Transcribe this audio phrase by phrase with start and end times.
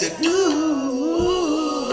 [0.00, 1.92] to tell you what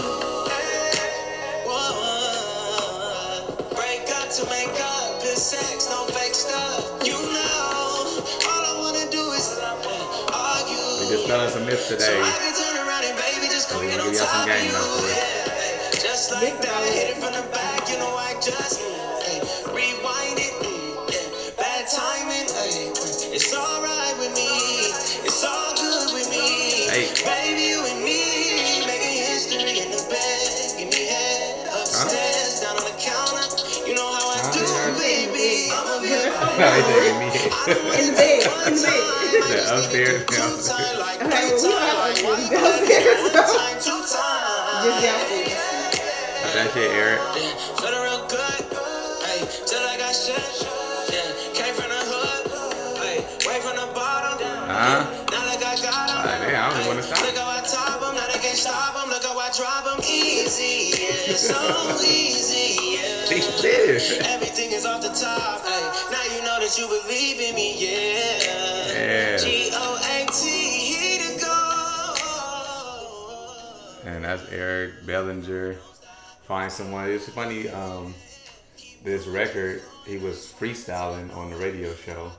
[1.68, 3.44] Whoa.
[3.76, 5.20] Break up to make up.
[5.20, 7.04] Good sex, no fake stuff.
[7.04, 11.04] You know, all I wanna do is argue.
[11.04, 12.16] We just spelling some myths So today.
[12.16, 14.72] I can turn around and baby just come get on top of game you.
[14.72, 16.00] Yeah.
[16.00, 20.27] Just like that, hit it from the back, you know I just ay, rewind
[36.58, 37.26] No, they taking me.
[37.98, 39.44] In the bed, in the bed.
[39.48, 40.98] The upstairs, downstairs.
[41.22, 43.94] Okay, well, we don't have like this downstairs, so
[44.84, 45.58] just downstairs.
[46.54, 47.20] That shit, Eric.
[47.36, 48.62] Yeah, feeling real good.
[49.24, 50.42] Ay, till I got shit.
[51.12, 52.44] Yeah, came from the hood.
[53.00, 54.38] Ay, way from the bottom.
[54.66, 55.06] Huh?
[55.30, 56.16] Now look, I got 'em.
[56.18, 57.20] Ah, damn, I don't Ay, wanna stop.
[57.22, 58.14] Look how I top 'em.
[58.16, 59.08] Now they can't stop 'em.
[59.10, 60.00] Look how I drop 'em.
[60.04, 61.56] Easy, yeah, so
[62.02, 63.28] easy, yeah.
[63.30, 64.02] He did.
[64.26, 65.62] Everything is off the top.
[65.64, 66.27] Ay, now you know
[66.68, 68.44] that you believe in me, yeah.
[68.92, 69.36] Yeah.
[69.38, 70.42] G O A T,
[70.92, 72.14] here to go.
[74.04, 75.76] And that's Eric Bellinger.
[76.46, 77.08] Find someone.
[77.10, 77.70] It's funny.
[77.70, 78.14] Um,
[79.02, 82.30] this record, he was freestyling on the radio show,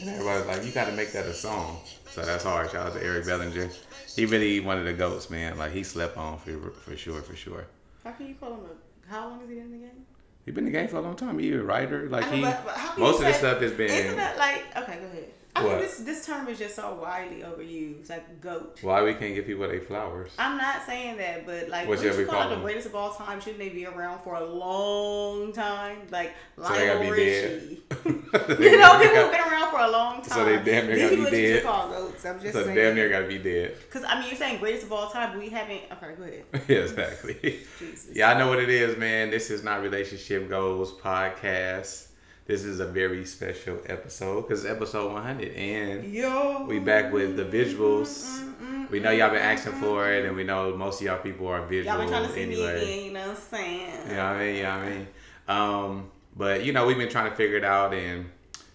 [0.00, 1.78] and everybody was like, "You got to make that a song."
[2.10, 2.70] So that's hard.
[2.70, 3.70] Shout out to Eric Bellinger.
[4.14, 5.56] He really one of the goats, man.
[5.56, 7.66] Like he slept on for for sure, for sure.
[8.04, 9.10] How can you call him a?
[9.10, 10.06] How long has he been in the game?
[10.44, 11.38] He been in the game for a long time.
[11.38, 12.08] He a writer.
[12.08, 13.90] Like know, he, how most of the say- stuff has been.
[13.90, 14.98] Isn't that like okay?
[14.98, 15.30] Go ahead.
[15.56, 15.72] I What?
[15.72, 18.78] mean, this this term is just so widely overused, like goat.
[18.82, 20.30] Why we can't give people their flowers?
[20.38, 22.94] I'm not saying that, but like, What's what your you call it the greatest of
[22.94, 23.40] all time?
[23.40, 25.98] Shouldn't they be around for a long time?
[26.10, 27.82] Like So Lionel Richie.
[28.06, 30.24] you know, people who've been around for a long time.
[30.38, 31.62] So they damn near These gotta be dead.
[31.64, 32.24] call goats.
[32.24, 32.76] I'm just so saying.
[32.76, 33.76] damn near gotta be dead.
[33.80, 35.80] Because I mean, you're saying greatest of all time, but we haven't.
[35.92, 36.44] Okay, go ahead.
[36.68, 37.58] yeah, exactly.
[37.78, 38.10] Jesus.
[38.14, 39.30] Yeah, I know what it is, man.
[39.30, 42.06] This is not relationship goals podcast.
[42.50, 46.64] This is a very special episode because it's episode 100, and Yo.
[46.64, 48.44] we back with the visuals.
[48.90, 51.64] We know y'all been asking for it, and we know most of y'all people are
[51.64, 52.82] visual Y'all been trying to see me anyway.
[52.82, 53.04] again.
[53.04, 53.92] You know what I'm saying?
[54.08, 54.56] You know what I mean?
[54.56, 55.06] You know what I mean?
[55.46, 58.28] Um, but you know, we've been trying to figure it out and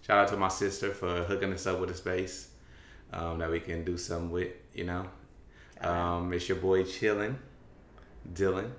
[0.04, 2.52] shout out to my sister for hooking us up with a space
[3.12, 5.06] um, that we can do something with, you know.
[5.82, 7.36] Um, it's your boy chillin',
[8.34, 8.72] Dylan.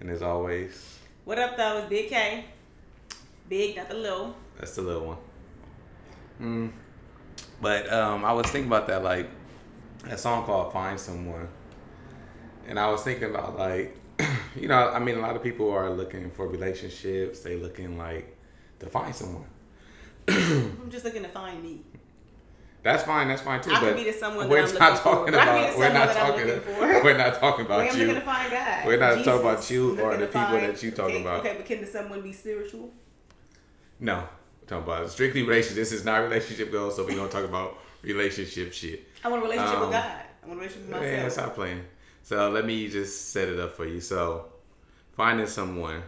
[0.00, 1.80] And as always, What up, though?
[1.80, 2.46] It's Big K.
[3.50, 4.36] Big, not the little.
[4.58, 5.16] that's the little one.
[6.40, 6.72] Mm.
[7.60, 9.28] But um, I was thinking about that, like
[10.04, 11.48] that song called "Find Someone,"
[12.68, 13.98] and I was thinking about like,
[14.56, 17.40] you know, I mean, a lot of people are looking for relationships.
[17.40, 18.36] They looking like
[18.78, 19.46] to find someone.
[20.28, 21.82] I'm just looking to find me.
[22.84, 23.26] That's fine.
[23.26, 23.72] That's fine too.
[23.72, 25.02] I could but be the someone that we're I'm not looking for.
[25.02, 25.78] talking But I could be about.
[25.78, 26.46] We're not talking.
[26.46, 27.04] looking.
[27.04, 28.06] We're not talking about Wait, I'm you.
[28.06, 28.86] looking to find God.
[28.86, 31.40] We're not talking about you or the people that you talking okay, about.
[31.40, 32.90] Okay, but can the someone be spiritual?
[34.00, 34.16] No,
[34.60, 35.76] we're talking about strictly relationship.
[35.76, 39.06] This is not relationship goals, so we're gonna talk about relationship shit.
[39.24, 40.04] I want a relationship Um, with God.
[40.42, 41.20] I want a relationship with myself.
[41.22, 41.84] Man, stop playing.
[42.22, 44.00] So let me just set it up for you.
[44.00, 44.46] So
[45.12, 46.02] finding someone.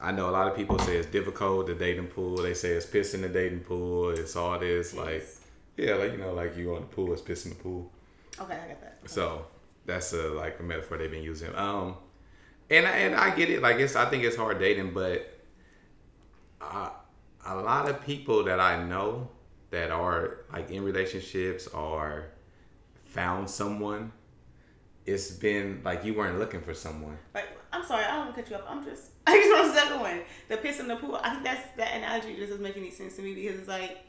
[0.00, 2.36] I know a lot of people say it's difficult the dating pool.
[2.38, 4.10] They say it's pissing the dating pool.
[4.10, 5.24] It's all this like,
[5.76, 7.88] yeah, like you know, like you on the pool, it's pissing the pool.
[8.40, 8.98] Okay, I got that.
[9.06, 9.46] So
[9.86, 11.54] that's a like a metaphor they've been using.
[11.54, 11.94] Um,
[12.68, 13.62] and I- and I get it.
[13.62, 15.31] Like it's I think it's hard dating, but
[17.46, 19.28] a lot of people that I know
[19.70, 22.26] that are like in relationships or
[23.04, 24.12] found someone.
[25.04, 27.18] It's been like you weren't looking for someone.
[27.34, 28.62] Like, I'm sorry, I don't want to cut you off.
[28.68, 30.20] I'm just, I just want to second one.
[30.48, 31.18] The piss in the pool.
[31.22, 34.04] I think that's that analogy just doesn't make any sense to me because it's like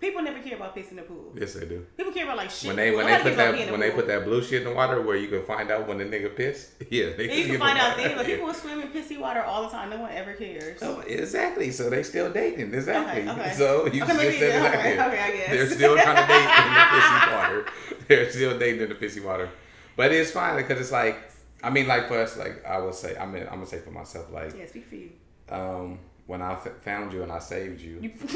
[0.00, 1.32] people never care about piss in the pool.
[1.38, 1.86] Yes, they do.
[1.96, 2.68] People care about like shit.
[2.68, 4.00] When they when they put cares about being that when the they pool.
[4.00, 6.34] put that blue shit in the water where you can find out when the nigga
[6.34, 6.72] piss.
[6.90, 9.68] Yeah, they you can find out then, but people swim in pissy water all the
[9.68, 9.90] time.
[9.90, 10.78] No one ever cares.
[10.82, 11.70] Oh, exactly.
[11.70, 12.72] So they still dating.
[12.74, 13.22] Exactly.
[13.28, 13.52] Okay, okay.
[13.54, 14.92] So you Okay, just maybe- said okay, exactly.
[15.06, 15.50] okay, I guess.
[15.50, 17.66] They're still trying to date in the pissy water.
[18.08, 19.48] They're still dating in the pissy water.
[19.96, 21.16] But it's fine because it's like,
[21.62, 23.90] I mean, like for us, like I would say, I mean, I'm gonna say for
[23.90, 25.10] myself, like, Yeah, speak for you.
[25.50, 25.98] um,
[26.30, 28.12] when I f- found you and I saved you, you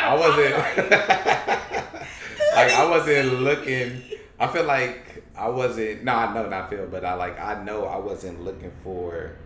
[0.00, 0.56] I wasn't
[2.56, 4.02] like I wasn't looking.
[4.40, 6.02] I feel like I wasn't.
[6.02, 9.36] No, I know not feel, but I like I know I wasn't looking for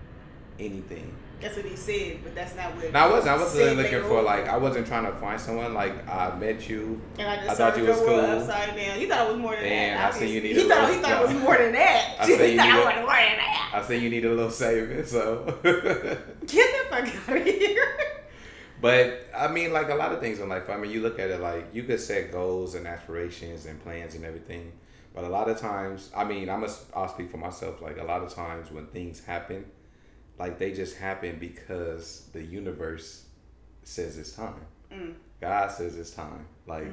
[0.62, 1.14] anything.
[1.40, 2.92] That's what he said, but that's not what.
[2.92, 3.34] No, I wasn't.
[3.34, 5.74] I wasn't looking for like I wasn't trying to find someone.
[5.74, 7.00] Like I met you.
[7.18, 8.14] And I just I thought you was cool.
[8.20, 8.98] upside down.
[9.00, 10.14] He thought it was more than And that.
[10.14, 12.16] I said you need He a thought little- he thought it was more than that.
[12.20, 13.70] I said you need a- more than that.
[13.74, 15.44] I say you need a little saving, so.
[15.64, 17.88] Get the fuck out of here.
[18.80, 20.68] But I mean, like a lot of things in life.
[20.68, 24.14] I mean, you look at it like you could set goals and aspirations and plans
[24.14, 24.72] and everything.
[25.14, 27.82] But a lot of times, I mean, I'm a, I'll speak for myself.
[27.82, 29.64] Like a lot of times when things happen,
[30.38, 33.26] like they just happen because the universe
[33.84, 34.66] says it's time.
[34.92, 35.14] Mm.
[35.40, 36.46] God says it's time.
[36.66, 36.86] Like,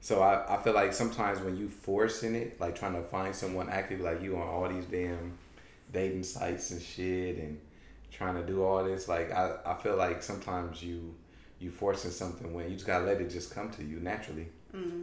[0.00, 3.68] so I, I feel like sometimes when you forcing it, like trying to find someone
[3.68, 5.36] active like you on all these damn
[5.92, 7.60] dating sites and shit and
[8.10, 11.14] trying to do all this, like I, I feel like sometimes you
[11.58, 14.48] you forcing something when you just gotta let it just come to you naturally.
[14.74, 15.02] Mm.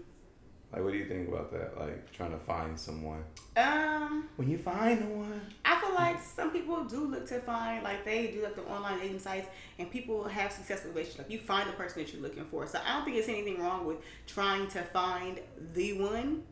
[0.74, 1.80] Like, what do you think about that?
[1.80, 3.24] Like trying to find someone.
[3.56, 7.84] Um, When you find the one, I feel like some people do look to find
[7.84, 9.48] like they do like the online dating sites,
[9.80, 11.20] and people have successful relationships.
[11.20, 12.68] Like you find the person that you're looking for.
[12.68, 15.40] So I don't think it's anything wrong with trying to find
[15.74, 16.44] the one.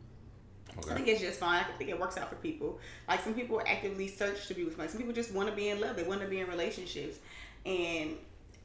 [0.77, 1.63] I think it's just fine.
[1.63, 2.79] I think it works out for people.
[3.07, 4.91] Like some people actively search to be with somebody.
[4.91, 5.95] Some people just want to be in love.
[5.95, 7.17] They want to be in relationships,
[7.65, 8.11] and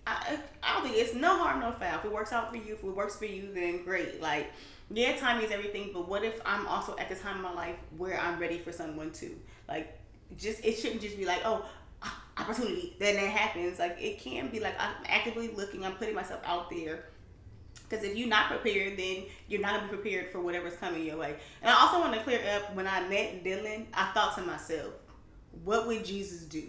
[0.06, 1.98] I, I don't think it's no harm, no foul.
[1.98, 4.20] If it works out for you, if it works for you, then great.
[4.20, 4.50] Like
[4.92, 5.90] yeah, timing is everything.
[5.92, 8.72] But what if I'm also at the time in my life where I'm ready for
[8.72, 9.36] someone too?
[9.68, 9.98] Like
[10.36, 11.64] just it shouldn't just be like oh
[12.02, 13.78] ah, opportunity then that happens.
[13.78, 15.84] Like it can be like I'm actively looking.
[15.84, 17.04] I'm putting myself out there.
[17.88, 21.16] Because if you're not prepared, then you're not gonna be prepared for whatever's coming your
[21.16, 21.34] way.
[21.60, 24.92] And I also want to clear up when I met Dylan, I thought to myself,
[25.64, 26.62] what would Jesus do?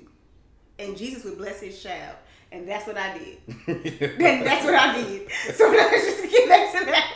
[0.80, 2.16] And Jesus would bless his child.
[2.52, 3.38] And that's what I did.
[3.68, 5.30] and that's what I did.
[5.54, 7.11] So let's just get back to that.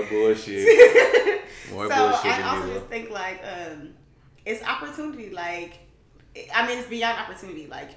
[0.00, 0.66] More bullshit.
[1.72, 3.94] More so bullshit I also just think like um
[4.44, 5.78] it's opportunity like
[6.54, 7.90] I mean it's beyond opportunity like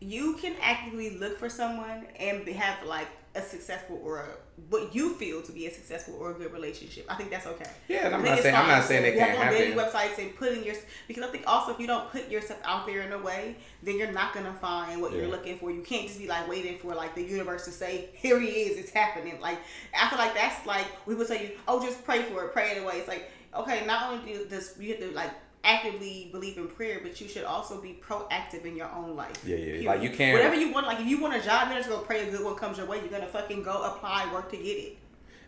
[0.00, 4.28] you can actively look for someone and have like a successful or a,
[4.68, 7.06] what you feel to be a successful or a good relationship.
[7.08, 7.70] I think that's okay.
[7.88, 10.18] Yeah, and I'm not saying I'm not saying it You have can't on dating websites
[10.18, 10.74] and putting your
[11.08, 13.98] because I think also if you don't put yourself out there in a way, then
[13.98, 15.70] you're not gonna find what you're looking for.
[15.70, 18.78] You can't just be like waiting for like the universe to say, "Here he is,
[18.78, 19.58] it's happening." Like
[19.98, 22.70] I feel like that's like we would tell you, "Oh, just pray for it, pray
[22.72, 25.30] it away." It's like okay, not only do this you have to like
[25.64, 29.42] actively believe in prayer, but you should also be proactive in your own life.
[29.46, 29.64] Yeah, yeah.
[29.64, 29.84] Period.
[29.86, 30.86] Like, you can't- whatever you want.
[30.86, 32.86] Like if you want a job, you're just gonna pray a good one comes your
[32.86, 32.98] way.
[33.00, 34.98] You're gonna fucking go apply, work to get it.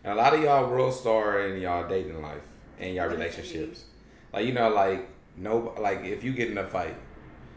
[0.03, 2.41] And a lot of y'all world star in y'all dating life
[2.79, 3.85] and y'all What relationships.
[4.33, 6.95] Like you know, like no, like if you get in a fight,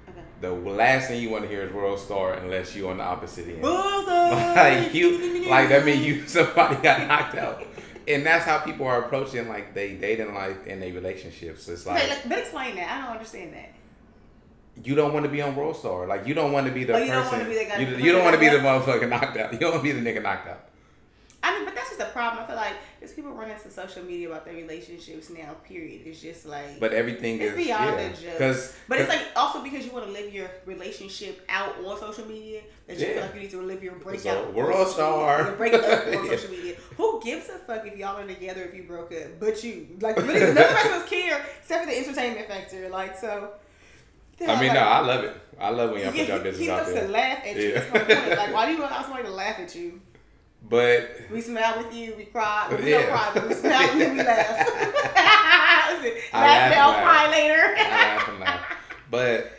[0.09, 0.21] Okay.
[0.41, 3.47] the last thing you want to hear is world star unless you on the opposite
[3.49, 3.63] end.
[3.63, 4.55] Bullseye.
[4.83, 7.63] like you, like that means you somebody got knocked out,
[8.15, 11.69] and that's how people are approaching like they dating life and their relationships.
[11.69, 12.91] It's like like, but explain that.
[12.91, 13.71] I don't understand that.
[14.87, 16.07] you don't want to be on world star.
[16.07, 17.49] Like you don't want to be the Oh, you don't person.
[17.49, 19.53] be the guy you, you don't want to be the motherfucker knocked out.
[19.53, 20.61] You don't want to be the nigga knocked out.
[21.43, 22.45] I mean, but just a problem.
[22.45, 25.55] I feel like there's people running to social media about their relationships now.
[25.65, 26.03] Period.
[26.07, 28.09] It's just like, But everything is beyond yeah.
[28.13, 28.39] joke.
[28.39, 32.27] Because but it's like also because you want to live your relationship out on social
[32.27, 33.13] media that you Yeah.
[33.15, 34.45] feel like you need to live your So, breakout.
[34.47, 35.53] on world star.
[35.53, 36.31] breakup on Yeah.
[36.31, 36.75] social media.
[36.97, 39.39] Who gives a fuck if y'all are together if you broke up?
[39.39, 39.87] But you.
[40.01, 42.89] Like really, none of us care except for the entertainment factor.
[42.89, 43.51] Like so.
[44.47, 45.37] I mean, no, I love it.
[45.61, 47.07] I love when y'all put Yeah, your he, business he out loves there.
[47.07, 47.69] to laugh at you.
[47.69, 47.81] Yeah.
[47.81, 48.39] That's my point.
[48.39, 50.01] Like, why do you allow somebody to laugh at you?
[50.63, 52.69] But We smile with you, we cry.
[52.71, 53.01] We Yeah.
[53.03, 54.69] don't cry, but we smile with you, we laugh.
[56.33, 57.75] laugh now, cry later.
[57.77, 58.67] I laugh.
[59.11, 59.53] But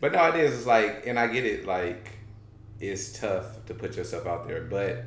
[0.00, 0.54] but no, it is.
[0.58, 1.66] It's like, and I get it.
[1.66, 2.08] Like,
[2.80, 5.04] it's tough to put yourself out there, but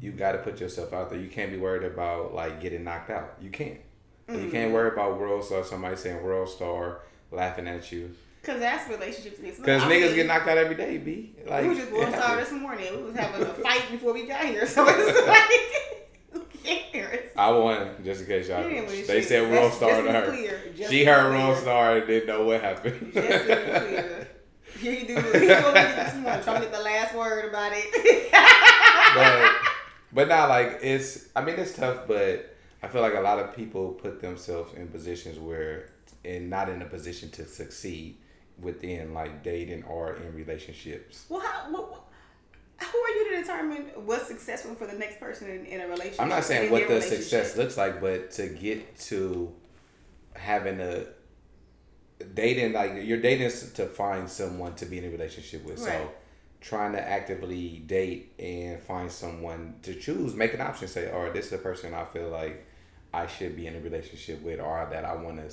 [0.00, 1.18] you got to put yourself out there.
[1.18, 3.34] You can't be worried about like getting knocked out.
[3.40, 3.78] You can't.
[4.28, 4.50] You Mm-hmm.
[4.50, 5.64] can't worry about world star.
[5.64, 7.00] Somebody saying world star
[7.32, 9.38] laughing at you Because that's relationships.
[9.38, 10.98] because niggas get knocked out every day.
[10.98, 12.86] B like we were just world star this morning.
[12.96, 14.66] We was having a fight before we got here.
[14.72, 16.40] So it's like, who
[16.92, 17.30] cares?
[17.36, 18.68] I won just in case y'all.
[18.68, 19.24] You win They shit.
[19.28, 20.26] said That's- star to her.
[20.30, 21.38] clear, She heard clear.
[21.46, 23.12] world star and didn't know what happened.
[23.14, 24.28] Just to be clear.
[24.80, 25.14] Here you do.
[25.14, 26.42] He doing it this morning.
[26.42, 28.32] Trying to get the last word about it.
[29.14, 29.52] but
[30.12, 33.54] but not like it's I mean it's tough but I feel like a lot of
[33.54, 35.90] people put themselves in positions where
[36.24, 38.16] and not in a position to succeed
[38.62, 41.26] within like dating or in relationships.
[41.28, 45.80] well, how, who are you to determine what's successful for the next person in, in
[45.80, 46.20] a relationship?
[46.20, 49.52] I'm not saying what the success looks like, but to get to
[50.34, 51.04] having a
[52.34, 55.80] dating like you're dating to find someone to be in a relationship with.
[55.80, 55.88] Right.
[55.88, 56.10] So
[56.60, 61.32] trying to actively date and find someone to choose, make an option, say, "Or oh,
[61.32, 62.66] this is a person I feel like
[63.12, 65.50] I should be in a relationship with, or that I want to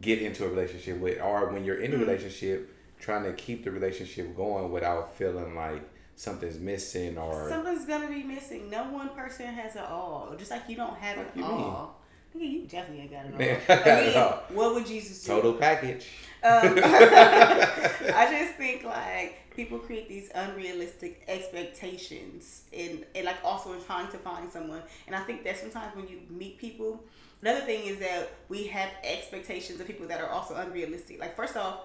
[0.00, 2.04] get into a relationship with, or when you're in a mm-hmm.
[2.04, 5.82] relationship, trying to keep the relationship going without feeling like
[6.14, 8.70] something's missing or something's gonna be missing.
[8.70, 10.34] No one person has it all.
[10.38, 11.98] Just like you don't have it all.
[12.34, 12.50] Mean?
[12.50, 14.44] you definitely ain't got it all.
[14.48, 14.56] I mean.
[14.56, 15.32] What would Jesus do?
[15.32, 16.08] Total package.
[16.42, 24.08] Um, I just think like people create these unrealistic expectations and, and like also trying
[24.08, 24.82] to find someone.
[25.06, 27.04] And I think that sometimes when you meet people,
[27.42, 31.20] another thing is that we have expectations of people that are also unrealistic.
[31.20, 31.80] Like first off,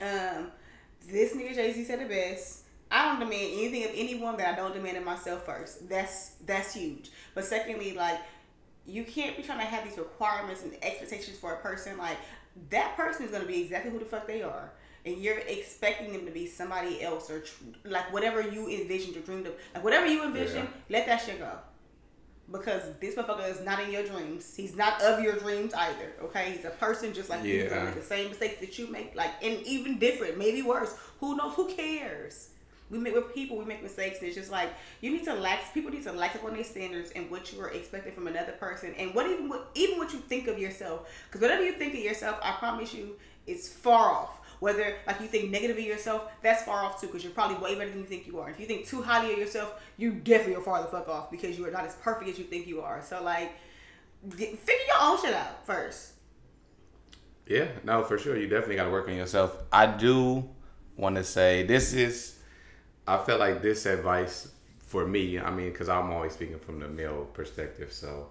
[0.00, 0.50] um,
[1.06, 2.62] this nigga Jay Z said it best.
[2.90, 5.88] I don't demand anything of anyone that I don't demand of myself first.
[5.88, 7.10] That's that's huge.
[7.34, 8.20] But secondly, like
[8.86, 11.98] you can't be trying to have these requirements and expectations for a person.
[11.98, 12.18] Like
[12.70, 14.70] that person is gonna be exactly who the fuck they are
[15.06, 19.20] and you're expecting them to be somebody else or tr- like whatever you envisioned or
[19.20, 20.70] dreamed of, like whatever you envision, yeah.
[20.88, 21.50] let that shit go.
[22.50, 24.54] Because this motherfucker is not in your dreams.
[24.54, 26.12] He's not of your dreams either.
[26.22, 27.54] Okay, he's a person just like yeah.
[27.54, 27.84] you.
[27.86, 30.94] Make the same mistakes that you make, like and even different, maybe worse.
[31.20, 31.54] Who knows?
[31.54, 32.50] Who cares?
[32.90, 34.18] We make with people, we make mistakes.
[34.20, 34.68] It's just like
[35.00, 35.70] you need to lax.
[35.72, 38.52] People need to lax up on their standards and what you are expecting from another
[38.52, 41.08] person, and what even what even what you think of yourself.
[41.26, 45.26] Because whatever you think of yourself, I promise you, is far off whether like you
[45.26, 48.06] think negative of yourself, that's far off too, because you're probably way better than you
[48.06, 48.48] think you are.
[48.48, 51.58] If you think too highly of yourself, you definitely are far the fuck off because
[51.58, 53.02] you are not as perfect as you think you are.
[53.02, 53.52] So like,
[54.38, 56.12] get, figure your own shit out first.
[57.46, 58.38] Yeah, no, for sure.
[58.38, 59.54] You definitely got to work on yourself.
[59.70, 60.48] I do
[60.96, 62.38] want to say this is,
[63.06, 66.88] I feel like this advice for me, I mean, because I'm always speaking from the
[66.88, 68.30] male perspective, so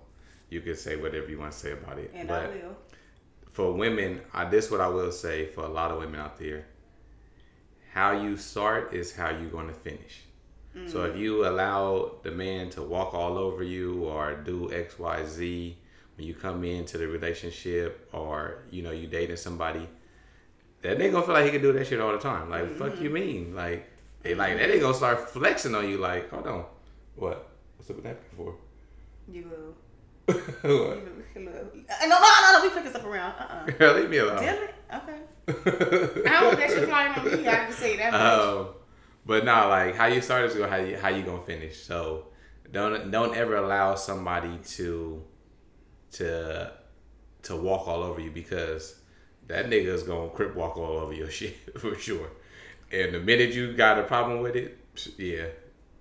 [0.50, 2.10] you could say whatever you want to say about it.
[2.16, 2.76] And but I will
[3.54, 6.66] for women, I, this what I will say for a lot of women out there.
[7.94, 10.24] How you start is how you're going to finish.
[10.76, 10.92] Mm.
[10.92, 15.26] So if you allow the man to walk all over you or do X, Y,
[15.26, 15.78] Z
[16.18, 19.88] when you come into the relationship or you know you dating somebody,
[20.82, 22.50] that nigga gonna feel like he can do that shit all the time.
[22.50, 22.78] Like mm-hmm.
[22.78, 23.56] fuck you mean?
[23.56, 23.90] Like
[24.22, 25.98] they like that nigga gonna start flexing on you.
[25.98, 26.66] Like hold on,
[27.16, 27.50] what?
[27.78, 28.56] What's up with that before?
[29.28, 30.36] You will.
[30.36, 31.08] what?
[31.36, 32.60] No, no, no, no.
[32.64, 33.34] We flicking stuff around.
[33.34, 34.38] Uh, uh Girl, leave me alone.
[34.38, 35.20] Dylan, okay.
[36.30, 37.48] I don't that shit flying on me.
[37.48, 38.14] I have to say that.
[38.14, 38.70] Um,
[39.26, 41.84] but no, like how you start is how you how you gonna finish.
[41.84, 42.28] So
[42.72, 45.24] don't don't ever allow somebody to
[46.14, 46.72] to
[47.44, 49.00] to walk all over you because
[49.48, 52.30] that nigga is gonna crip walk all over your shit for sure.
[52.92, 54.78] And the minute you got a problem with it,
[55.18, 55.48] yeah,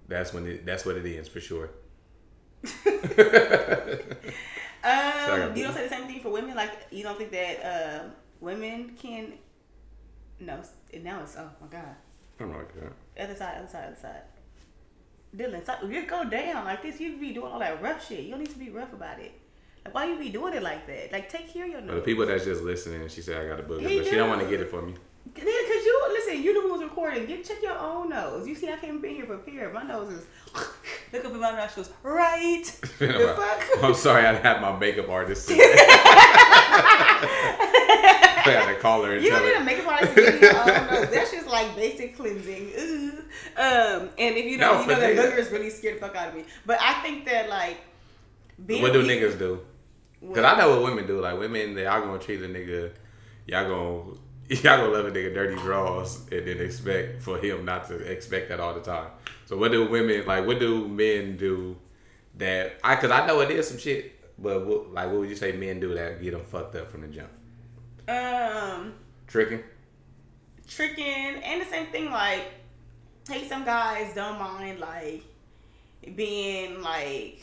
[0.08, 1.70] that's when it that's what it is for sure.
[4.84, 6.56] Um, you don't say the same thing for women.
[6.56, 8.04] Like you don't think that uh,
[8.40, 9.34] women can.
[10.40, 10.60] No,
[11.02, 11.94] now it's oh my god.
[12.40, 13.24] I'm like that.
[13.24, 14.22] Other side, other side, other side.
[15.36, 17.00] Dylan, stop, you go down like this.
[17.00, 18.20] you'd be doing all that rough shit.
[18.20, 19.32] You don't need to be rough about it.
[19.84, 21.12] Like why you be doing it like that?
[21.12, 21.96] Like take care of your nose.
[21.96, 24.28] the people that's just listening, she said I got a booger, he but she don't
[24.28, 24.94] want to get it for me.
[25.34, 26.42] Yeah, cause you listen.
[26.42, 27.26] You know who was recording.
[27.26, 28.46] Get check your own nose.
[28.46, 29.72] You see, I can't be here prepared.
[29.72, 30.26] My nose is.
[31.12, 31.90] Look up at my nostrils.
[32.02, 32.64] Right.
[32.98, 33.64] the fuck?
[33.82, 35.50] I'm sorry, I had my makeup artist.
[38.44, 39.16] I had to call her.
[39.18, 40.18] you don't need a makeup artist.
[40.18, 41.10] Own nose.
[41.10, 42.72] That's just like basic cleansing.
[42.78, 43.10] Ooh.
[43.56, 46.16] Um, and if you don't, no, you know that booger is really scared the fuck
[46.16, 46.44] out of me.
[46.64, 47.78] But I think that like.
[48.56, 49.60] what do niggas do?
[50.20, 51.20] Because I know what women do.
[51.20, 52.92] Like women, they all gonna treat a nigga.
[53.46, 54.16] Y'all gonna
[54.62, 58.50] y'all gonna love a nigga dirty draws and then expect for him not to expect
[58.50, 59.08] that all the time.
[59.46, 60.46] So what do women like?
[60.46, 61.76] What do men do
[62.36, 62.74] that?
[62.84, 65.52] I cause I know it is some shit, but what, like what would you say
[65.52, 67.30] men do that get them fucked up from the jump?
[68.08, 68.92] Um,
[69.26, 69.62] tricking,
[70.68, 72.10] tricking, and the same thing.
[72.10, 72.44] Like,
[73.26, 75.22] hey, some guys don't mind like
[76.14, 77.40] being like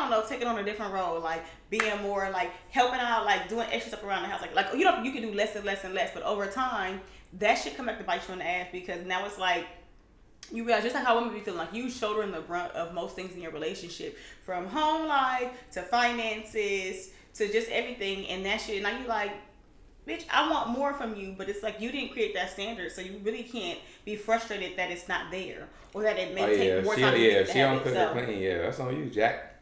[0.00, 3.66] don't know, taking on a different role, like being more like helping out, like doing
[3.70, 4.40] extra stuff around the house.
[4.40, 7.00] Like like you know you can do less and less and less, but over time
[7.38, 9.66] that should come back to bite you in the ass because now it's like
[10.52, 13.16] you realize just like how women be feeling like you shouldering the brunt of most
[13.16, 18.82] things in your relationship, from home life to finances to just everything, and that shit.
[18.82, 19.32] Now you like,
[20.06, 23.00] bitch, I want more from you, but it's like you didn't create that standard, so
[23.00, 26.84] you really can't be frustrated that it's not there or that it may oh, take
[26.84, 27.14] more she, time.
[27.14, 29.55] Yeah, if she don't cook so, clean, yeah, that's on you, Jack.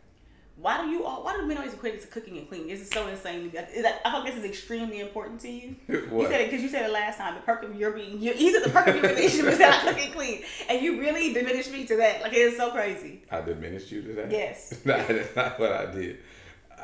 [0.56, 1.24] Why do you all?
[1.24, 2.68] Why do men always equate it to cooking and cleaning?
[2.68, 3.50] This is so insane.
[3.74, 5.74] Is that, I think this is extremely important to you.
[5.86, 6.12] What?
[6.22, 7.34] You said it because you said it last time.
[7.34, 9.84] The perk of your being, you, you said the perk of your relationship is that
[9.84, 12.22] I cook and clean, and you really diminished me to that.
[12.22, 13.22] Like it is so crazy.
[13.30, 14.30] I diminished you to that.
[14.30, 14.80] Yes.
[14.84, 16.18] no, that's not what I did.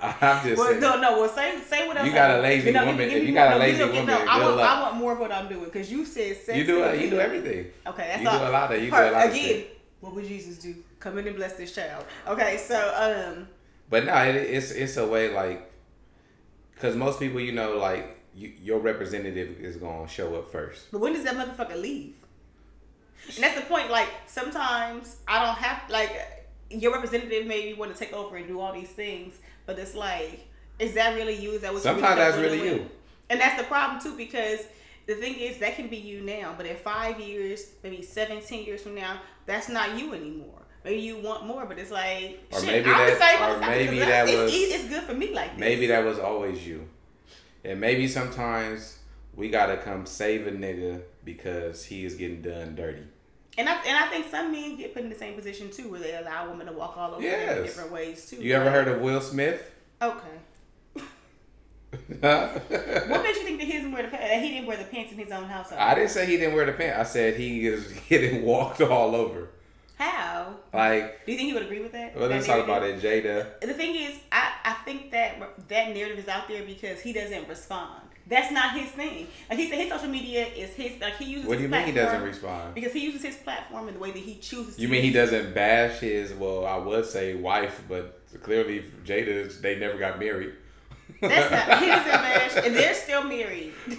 [0.03, 0.81] I'm just Well, saying.
[0.81, 1.21] no, no.
[1.21, 2.07] Well, say say what else.
[2.07, 3.07] You got a lazy no, woman.
[3.07, 3.35] me you more.
[3.35, 4.61] got a lazy me- woman, no, I want.
[4.61, 6.59] I want more of what I'm doing because you said sex.
[6.59, 7.67] You do and you do everything.
[7.87, 8.49] Okay, that's You do all.
[8.49, 9.45] a lot of- you do a lot of again.
[9.47, 9.81] shit.
[10.01, 10.75] What would Jesus do?
[10.99, 12.05] Come in and bless this child.
[12.27, 13.47] Okay, so um,
[13.91, 15.71] But no, it, it's it's a way like,
[16.75, 20.91] because most people, you know, like you, your representative is gonna show up first.
[20.93, 22.15] but when does that motherfucker leave?
[23.35, 23.91] And that's the point.
[23.91, 28.61] Like sometimes I don't have like your representative maybe want to take over and do
[28.61, 29.35] all these things,
[29.67, 30.47] but it's like,
[30.79, 31.53] is that really you?
[31.53, 31.83] Is that what?
[31.83, 32.91] Sometimes that's really really you.
[33.29, 34.61] And that's the problem too, because
[35.07, 38.65] the thing is that can be you now, but in five years, maybe seven, ten
[38.65, 40.60] years from now, that's not you anymore.
[40.85, 43.99] Maybe you want more, but it's like, Or shit, maybe I'm the that- or maybe
[43.99, 45.61] that it's, was- it's, it's good for me like this.
[45.61, 46.89] Maybe that was always you,
[47.65, 48.99] and maybe sometimes
[49.35, 53.03] we gotta come save a nigga because he is getting done dirty.
[53.59, 56.01] And I and I think some men get put in the same position too, where
[56.01, 58.37] they allow women to walk all over them in different ways too.
[58.37, 59.71] You ever heard of Will Smith?
[60.01, 61.03] Okay.
[62.21, 65.13] What makes you think that he didn't wear the that he didn't wear the pants
[65.13, 65.73] in his own house?
[65.73, 66.99] I didn't say he didn't wear the pants.
[66.99, 69.49] I said he is getting walked all over.
[70.01, 70.55] How?
[70.73, 72.17] Like, Do you think he would agree with that?
[72.17, 73.61] well, let's talk about it, Jada.
[73.61, 75.39] The thing is, I, I think that
[75.69, 78.01] that narrative is out there because he doesn't respond.
[78.27, 79.27] That's not his thing.
[79.51, 80.99] Like he said, his social media is his.
[81.01, 81.47] Like he uses.
[81.47, 82.75] What do you mean he doesn't respond?
[82.75, 84.77] Because he uses his platform in the way that he chooses.
[84.77, 85.15] to You mean he it.
[85.15, 86.33] doesn't bash his?
[86.33, 90.53] Well, I would say wife, but clearly Jada's they never got married.
[91.21, 91.79] That's not.
[91.83, 93.73] He doesn't bash, and they're still married.
[93.87, 93.95] he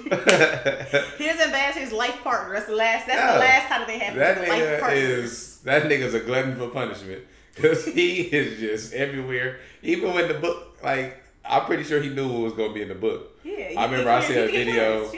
[1.25, 2.53] doesn't bash his life partner.
[2.55, 3.05] That's the last.
[3.07, 3.33] That's No.
[3.33, 5.03] the last time they have that life nigga partners.
[5.03, 7.23] is that nigga's a glutton for punishment
[7.55, 9.59] because he is just everywhere.
[9.81, 12.89] Even when the book, like I'm pretty sure he knew what was gonna be in
[12.89, 13.39] the book.
[13.43, 15.11] Yeah, I remember I saw a video.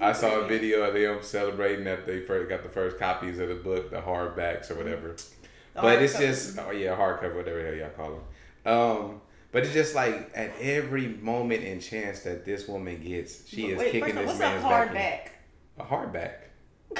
[0.00, 3.48] I saw a video of them celebrating that they first got the first copies of
[3.48, 5.16] the book, the hardbacks or whatever.
[5.74, 8.72] The but it's just oh yeah, hardcover, whatever the hell y'all call them.
[8.72, 9.20] Um,
[9.52, 13.78] but it's just like at every moment and chance that this woman gets, she is
[13.78, 14.92] Wait, kicking this what's man's back.
[14.92, 15.32] back?
[15.78, 15.84] in.
[15.84, 16.34] A hardback.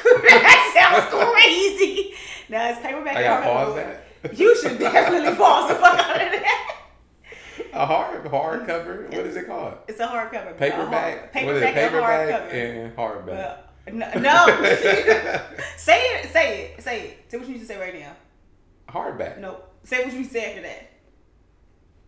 [0.05, 2.15] That sounds crazy.
[2.49, 3.17] No, it's paperback.
[3.17, 4.39] I gotta pause that.
[4.39, 6.77] You should definitely pause the fuck out of that.
[7.73, 9.07] A hard hard cover.
[9.11, 9.75] What is it called?
[9.89, 10.31] It's a hardcover.
[10.47, 11.33] but a Paperback.
[11.35, 11.75] hard- what is it?
[11.75, 12.55] Paperback Paperback hardcover.
[12.55, 13.27] and hardback.
[13.27, 13.59] Well,
[13.93, 14.47] no, no.
[15.77, 16.33] say it.
[16.33, 16.83] Say it.
[16.83, 17.31] Say it.
[17.31, 18.13] Say what you need to say right now.
[18.89, 19.39] hardback.
[19.39, 19.61] No.
[19.85, 20.91] Say what you need to say after that.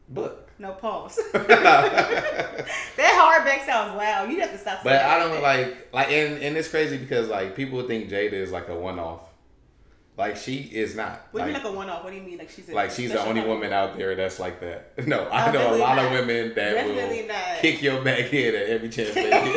[0.08, 0.47] Book.
[0.58, 1.16] No pause.
[1.32, 2.66] that
[2.96, 4.30] hardback sounds loud.
[4.30, 4.82] You have to stop.
[4.82, 8.50] But I don't like like and, and it's crazy because like people think Jada is
[8.50, 9.20] like a one off.
[10.16, 11.28] Like she is not.
[11.30, 12.02] What do you mean like a one off?
[12.02, 14.40] What do you mean like she's a like she's the only woman out there that's
[14.40, 14.92] like that.
[15.06, 17.58] No, I know a lot of women that Definitely will not.
[17.60, 19.56] kick your back head at every chance they get.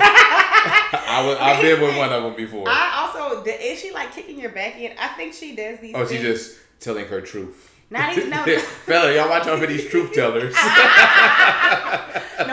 [0.93, 2.69] I was, I've been with one of them before.
[2.69, 4.95] I also is she like kicking your back in?
[4.99, 5.95] I think she does these.
[5.95, 6.23] oh, she things.
[6.23, 7.70] just telling her truth.
[7.91, 8.43] Not even no.
[8.85, 10.53] Fella, y'all watch out for these truth tellers.
[10.55, 10.61] no,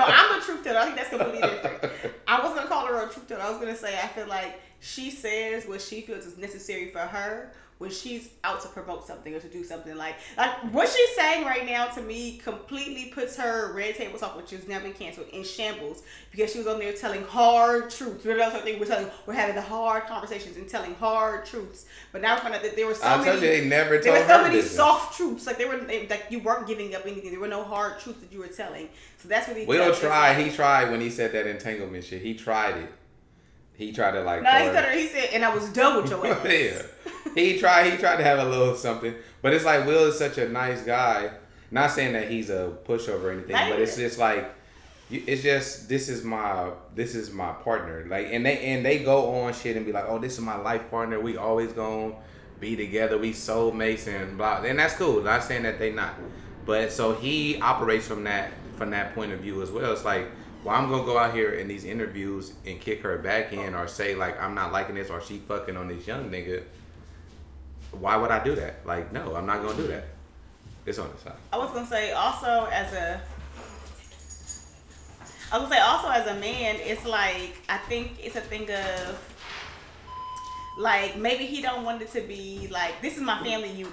[0.04, 0.80] I'm a truth teller.
[0.80, 1.92] I think that's completely different.
[2.26, 3.42] I wasn't gonna call her a truth teller.
[3.42, 6.98] I was gonna say I feel like she says what she feels is necessary for
[6.98, 9.96] her when she's out to promote something or to do something.
[9.96, 14.36] Like like what she's saying right now to me completely puts her red table talk,
[14.36, 18.24] which has now been canceled, in shambles because she was on there telling hard truths.
[18.24, 19.08] What else I think we're telling?
[19.26, 21.86] We're having the hard conversations and telling hard truths.
[22.12, 23.34] But now I found out that there were so I many.
[23.34, 24.74] you they never There were so many business.
[24.76, 27.30] soft truths, like they were, they, like you weren't giving up anything.
[27.30, 28.88] There were no hard truths that you were telling.
[29.18, 29.64] So that's what he.
[29.66, 30.36] Us, tried.
[30.36, 32.22] like- He tried when he said that entanglement shit.
[32.22, 32.92] He tried it.
[33.78, 34.42] He tried to like.
[34.42, 34.90] No, he told her-.
[34.92, 36.44] He said, and I was done with your ass.
[36.44, 36.82] yeah.
[37.36, 37.92] He tried.
[37.92, 40.82] He tried to have a little something, but it's like Will is such a nice
[40.82, 41.30] guy.
[41.70, 44.52] Not saying that he's a pushover or anything, Not but it's just like
[45.10, 48.04] it's just this is my this is my partner.
[48.08, 50.56] Like and they and they go on shit and be like, oh, this is my
[50.56, 51.20] life partner.
[51.20, 52.14] We always gonna
[52.58, 53.16] be together.
[53.16, 54.62] We soulmates and blah.
[54.62, 55.22] And that's cool.
[55.22, 56.14] Not saying that they not,
[56.66, 59.92] but so he operates from that from that point of view as well.
[59.92, 60.26] It's like.
[60.64, 63.86] Well, I'm gonna go out here in these interviews and kick her back in, or
[63.88, 66.64] say like I'm not liking this, or she fucking on this young nigga
[67.92, 68.86] why would I do that?
[68.86, 70.04] Like, no, I'm not gonna do that.
[70.86, 71.36] It's on the side.
[71.52, 73.20] I was gonna say also as a.
[75.50, 78.70] I was gonna say also as a man, it's like I think it's a thing
[78.70, 79.34] of
[80.78, 83.92] like maybe he don't want it to be like this is my family unit,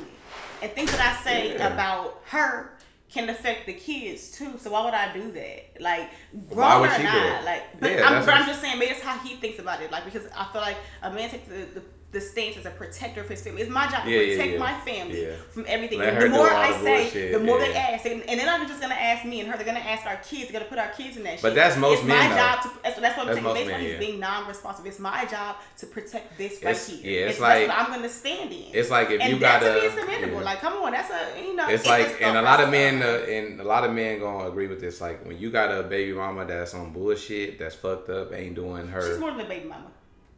[0.62, 1.74] and things that I say Yeah.
[1.74, 2.72] about her
[3.12, 4.58] can affect the kids too.
[4.58, 5.82] So why would I do that?
[5.82, 6.10] Like,
[6.50, 7.42] Why grown would or she do not?
[7.42, 7.46] it?
[7.46, 9.92] Like, but, Yeah, I'm, but I'm just saying maybe that's how he thinks about it.
[9.92, 11.82] Like because I feel like a man takes the, the
[12.16, 13.62] the stance as a protector of his family.
[13.62, 14.58] It's my job to yeah, protect yeah.
[14.58, 15.36] my family Yeah.
[15.52, 16.00] from everything.
[16.00, 18.96] The more I say, bullshit, the more they ask, and, and they're not just gonna
[18.96, 19.58] ask me and her.
[19.58, 20.50] They're gonna ask our kids.
[20.50, 21.34] They're gonna put our kids in that.
[21.34, 21.42] Shit.
[21.42, 21.56] But shit.
[21.56, 22.42] that's most it's men, my though.
[22.42, 22.70] job to.
[22.84, 23.44] That's, that's what I'm That's saying.
[23.44, 24.00] most men, he's yeah.
[24.00, 24.86] being non-responsive.
[24.86, 27.00] It's my job to protect this right It's- here.
[27.04, 28.66] yeah, it's that's like- what I'm gonna stand in.
[28.74, 29.66] It's like if and you gotta.
[29.66, 30.40] to is commendable.
[30.40, 30.46] yeah.
[30.46, 31.68] Like, come on, that's a you know.
[31.68, 34.68] It's like, and a lot of men, uh, and a lot of men gonna agree
[34.68, 35.02] with this.
[35.02, 38.88] Like when you got a baby mama that's on bullshit, that's fucked up, ain't doing
[38.88, 39.06] her.
[39.06, 39.92] She's more than a baby mama.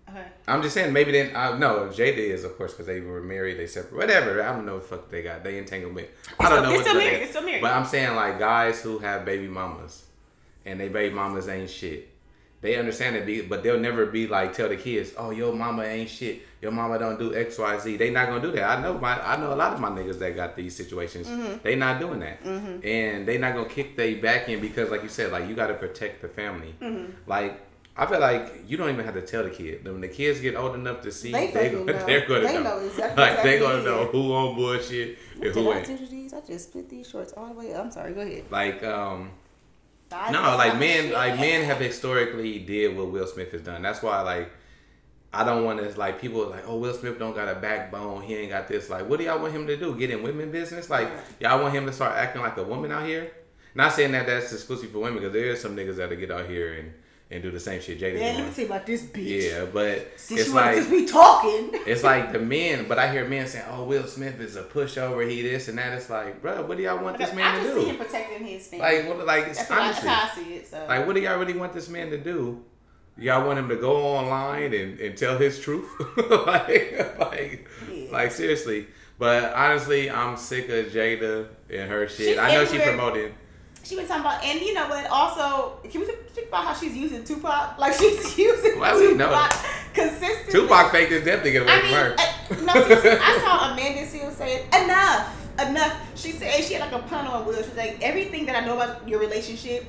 [0.10, 0.24] Okay.
[0.48, 1.90] I'm just saying, maybe then I no.
[1.90, 4.42] Jada is of course because they were married, they separate, whatever.
[4.42, 5.44] I don't know what the fuck they got.
[5.44, 6.08] They entanglement.
[6.40, 6.72] I don't know.
[6.72, 7.22] What still married.
[7.22, 7.62] They're still married.
[7.62, 10.06] But I'm saying like guys who have baby mamas,
[10.66, 12.10] and they baby mamas ain't shit.
[12.60, 16.10] They understand it, but they'll never be like tell the kids, "Oh, your mama ain't
[16.10, 16.42] shit.
[16.60, 18.80] Your mama don't do X, Y, Z." They not gonna do that.
[18.80, 21.28] I know my, I know a lot of my niggas that got these situations.
[21.28, 21.58] Mm-hmm.
[21.62, 25.10] They not doing that, and they not gonna kick they back in because, like you
[25.10, 26.74] said, like you got to protect the family.
[26.82, 27.12] Mm-hmm.
[27.28, 27.62] Like
[28.00, 29.84] I feel like you don't even have to tell the kid.
[29.84, 31.84] When the kids get old enough to see, They they, know.
[31.86, 32.64] they're gonna They know.
[32.64, 36.10] know exactly like what they that gonna know who on bullshit and who I ain't.
[36.10, 36.34] these?
[36.34, 37.86] I just split these shorts all the way up.
[37.86, 38.14] I'm sorry.
[38.14, 38.46] Go ahead.
[38.52, 39.32] Like um.
[40.12, 43.82] I No, like men, like men have historically did what Will Smith has done.
[43.82, 44.50] That's why, like,
[45.34, 48.22] I don't want to like people like, oh, Will Smith don't got a backbone.
[48.22, 48.90] He ain't got this.
[48.90, 49.96] Like, what do y'all want him to do?
[49.98, 50.90] Get in women business?
[50.90, 51.10] Like,
[51.42, 53.32] y'all want him to start acting like a woman out here?
[53.76, 56.48] Not saying that that's exclusive for women because there is some niggas that'll get out
[56.48, 56.94] here and
[57.30, 58.54] and do the same shit Jada Man, let me doing.
[58.54, 59.52] tell you about this bitch.
[59.52, 61.70] Yeah, but Since it's like be talking.
[61.86, 65.30] it's like the men, but I hear men saying, "Oh, Will Smith is a pushover.
[65.30, 67.64] He this and that." It's like, bro, what do y'all want this I man to
[67.64, 68.86] just see him protecting his family.
[68.86, 69.26] Like, what?
[69.26, 70.68] Like, what that's honestly, how I see it.
[70.68, 70.86] So.
[70.88, 72.64] like, what do y'all really want this man to do?
[73.18, 75.90] Y'all want him to go online and, and tell his truth?
[76.46, 78.12] like, like, Yeah.
[78.12, 78.88] like seriously.
[79.20, 82.28] But honestly, I'm sick of Jada and her shit.
[82.28, 83.32] She's I know she everywhere.
[83.88, 85.06] She been talking about, and you know what?
[85.10, 87.78] Also, can we speak about how she's using Tupac?
[87.80, 90.52] Like she's using Why we know Tupac consistently.
[90.52, 92.16] Tupac faked his death to get away I from mean, her.
[92.18, 96.20] uh, no, I saw Amanda Seales say enough, enough.
[96.20, 97.64] She said she had like a pun on Will.
[97.64, 99.86] She's like, everything that I know about your relationship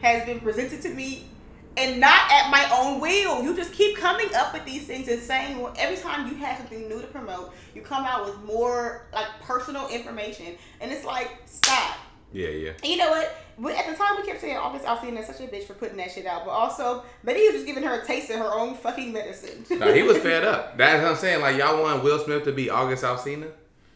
[0.00, 1.28] has been presented to me,
[1.76, 3.42] and not at my own will.
[3.42, 6.56] You just keep coming up with these things and saying well, every time you have
[6.56, 11.30] something new to promote, you come out with more like personal information, and it's like
[11.44, 11.98] stop.
[12.34, 12.70] Yeah, yeah.
[12.82, 13.32] And you know what?
[13.56, 15.74] We, at the time, we kept saying, oh, "Obviously, Alsina is such a bitch for
[15.74, 18.38] putting that shit out," but also, maybe he was just giving her a taste of
[18.40, 19.64] her own fucking medicine.
[19.70, 20.76] No, he was fed up.
[20.76, 21.40] That's what I'm saying.
[21.40, 23.50] Like y'all want Will Smith to be August Alsina?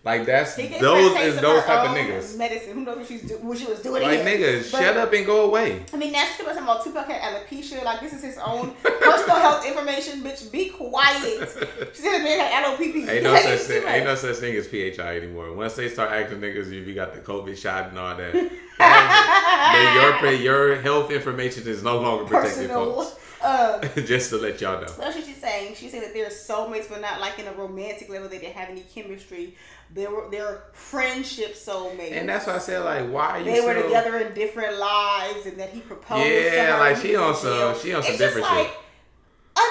[0.04, 2.38] Like that's those her a taste is those type of niggas.
[2.38, 2.74] Medicine.
[2.74, 4.02] Who knows what she's do- what she was doing?
[4.02, 5.82] Like niggas, shut up and go away.
[5.92, 7.84] I mean, that's talking about Tupac had alopecia.
[7.84, 10.22] Like this is his own personal health information.
[10.22, 11.48] Bitch, be quiet.
[11.94, 13.08] She said the man had alopecia.
[13.08, 13.84] Ain't no Like, such thing.
[13.84, 15.52] like- Ain't no such thing as PHI anymore.
[15.52, 19.94] Once they start acting niggas, if you got the COVID shot and all that, then
[19.94, 22.94] your your health information is no longer protected, personal.
[23.02, 23.16] folks.
[23.44, 24.86] Um, Just to let y'all know.
[24.86, 25.74] That's what she's saying.
[25.76, 28.28] She's saying that they're soulmates, but not like in a romantic level.
[28.28, 29.54] They didn't have any chemistry.
[29.94, 32.12] They were they're friendship soulmates.
[32.12, 35.46] And that's why I said like, why are you they were together in different lives,
[35.46, 36.24] and that he proposed.
[36.24, 38.76] to Yeah, like, she on some- she on some It's different like, shit.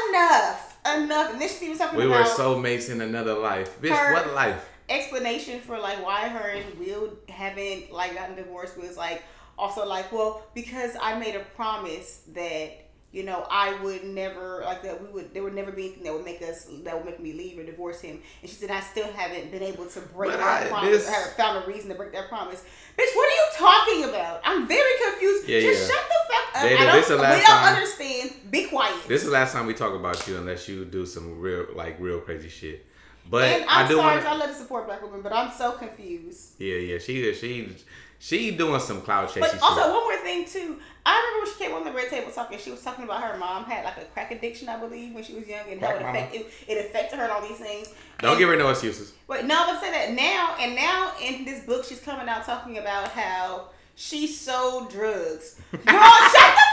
[0.09, 1.31] Enough, enough.
[1.33, 4.13] And then she was talking We about We were soulmates in another life, bitch.
[4.13, 4.67] What life?
[4.89, 9.21] explanation for like why her and Will haven't like gotten divorced was like
[9.57, 14.83] also like well because I made a promise that you know I would never like
[14.83, 17.19] that we would there would never be anything that would make us that would make
[17.21, 18.19] me leave or divorce him.
[18.41, 21.07] And she said I still haven't been able to break But that I- promise this-
[21.07, 22.63] I haven't found a reason to break that promise.
[22.97, 24.41] Bitch what are you talking about?
[24.43, 25.47] I'm very confused.
[25.47, 25.95] Yeah, just yeah.
[25.95, 26.63] shut the fuck up.
[26.63, 28.31] I don't, this the we don't time- understand.
[28.51, 28.95] Be quiet.
[29.07, 31.99] This is the last time we talk about you, unless you do some real, like,
[31.99, 32.85] real crazy shit.
[33.29, 35.51] But and I'm I do sorry want I love to support black women but I'm
[35.51, 36.53] so confused.
[36.59, 36.97] Yeah, yeah.
[36.97, 37.69] She she
[38.19, 39.61] she doing some cloud chasing But shit.
[39.61, 40.79] also one more thing too.
[41.05, 42.57] I remember when she came on the red table talking.
[42.59, 45.33] She was talking about her mom had like a crack addiction, I believe, when she
[45.35, 47.93] was young, and how it, affect, it, it affected her and all these things.
[48.19, 49.13] Don't and, give her no excuses.
[49.27, 52.77] But no, but say that now, and now in this book, she's coming out talking
[52.77, 55.59] about how she sold drugs.
[55.71, 56.66] Girl, shut the fuck With up.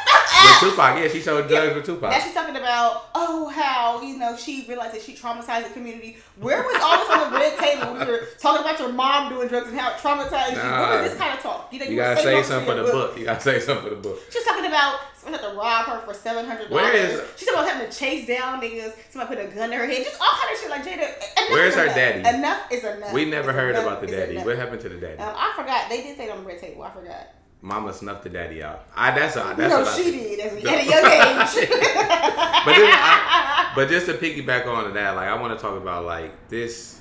[0.70, 2.10] Tupac, yeah, she showed drugs with Tupac.
[2.10, 6.16] Now she's talking about oh how you know she realized that she traumatized the community.
[6.40, 7.92] Where was all this on the red table?
[7.94, 10.56] when We were talking about your mom doing drugs and how it traumatized you.
[10.56, 11.02] Where Nah.
[11.02, 11.68] was this kind of talk?
[11.72, 13.18] You, think You we gotta say saying something for the book.
[13.18, 14.18] You gotta say something for the book.
[14.30, 16.94] She's talking about someone had to rob her for seven hundred dollars.
[16.94, 18.92] is- She's talking about having to chase down niggas.
[19.10, 20.04] Somebody put a gun to her head.
[20.04, 21.50] Just all kind of shit like Jada.
[21.50, 21.94] Where's her enough.
[21.96, 22.36] daddy?
[22.38, 23.12] Enough is enough.
[23.12, 24.38] We never heard enough about the daddy.
[24.38, 25.18] What happened to the daddy?
[25.18, 25.88] Um, I forgot.
[25.88, 26.82] They did say it on the red table.
[26.82, 27.28] I forgot.
[27.64, 28.84] Mama snuffed the daddy out.
[28.94, 30.22] I that's a, that's know what she think.
[30.22, 30.70] did as a, No.
[30.70, 31.68] at a young age.
[32.64, 35.76] But then I- But just to piggyback on to that, like I want to talk
[35.80, 37.00] about like this.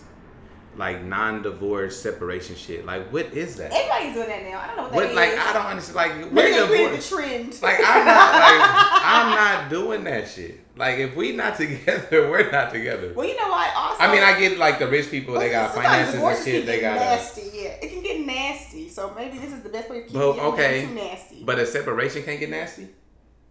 [0.78, 2.86] like non-divorce separation shit.
[2.86, 3.72] Like, what is that?
[3.74, 4.60] Everybody's doing that now.
[4.60, 5.16] I don't know what that What is.
[5.16, 5.96] like I don't understand.
[5.96, 7.62] Like, Maybe where they the trend.
[7.62, 8.62] Like I'm not like
[9.04, 10.60] I'm not doing that shit.
[10.76, 13.14] Like if we not together, we're not together.
[13.14, 13.76] well, you know what?
[13.76, 16.66] Also, I mean, I get like the rich people, they got finances and shit.
[16.66, 16.96] They got.
[16.96, 17.42] nasty.
[17.54, 18.90] Yeah, it can get nasty.
[18.90, 20.86] So maybe this is the best way to keep Well, it okay.
[20.88, 21.44] too nasty.
[21.44, 22.88] But a separation can't get nasty.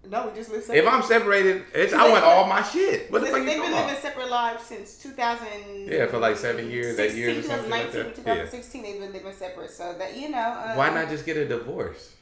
[0.09, 0.65] no, we just live.
[0.65, 0.81] Separate.
[0.85, 3.09] If I'm separated, it's I want all my shit.
[3.13, 5.47] What the fuck they've been living separate lives since 2000.
[5.89, 8.37] Yeah, for like seven years, eight years or something like 2019, that.
[8.37, 8.43] Yeah.
[8.47, 9.71] 2016, they've been living separate.
[9.71, 10.65] So that you know.
[10.67, 12.17] Um, Why not just get a divorce?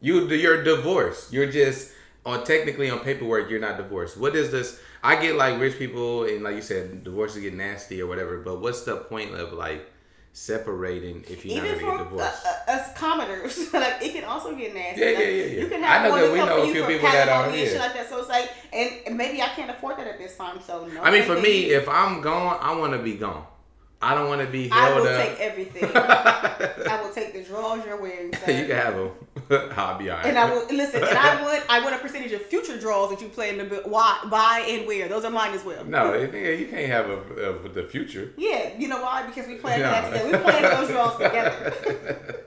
[0.00, 1.32] You you're divorced.
[1.32, 1.92] You're just
[2.26, 3.50] on technically on paperwork.
[3.50, 4.16] You're not divorced.
[4.16, 4.80] What is this?
[5.02, 8.38] I get like rich people and like you said, divorces get nasty or whatever.
[8.38, 9.86] But what's the point of like
[10.32, 12.46] separating if you're Even not gonna get divorced?
[12.46, 15.00] uh, uh, us commoners, like it can also get nasty.
[15.00, 15.60] Yeah, yeah, yeah, yeah.
[15.60, 17.94] You can I know that we know a few people that are, and shit like
[17.94, 18.08] that.
[18.08, 20.60] So it's like, and and maybe I can't afford that at this time.
[20.60, 21.02] So no.
[21.02, 23.44] I mean, for me, if I'm gone, I want to be gone.
[24.02, 24.96] I don't want to be held up.
[24.96, 25.26] I will up.
[25.26, 25.90] take everything.
[25.94, 28.32] I will take the drawers you're wearing.
[28.34, 28.50] sir.
[28.60, 29.10] you can have them.
[29.76, 30.24] I'll be alright.
[30.26, 31.02] And I will listen.
[31.04, 31.62] And I would.
[31.68, 35.06] I want a percentage of future draws that you plan to bu- buy and wear.
[35.08, 35.84] Those are mine as well.
[35.84, 38.32] No, you can't have a, a, the future.
[38.38, 39.26] Yeah, you know why?
[39.26, 39.90] Because we plan No.
[39.90, 40.30] that together.
[40.38, 42.44] We plan those draws together.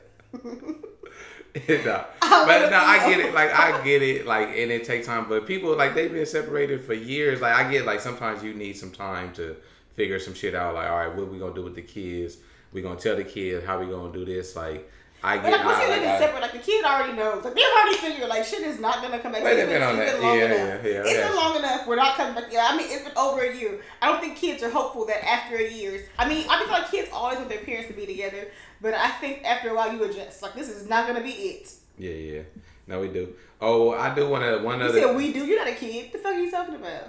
[1.86, 2.06] no.
[2.22, 3.34] I But no, I get it.
[3.36, 4.26] Like I get it.
[4.26, 5.28] Like and it takes time.
[5.30, 7.42] But people like they've been separated for years.
[7.42, 9.56] Like I get like sometimes you need some time to
[9.96, 10.76] figure some shit out.
[10.76, 12.38] Like all right, what we gonna do with the kids?
[12.72, 14.56] We gonna tell the kids how we gonna do this.
[14.56, 14.90] Like
[15.26, 15.44] I get.
[15.44, 17.44] But like I, like, I- separate, like the kid already knows.
[17.46, 19.44] Like they've already figured like shit is not gonna come back.
[19.44, 20.22] Wait, they've been on It's that.
[20.22, 20.84] long Yeah, enough.
[20.84, 21.28] yeah, yeah, It's yeah.
[21.28, 21.88] been long enough.
[21.88, 22.52] We're not coming back.
[22.52, 23.80] Yeah, I mean it's been over a year.
[24.02, 26.04] I don't think kids are hopeful that after a year.
[26.20, 28.48] I mean I feel like kids always want their parents to be together,
[28.82, 30.42] but I think after a while you adjust.
[30.42, 31.72] Like this is not gonna be it.
[31.98, 32.42] yeah, yeah.
[32.86, 33.34] No, we do.
[33.62, 34.62] Oh, I do want to.
[34.62, 35.00] One You other.
[35.00, 35.46] said we do.
[35.46, 36.12] You're not a kid.
[36.12, 37.04] The fuck are you talking about?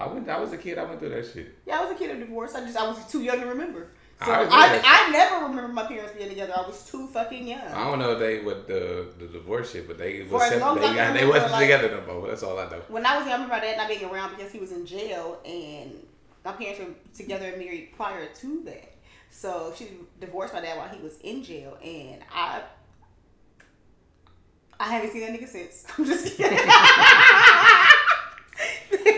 [0.00, 0.28] I went.
[0.28, 0.78] I was a kid.
[0.78, 1.54] I went through that shit.
[1.66, 2.54] Yeah, I was a kid of divorce.
[2.54, 3.88] I just I was too young to remember.
[4.24, 6.52] So I I, I, never remember my parents being together.
[6.54, 7.60] I was too fucking young.
[7.60, 10.80] I don't know if they with the the divorce shit, but they was as separate.
[10.80, 12.28] They, got, they wasn't like- together no more.
[12.28, 12.82] That's all I know.
[12.88, 14.84] When I was young, I remember my dad not being around because he was in
[14.84, 15.94] jail, and
[16.44, 18.94] my parents were together and married prior to that.
[19.30, 19.88] So she
[20.20, 22.62] divorced my dad while he was in jail, and I.
[24.78, 25.84] I haven't seen that nigga since.
[25.98, 26.58] I'm just kidding.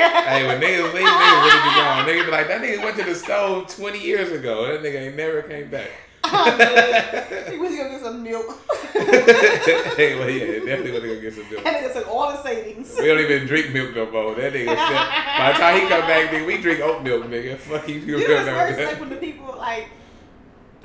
[0.03, 2.07] Hey, when niggas leave, niggas really be gone.
[2.07, 4.67] Niggas be like, that nigga went to the stove 20 years ago.
[4.67, 5.91] That nigga ain't never came back.
[6.25, 6.45] Oh,
[7.51, 8.59] he was gonna get some milk.
[8.93, 11.65] hey, well, yeah, definitely want to get some milk.
[11.65, 12.95] That nigga took all the savings.
[12.99, 14.35] We don't even drink milk no more.
[14.35, 17.59] That nigga said, by the time he come back, nigga, we drink oat milk, nigga.
[17.59, 18.89] Fuck you, you You know what's worse?
[18.89, 19.89] Like when the people like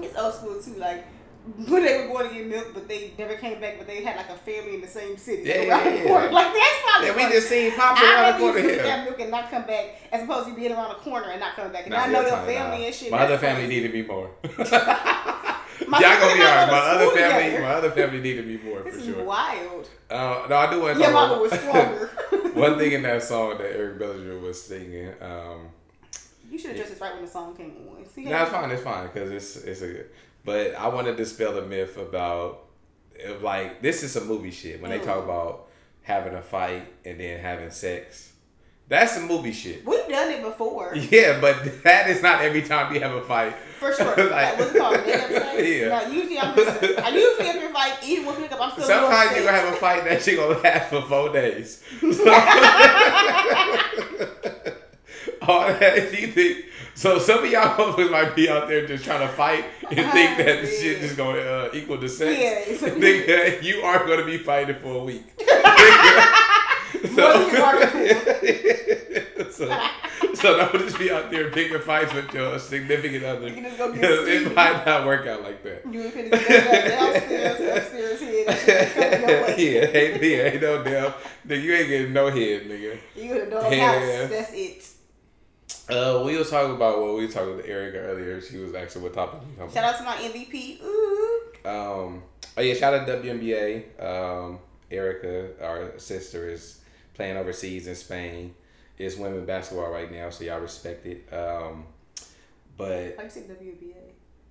[0.02, 0.74] it's old school too.
[0.76, 1.06] Like
[1.68, 4.18] when they were going to get milk, but they never came back, but they had
[4.18, 5.44] like a family in the same city.
[5.48, 6.14] Yeah, yeah, yeah.
[6.30, 8.84] Like that's probably Yeah, we just seen pops I'd around the corner here.
[8.84, 11.56] that milk and not come back, as opposed to being around the corner and not
[11.56, 11.86] coming back.
[11.86, 12.86] And Nah, I know your family nah.
[12.88, 13.12] and shit.
[13.12, 13.76] My other family crazy.
[13.82, 14.30] needed me more.
[15.88, 16.72] My Y'all gonna be alright.
[16.72, 17.62] My other family, together.
[17.64, 19.24] my other family needed me more This for is sure.
[19.24, 19.88] wild.
[20.10, 22.08] Uh, no, I do want to Your mama was stronger.
[22.56, 25.68] One thing in that song that Eric Bellinger was singing, um,
[26.50, 28.06] you should have just this right when the song came on.
[28.06, 30.04] See no, it's fine, it's fine because it's it's a.
[30.48, 32.64] But I want to dispel a myth about,
[33.16, 35.24] if, like this is some movie shit when they talk Mm.
[35.26, 35.68] about
[36.04, 38.32] having a fight and then having sex.
[38.88, 39.86] That's some movie shit.
[39.86, 40.96] We've done it before.
[41.12, 43.56] Yeah, but that is not every time you have a fight.
[43.78, 44.16] For sure.
[44.18, 44.96] Like- like, what's it called?
[45.06, 45.68] Sex?
[45.68, 45.90] Yeah.
[45.90, 49.44] No, usually I'm just, I usually after fight, even with pickup, I'm still Sometimes you're
[49.46, 51.84] gonna have a fight that you're gonna last for four days.
[55.42, 56.66] All that you think.
[56.98, 60.38] So some of y'all motherfuckers might be out there just trying to fight and think
[60.40, 62.40] that the shit just gonna uh, equal to sex.
[62.40, 65.24] Yeah, it's a- Nigga, you are gonna be fighting for a week.
[67.16, 67.78] More than you are
[69.52, 69.80] so,
[70.34, 73.48] so don't just be out there picking fights with your significant other.
[73.48, 75.84] You can just go get it might not work out like that.
[75.92, 78.46] You ain't finna get that downstairs, upstairs, here.
[78.46, 79.56] That shit coming your way.
[79.58, 81.14] yeah, ain't, yeah, ain't no damn.
[81.48, 82.98] Nigga, you ain't getting no head, nigga.
[83.16, 83.92] You in a dog Yeah.
[84.22, 84.30] house.
[84.32, 84.90] That's it.
[85.90, 88.42] Uh, we was talking about what we was talking with Erica earlier.
[88.42, 90.82] She was asking what topic we talking Shout out to my MVP.
[90.84, 91.42] Ooh.
[91.66, 92.24] Um,
[92.58, 94.04] oh yeah, shout out to WNBA.
[94.04, 94.60] Um,
[94.92, 96.82] Erica, our sister, is
[97.14, 98.54] playing overseas in Spain.
[98.98, 101.32] It's women basketball right now, so y'all respect it.
[101.32, 101.86] Um,
[102.76, 103.94] but Why you say WBA?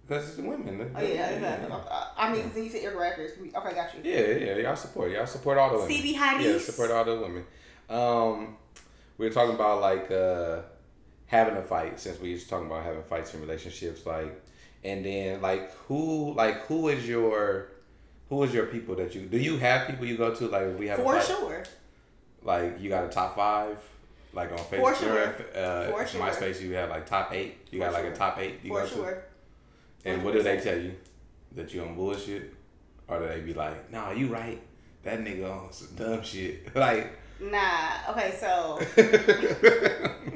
[0.07, 0.91] because it's women.
[0.95, 1.67] Oh yeah, yeah.
[1.69, 2.05] yeah.
[2.17, 3.33] I mean, you said Eric Records.
[3.39, 4.01] Okay, got you.
[4.05, 4.21] Yeah,
[4.55, 5.11] yeah, y'all support.
[5.11, 5.91] Y'all support all the women.
[5.97, 6.67] CB Yeah, Hadis.
[6.67, 7.45] support all the women.
[7.89, 8.57] Um,
[9.19, 10.61] we were talking about like uh
[11.27, 14.41] having a fight since we was talking about having fights in relationships, like,
[14.85, 17.69] and then like who like who is your
[18.29, 20.79] who is your people that you do you have people you go to like if
[20.79, 21.65] we have For sure.
[22.43, 23.79] like you got a top five
[24.33, 25.35] like on Facebook For sure.
[25.55, 26.21] uh, For sure.
[26.21, 28.13] MySpace you have like top eight you For got like sure.
[28.13, 29.25] a top eight you For go sure.
[30.05, 30.95] And what do they tell you?
[31.57, 32.53] That you on bullshit?
[33.09, 34.61] Or do they be like, nah, you right.
[35.03, 36.75] That nigga on some dumb shit.
[36.77, 38.11] like, Nah.
[38.11, 38.79] Okay, so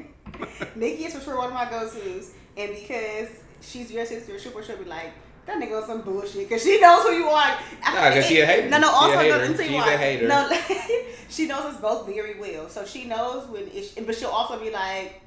[0.81, 3.29] Nikki is for sure one of my go-tos, and because
[3.61, 5.11] she's your sister, she'll for sure be like.
[5.47, 7.57] That nigga on some bullshit because she knows who you are.
[7.83, 8.69] Nah, 'cause she a hater.
[8.69, 8.89] No, no.
[8.89, 9.93] She Also, no, let me tell you why.
[9.93, 10.27] a hater.
[10.27, 10.51] No,
[11.29, 13.67] she knows us both very well, so she knows when.
[13.73, 15.19] It's, but she'll also be like,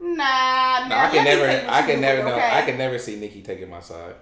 [0.00, 2.50] "Nah, nah." nah, I can never, I can never know, okay?
[2.58, 4.16] I can never see Nikki taking my side.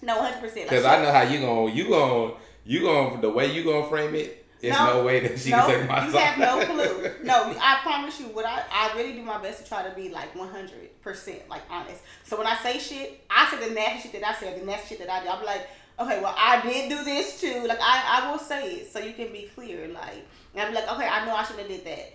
[0.00, 0.68] No, hundred percent.
[0.68, 2.32] Because I know how you going, you going,
[2.64, 5.04] you going, the way you going to frame it, there's no, No.
[5.04, 6.20] way that she no, can take my you side.
[6.20, 7.10] have no clue.
[7.24, 8.26] No, I promise you.
[8.28, 11.48] What I I really do my best to try to be like one hundred percent
[11.50, 12.00] like honest.
[12.24, 14.94] So when I say shit, I say the nasty shit that I say, the nasty
[14.96, 15.28] shit that I do.
[15.30, 15.68] I'm like,
[16.00, 17.64] okay, well I did do this too.
[17.66, 19.88] Like I I will say it so you can be clear.
[19.88, 22.12] Like and I'm like, okay, I know I should have did that.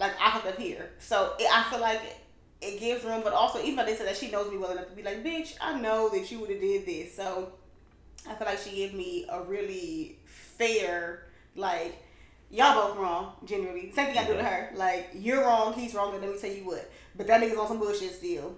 [0.00, 2.00] Like I hooked up here, so it, I feel like.
[2.02, 2.16] It,
[2.62, 4.88] it gives room, but also even though they said that she knows me well enough
[4.88, 7.14] to be like, bitch, I know that you would have did this.
[7.14, 7.52] So
[8.26, 11.23] I feel like she gave me a really fair,
[11.54, 11.96] like,
[12.50, 13.92] y'all both wrong, generally.
[13.92, 14.70] Same thing I do to her.
[14.74, 16.90] Like, you're wrong, he's wrong, and let me tell you what.
[17.16, 18.56] But that nigga's on some bullshit still.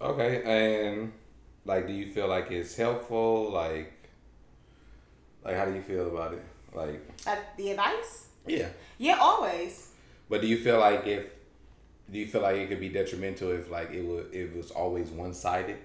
[0.00, 1.12] Okay, and
[1.64, 3.50] like, do you feel like it's helpful?
[3.50, 3.92] Like,
[5.44, 6.44] like how do you feel about it?
[6.72, 8.28] Like, Like, the advice?
[8.46, 8.68] yeah.
[8.98, 9.92] Yeah, always.
[10.28, 11.24] But do you feel like if,
[12.10, 15.08] do you feel like it could be detrimental if like it was it was always
[15.10, 15.78] one sided?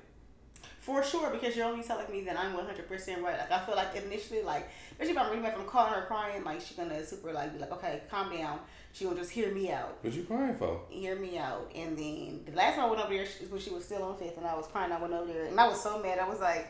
[0.83, 3.37] For sure, because you're only telling me that I'm 100% right.
[3.39, 6.43] Like, I feel like initially, like, especially if I'm reading if I'm calling her crying,
[6.43, 8.59] like, she's gonna super, like, be like, okay, calm down.
[8.91, 9.97] She gonna just hear me out.
[10.01, 10.81] What you crying for?
[10.89, 11.71] hear me out.
[11.73, 14.17] And then the last time I went over there is when she was still on
[14.17, 14.91] fifth, and I was crying.
[14.91, 16.19] I went over there, and I was so mad.
[16.19, 16.67] I was like,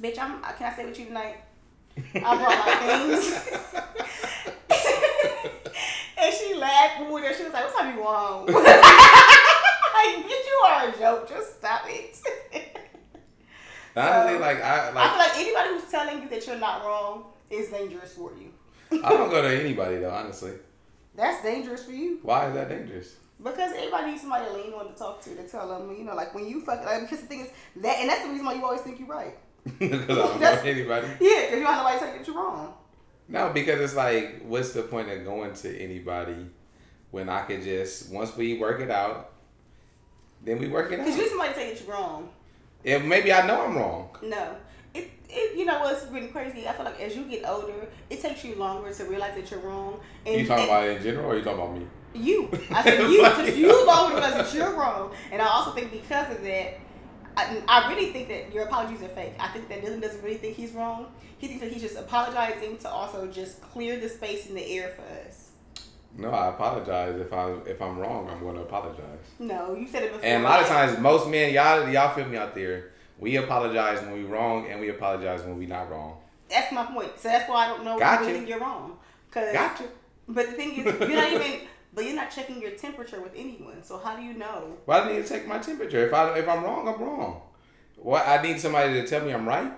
[0.00, 0.42] "Bitch, I'm.
[0.42, 1.36] Uh, can I stay with you tonight?
[1.96, 2.74] I brought my
[3.06, 3.48] things."
[6.18, 7.34] and she laughed when we were there.
[7.36, 11.28] She was like, "What time you home?" like, bitch, you are a joke.
[11.28, 12.18] Just stop it.
[13.96, 17.24] Honestly, So, like I I feel like anybody who's telling you that you're not wrong
[17.50, 18.52] is dangerous for you.
[19.04, 20.10] I don't go to anybody though.
[20.10, 20.52] Honestly,
[21.14, 22.18] That's dangerous for you.
[22.22, 23.16] why is that dangerous?
[23.42, 26.14] Because everybody needs somebody to lean on to talk to to tell them, you know,
[26.14, 26.84] like when you fuck.
[26.84, 29.08] Like, because the thing is that, and that's the reason why you always think you're
[29.08, 29.36] right.
[29.78, 31.06] Because I don't to anybody.
[31.20, 32.74] Yeah, because you don't nobody telling you that you're wrong.
[33.28, 36.46] No, because it's like, what's the point of going to anybody
[37.10, 39.32] when I could just once we work it out,
[40.44, 41.06] then we work it out.
[41.06, 42.28] Because you somebody to tell you you're wrong.
[42.84, 44.16] If maybe I know I'm wrong.
[44.22, 44.56] No.
[44.94, 46.66] It, it, you know what's really crazy?
[46.68, 49.60] I feel like as you get older, it takes you longer to realize that you're
[49.60, 50.00] wrong.
[50.26, 51.86] And you talking and about it in general, or you talking about me?
[52.14, 52.48] you?
[52.70, 55.12] I said you, because you to realize that you're wrong.
[55.30, 56.78] And I also think because of that,
[57.36, 59.34] I, I really think that your apologies are fake.
[59.38, 61.06] I think that Dylan doesn't really think he's wrong.
[61.38, 64.88] He thinks that he's just apologizing to also just clear the space in the air
[64.90, 65.51] for us.
[66.16, 68.28] No, I apologize if I if I'm wrong.
[68.28, 69.18] I'm going to apologize.
[69.38, 70.24] No, you said it before.
[70.24, 72.90] And a lot of times, most men, y'all y'all feel me out there.
[73.18, 76.18] We apologize when we're wrong, and we apologize when we're not wrong.
[76.48, 77.18] That's my point.
[77.18, 78.24] So that's why I don't know Gotcha.
[78.24, 78.98] think you're wrong.
[79.30, 79.84] Cause, Gotcha.
[80.28, 81.60] But the thing is, you're not even.
[81.94, 83.82] But you're not checking your temperature with anyone.
[83.82, 84.78] So how do you know?
[84.86, 86.06] Why do I need to take my temperature?
[86.06, 87.42] If I if I'm wrong, I'm wrong.
[87.96, 89.72] What I need somebody to tell me I'm right.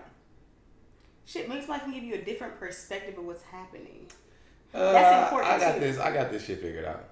[1.27, 4.07] Shit, maybe somebody can give you a different perspective of what's happening.
[4.75, 5.81] Uh, That's important, I got too.
[5.81, 5.99] this.
[5.99, 7.05] I got this shit figured out.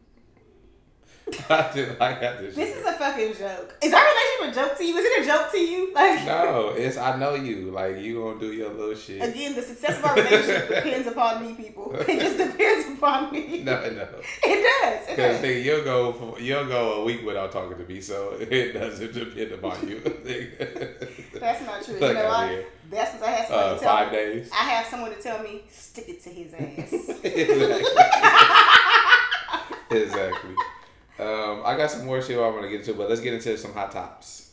[1.49, 2.55] I, just, I got this.
[2.55, 2.79] This shit.
[2.79, 3.77] is a fucking joke.
[3.83, 4.97] Is our relationship a joke to you?
[4.97, 5.93] Is it a joke to you?
[5.95, 7.71] Like no, it's I know you.
[7.71, 9.23] Like you gonna do your little shit.
[9.23, 11.95] again, the success of our relationship depends upon me, people.
[11.95, 13.63] It just depends upon me.
[13.71, 14.09] No, no.
[14.43, 15.07] It does.
[15.09, 18.73] Because nigga, you'll go for, you'll go a week without talking to me, so it
[18.73, 20.01] doesn't depend upon you.
[21.35, 21.99] That's not true.
[21.99, 22.67] Fuck you know here.
[22.91, 24.17] That's because I have someone uh, to tell five me.
[24.19, 24.51] days.
[24.53, 26.93] I have someone to tell me, stick it to his ass.
[27.25, 27.85] exactly.
[30.03, 30.55] exactly.
[31.19, 33.57] Um, I got some more shit I want to get into, but let's get into
[33.57, 34.51] some hot tops.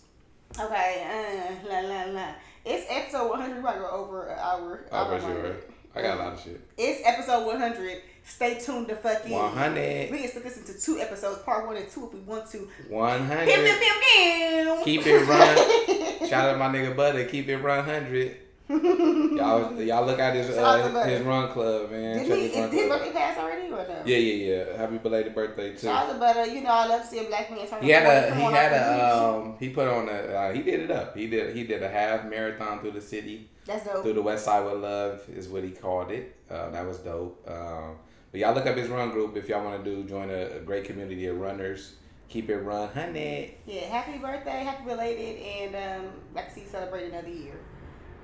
[0.59, 2.29] Okay, uh, la la la.
[2.65, 3.63] It's episode 100.
[3.63, 4.85] We're go over an hour.
[4.91, 5.55] Hour for sure.
[5.95, 6.61] I got a lot of shit.
[6.77, 8.01] It's episode 100.
[8.27, 9.31] Stay tuned to fucking.
[9.31, 10.11] 100.
[10.11, 12.67] We can split this into two episodes, part one and two, if we want to.
[12.89, 13.79] One Pew, pew, hundred.
[13.79, 14.81] pew, pew.
[14.83, 16.27] Keep it run.
[16.29, 17.23] Shout out my nigga Butter.
[17.25, 18.37] Keep it run hundred.
[18.69, 22.17] Y'all, y'all look at his uh, his run club, man.
[22.17, 24.01] Did he, is his birthday pass already or no?
[24.05, 24.77] Yeah, yeah, yeah.
[24.77, 25.87] Happy belated birthday too.
[25.87, 26.47] Shout out Butter.
[26.47, 28.73] You know, I love to see a black man turn He had a he had
[28.73, 31.15] a um he put on a uh, he did it up.
[31.15, 34.03] He did he did a half marathon through the city That's dope.
[34.03, 36.35] through the West Side with Love is what he called it.
[36.51, 37.41] Uh, that was dope.
[37.49, 37.95] Um,
[38.37, 40.59] but y'all look up his run group if y'all want to do join a, a
[40.59, 41.95] great community of runners.
[42.29, 43.55] Keep it run, honey.
[43.65, 47.55] Yeah, happy birthday, happy belated, and um, like to see you celebrate another year.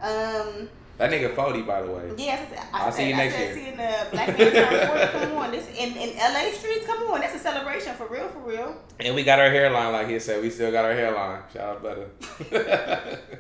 [0.01, 2.11] Um, That nigga 40, by the way.
[2.18, 3.55] Yes, I, I, I'll see you next I year.
[3.55, 5.51] Seeing the black man turn 40, come on.
[5.51, 7.22] This in, in LA streets, come on.
[7.22, 8.76] That's a celebration for real, for real.
[8.99, 10.43] And we got our hairline, like he said.
[10.43, 11.41] We still got our hairline.
[11.51, 13.20] Shout out, Butter.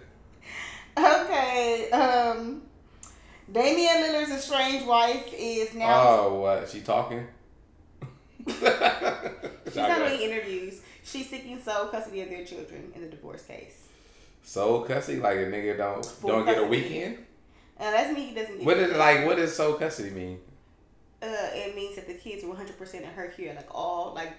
[0.95, 1.89] Okay.
[1.89, 2.61] Um,
[3.53, 6.09] Damian Lillard's estranged wife is now.
[6.09, 6.69] oh, what?
[6.69, 7.27] She talking?
[8.47, 8.61] she's
[9.75, 10.81] not doing interviews.
[11.03, 13.89] She's seeking sole custody of their children in the divorce case.
[14.43, 17.19] Sole custody, like a nigga don't Full don't get a weekend.
[17.79, 18.29] Uh, that's me.
[18.29, 18.65] He doesn't get.
[18.65, 19.25] What is like?
[19.25, 20.39] What does soul custody mean?
[21.21, 23.53] Uh, it means that the kids are 100 percent in her care.
[23.53, 24.33] Like all like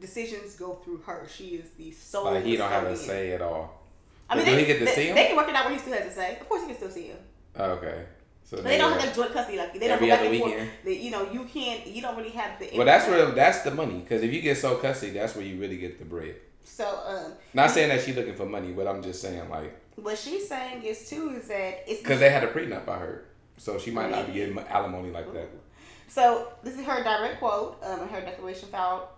[0.00, 1.26] decisions go through her.
[1.28, 2.26] She is the sole.
[2.26, 3.82] Like he don't have a say at all.
[4.30, 5.16] I mean, Do they, he get to they, see him?
[5.16, 6.36] They can work it out where he still has to say.
[6.38, 7.16] Of course, he can still see him.
[7.58, 8.04] Okay.
[8.48, 10.68] So But they don't have that joint custody like they don't go back and forth.
[10.84, 11.86] That, you know, you can't.
[11.86, 12.70] You don't really have the.
[12.74, 13.98] Well, that's where that's the money.
[13.98, 16.34] Because if you get soul custody, that's where you really get the bread.
[16.64, 20.16] So, um, Not saying that she's looking for money, but I'm just saying like what
[20.16, 23.24] she's saying is too is that it's because they had a prenup, I heard.
[23.58, 25.48] So she might not be getting alimony like that.
[26.06, 29.08] So this is her direct quote um, in her declaration filed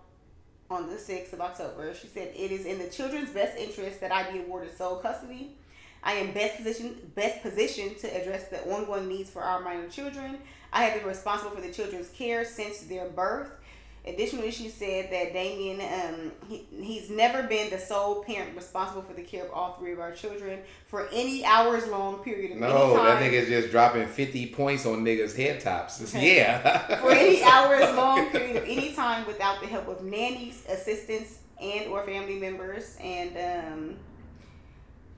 [0.69, 1.93] on the 6th of October.
[1.93, 5.55] She said, It is in the children's best interest that I be awarded sole custody.
[6.03, 10.39] I am best positioned best positioned to address the ongoing needs for our minor children.
[10.73, 13.51] I have been responsible for the children's care since their birth.
[14.03, 19.13] Additionally, she said that Damian, um, he, he's never been the sole parent responsible for
[19.13, 22.69] the care of all three of our children for any hours long period of time.
[22.69, 23.05] No, time.
[23.05, 26.01] that nigga's just dropping 50 points on niggas' head tops.
[26.15, 26.37] Okay.
[26.37, 26.99] Yeah.
[26.99, 31.87] for any hours long period of any time without the help of nannies, assistants, and
[31.87, 32.97] or family members.
[32.99, 33.95] And um,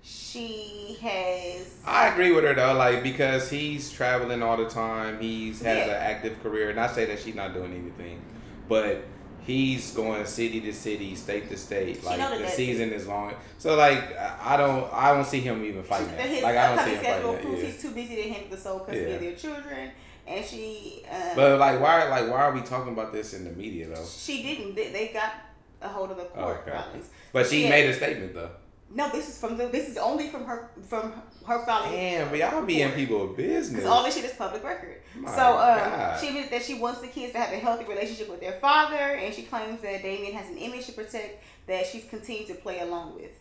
[0.03, 5.19] she has I agree with her though, like because he's traveling all the time.
[5.19, 5.93] He's has Yeah.
[5.95, 6.69] an active career.
[6.69, 8.21] and I say that she's not doing anything,
[8.67, 9.03] but
[9.41, 11.97] he's going city to city, state to state.
[12.01, 15.83] She Like the season is long, so like I don't I don't see him even
[15.83, 16.27] fighting that.
[16.27, 17.61] his Like I don't see him fighting proves.
[17.63, 17.69] Yeah.
[17.69, 19.15] he's too busy to handle the sole custody Yeah.
[19.15, 19.91] of their children.
[20.25, 23.51] And she, um, But like why like why are we talking about this in the
[23.51, 24.05] media though?
[24.05, 24.75] she didn't.
[24.75, 25.33] They, they got
[25.81, 26.77] a hold of the court Okay.
[27.33, 27.69] But she Yeah.
[27.69, 28.49] made a statement though.
[28.95, 29.67] No, this is from the.
[29.67, 31.13] This is only from her from
[31.47, 31.91] her filing.
[31.91, 33.69] Damn, but y'all be in people's business.
[33.81, 35.01] Because all this shit is public record.
[35.15, 38.29] My so um, she admitted that she wants the kids to have a healthy relationship
[38.29, 42.05] with their father, and she claims that Damian has an image to protect that she's
[42.05, 43.31] continued to play along with.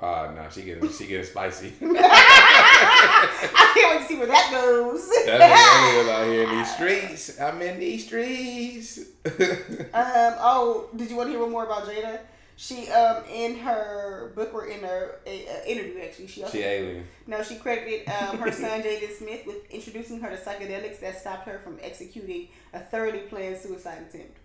[0.00, 1.72] Oh no, she getting she getting spicy.
[1.80, 5.08] I can't wait to see where that goes.
[5.08, 7.40] That's That nigga out here in these streets.
[7.40, 8.98] I'm in these streets.
[9.94, 10.34] um.
[10.40, 12.18] Oh, did you want to hear one more about Jada?
[12.62, 17.04] She um in her book or in her a interview actually she also she alien.
[17.26, 21.48] no she credited um her son Jaden Smith with introducing her to psychedelics that stopped
[21.48, 24.36] her from executing a thoroughly planned suicide attempt.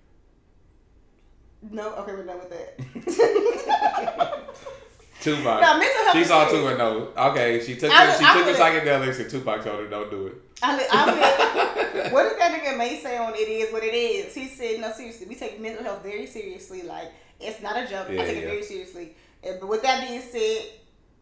[1.62, 2.80] No, okay, we're done with that.
[5.22, 5.62] Tupac.
[5.62, 6.50] No, mental health she saw.
[6.50, 6.78] Tupac.
[6.80, 7.64] No, okay.
[7.64, 10.26] She took I the, she I took the psychedelics, and Tupac told her, "Don't do
[10.28, 13.94] it." I I mean, what did that nigga May say on it is what it
[13.94, 14.34] is?
[14.34, 16.82] He said, no, seriously, we take mental health very seriously.
[16.84, 18.08] Like, it's not a joke.
[18.10, 19.16] Yeah, I take it very seriously.
[19.44, 20.62] And, but with that being said,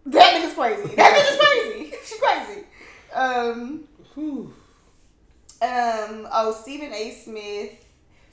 [0.08, 0.96] that nigga's crazy.
[0.96, 1.40] That nigga's
[1.74, 1.96] crazy.
[2.06, 2.64] She's crazy.
[3.14, 4.54] Um, Whew.
[5.62, 7.12] um, oh, Stephen A.
[7.12, 7.72] Smith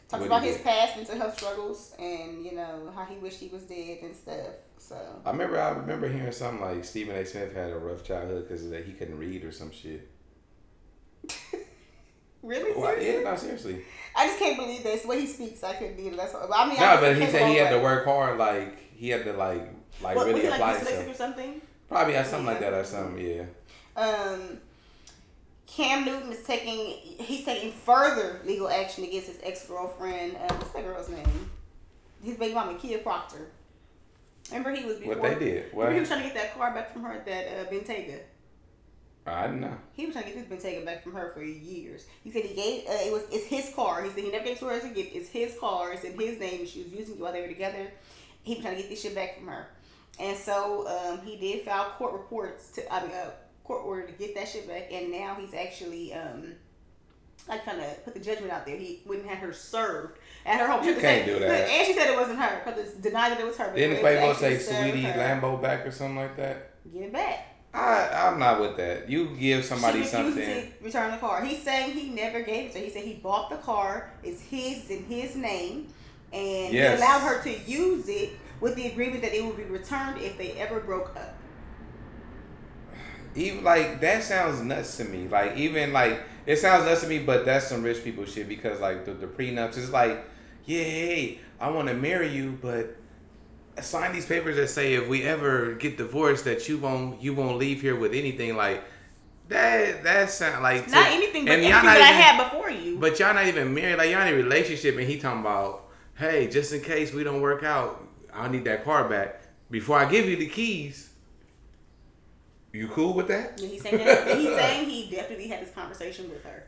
[0.08, 3.48] talks What about his past mental health struggles and, you know, how he wished he
[3.48, 4.54] was dead and stuff.
[4.78, 5.60] So, I remember.
[5.60, 7.24] I remember hearing something like Stephen A.
[7.24, 10.08] Smith had a rough childhood because that he couldn't read or some shit.
[12.42, 12.72] really?
[12.74, 13.06] Seriously?
[13.06, 13.84] yeah, no, seriously.
[14.14, 15.02] I just can't believe this.
[15.02, 16.16] The way he speaks, I couldn't either.
[16.16, 16.52] That's all.
[16.52, 18.38] I mean, No, I but he said he had to work hard.
[18.38, 19.68] Like he had to like
[20.02, 21.08] like What, was really like apply dyslexic himself.
[21.10, 21.60] or something?
[21.88, 23.18] Probably had something like that or something.
[23.26, 23.44] Yeah.
[24.00, 24.58] Um,
[25.66, 26.76] Cam Newton is taking
[27.24, 30.36] he's taking further legal action against his ex girlfriend.
[30.36, 31.50] Uh, what's that girl's name?
[32.22, 33.48] His baby mama, Kia Proctor.
[34.50, 35.16] Remember he was before.
[35.16, 35.72] What they did?
[35.72, 38.18] Remember he was trying to get that car back from her at that uh, Bentayga.
[39.24, 39.76] I don't know.
[39.92, 42.06] He was trying to get this been taken back from her for years.
[42.24, 44.02] He said he gave uh, it was it's his car.
[44.02, 45.14] He said he never gave it to her as a gift.
[45.14, 45.92] It's his car.
[45.92, 46.66] It's in his name.
[46.66, 47.90] She was using it while they were together.
[48.42, 49.68] He was trying to get this shit back from her,
[50.18, 53.30] and so um, he did file court reports to I mean uh,
[53.62, 54.88] court order to get that shit back.
[54.92, 56.54] And now he's actually um,
[57.48, 58.76] like kind of put the judgment out there.
[58.76, 60.84] He wouldn't have her served at her home.
[60.84, 61.68] You She can't said- do that.
[61.68, 62.60] And she said it wasn't her.
[62.64, 63.72] Probably denied that it was her.
[63.72, 65.14] Didn't Quavo say "Saweetie.
[65.16, 66.70] Lambo" back or something like that?
[66.92, 67.46] Get it back.
[67.74, 69.08] I I'm not with that.
[69.08, 70.34] You give somebody she something.
[70.44, 71.42] to return the car.
[71.44, 72.84] He's saying he never gave it to her.
[72.84, 74.10] He said he bought the car.
[74.22, 75.88] It's his in his name,
[76.32, 76.98] and Yes.
[76.98, 80.36] he allowed her to use it with the agreement that it would be returned if
[80.38, 81.34] they ever broke up.
[83.34, 85.26] even like that sounds nuts to me.
[85.28, 88.80] Like even like it sounds nuts to me, but that's some rich people shit because
[88.80, 90.22] like the, the prenups is like,
[90.66, 92.96] yeah, hey, I want to marry you, but
[93.80, 97.56] sign these papers that say if we ever get divorced that you won't you won't
[97.58, 98.56] leave here with anything.
[98.56, 98.84] Like
[99.48, 102.50] That that sound like Not to- anything but and anything that not I even- had
[102.50, 102.98] before you.
[102.98, 103.96] But y'all not even married.
[103.98, 107.40] Like y'all in a relationship, and he talking about, hey, just in case we don't
[107.40, 111.10] work out, I'll need that car back before I give you the keys.
[112.72, 113.60] You cool with that?
[113.60, 116.64] Yeah, he's saying that, he's saying he definitely had this conversation with her.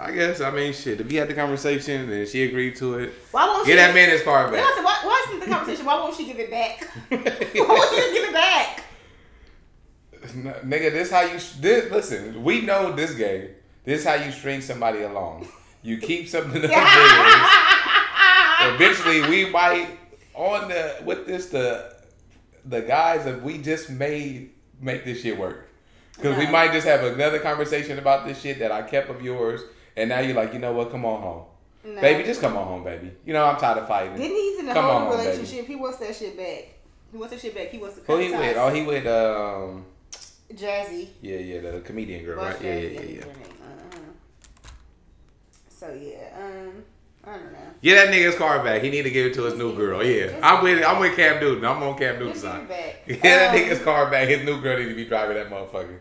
[0.00, 0.40] I guess.
[0.40, 1.00] I mean, shit.
[1.00, 3.76] If he had the conversation and she agreed to it, Why won't get she?
[3.76, 4.62] that man his car back.
[4.62, 5.84] why, why isn't the conversation?
[5.84, 6.88] Why won't she give it back?
[7.08, 7.18] why
[7.68, 8.84] won't she just give it back?
[10.64, 12.42] Nigga, this how you this listen.
[12.42, 13.50] We know this game.
[13.84, 15.48] This how you string somebody along.
[15.82, 16.78] You keep something in business.
[18.62, 19.98] Eventually, we might
[20.34, 21.94] on the with this the
[22.64, 25.66] the guys of we just made make this shit work.
[26.16, 29.62] Because we might just have another conversation about this shit that I kept of yours,
[30.00, 30.90] and now you're like, you know what?
[30.90, 31.44] Come on home,
[31.84, 32.00] No.
[32.00, 32.24] baby.
[32.24, 33.12] Just come on home, baby.
[33.24, 34.16] You know I'm tired of fighting.
[34.16, 35.22] Then he's in a Come whole on, baby.
[35.30, 35.66] relationship.
[35.66, 36.64] He wants that shit back.
[37.12, 37.68] He wants that shit back.
[37.70, 38.56] He wants to Who he with?
[38.56, 39.84] Oh, he with um,
[40.52, 41.08] Jazzy.
[41.20, 42.60] yeah, yeah, the comedian girl, right?
[42.62, 43.22] Yeah, yeah, yeah, yeah.
[43.22, 43.98] Uh-huh.
[45.68, 46.84] So yeah, um,
[47.24, 47.58] I don't know.
[47.82, 48.82] Get that nigga's car back.
[48.82, 50.04] He need to give it to his new girl.
[50.04, 51.64] Yeah, I'm with I'm with Cam Newton.
[51.64, 52.68] I'm on Cam Newton's side.
[53.06, 54.28] Get that Um, nigga's car back.
[54.28, 55.98] His new girl need to be driving that motherfucker.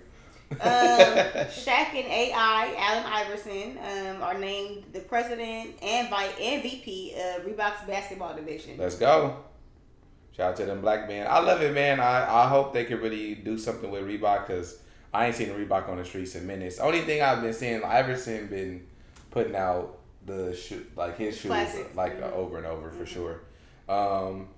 [0.51, 7.13] Um, Shaq and AI, Allen Iverson, um, are named the president and vice and VP
[7.13, 8.75] of Reebok's basketball division.
[8.77, 9.37] Let's go.
[10.35, 11.27] Shout out to them black men.
[11.29, 11.99] I love it, man.
[11.99, 14.79] I, I hope they can really do something with Reebok because
[15.13, 16.79] I ain't seen Reebok on the streets in minutes.
[16.79, 18.87] Only thing I've been seeing, Iverson been
[19.31, 21.51] putting out the shoe, like his shoes,
[21.95, 22.31] like Mhm.
[22.33, 23.41] over and over for sure.
[23.87, 24.49] Um,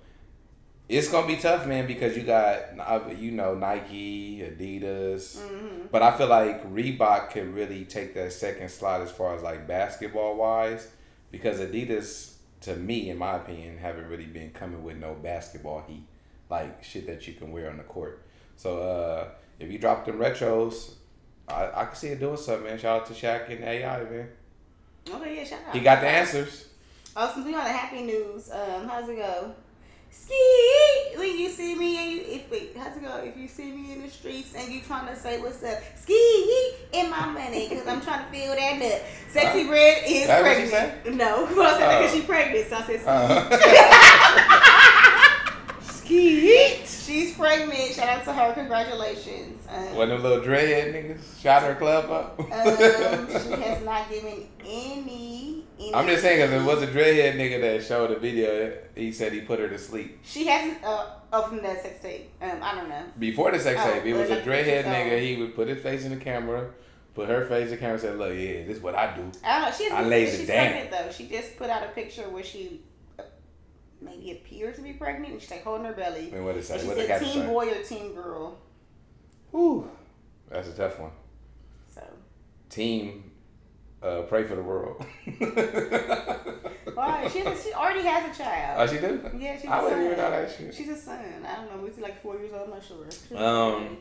[0.88, 5.86] it's gonna be tough, man, because you got you know Nike, Adidas, Mm-hmm.
[5.90, 9.66] but I feel like Reebok can really take that second slot as far as like
[9.66, 10.88] basketball wise,
[11.30, 16.04] because Adidas, to me, in my opinion, haven't really been coming with no basketball heat,
[16.50, 18.22] like shit that you can wear on the court.
[18.56, 19.28] So uh,
[19.58, 20.92] if you drop them retros,
[21.48, 22.78] I, I can see it doing something, man.
[22.78, 24.28] Shout out to Shaq and AI, man.
[25.10, 25.74] Okay, yeah, shout out.
[25.74, 26.68] He got the answers.
[27.16, 29.54] Oh, since we on the happy news, um, how's it go?
[30.14, 33.16] Ski, when you see me and you, if wait, how's it go?
[33.24, 36.72] If you see me in the streets and you trying to say what's up, ski
[36.92, 39.02] in my money because I'm trying to feel that nut.
[39.30, 39.72] Sexy Huh?
[39.72, 41.16] Red is That what pregnant.
[41.16, 42.16] No, but I said because Oh.
[42.16, 43.08] she's pregnant, so I said ski.
[45.78, 46.86] Uh, Skeet.
[46.86, 47.92] She's pregnant.
[47.94, 48.52] Shout out to her.
[48.54, 49.66] Congratulations.
[49.70, 52.38] Um, One of them little dreadhead niggas shot her club up.
[52.38, 55.61] um, she has not given any.
[55.86, 58.76] Any I'm just saying because it was a dreadhead nigga that showed the video.
[58.94, 60.82] He said he put her to sleep She hasn't.
[60.84, 62.30] Uh, oh, from that sex tape.
[62.40, 63.04] Um, I don't know.
[63.18, 64.04] before the sex Oh, tape.
[64.04, 65.20] It was a dreadhead nigga.
[65.20, 66.70] He would put his face in the camera,
[67.14, 69.30] put her face in the camera, and said, "Look, yeah, this is what I do."
[69.44, 69.76] I don't know.
[69.76, 70.70] She I hasn't laid it down.
[70.72, 71.10] pregnant though.
[71.12, 72.80] She just put out a picture where she
[73.18, 73.22] uh,
[74.00, 76.28] maybe appears to be pregnant, and she's like holding her belly.
[76.32, 76.68] I mean, what it?
[76.70, 78.58] And she What the said caption teen boy or teen girl.
[79.50, 79.90] Whew,
[80.48, 81.10] that's a tough one.
[81.94, 82.02] So,
[82.70, 83.30] Team,
[84.02, 85.04] uh, pray for the world.
[86.94, 87.28] why?
[87.32, 88.80] She, has- she already has a child.
[88.80, 89.30] oh, she do?
[89.38, 90.06] Yeah, she's I a wouldn't son.
[90.06, 90.74] even know that shit.
[90.74, 91.24] She's a son.
[91.46, 91.82] I don't know.
[91.82, 92.64] Was he like four years old?
[92.64, 93.04] I'm not sure.
[93.10, 93.98] She's Um.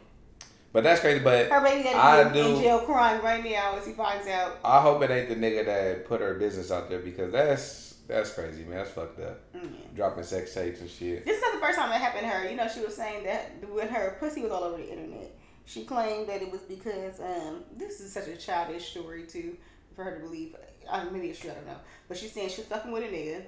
[0.74, 1.20] But that's crazy.
[1.20, 4.58] But her baby I daddy is in jail crying right now as he finds out.
[4.64, 8.34] I hope it ain't the nigga that put her business out there because that's that's
[8.34, 8.78] crazy, man.
[8.78, 9.40] That's fucked up.
[9.54, 9.70] Mm, yeah.
[9.96, 11.26] Dropping sex tapes and shit.
[11.26, 12.50] This is not the first time that happened to her.
[12.50, 15.36] You know, she was saying that when her pussy was all over the internet,
[15.66, 19.58] she claimed that it was because um, this is such a childish story too
[19.96, 20.56] for her to believe.
[20.90, 21.78] Uh, maybe it's true, I don't know.
[22.08, 23.44] But she's saying she was fucking with a nigga,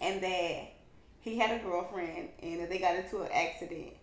[0.00, 0.72] and that
[1.20, 3.94] he had a girlfriend, and that they got into an accident.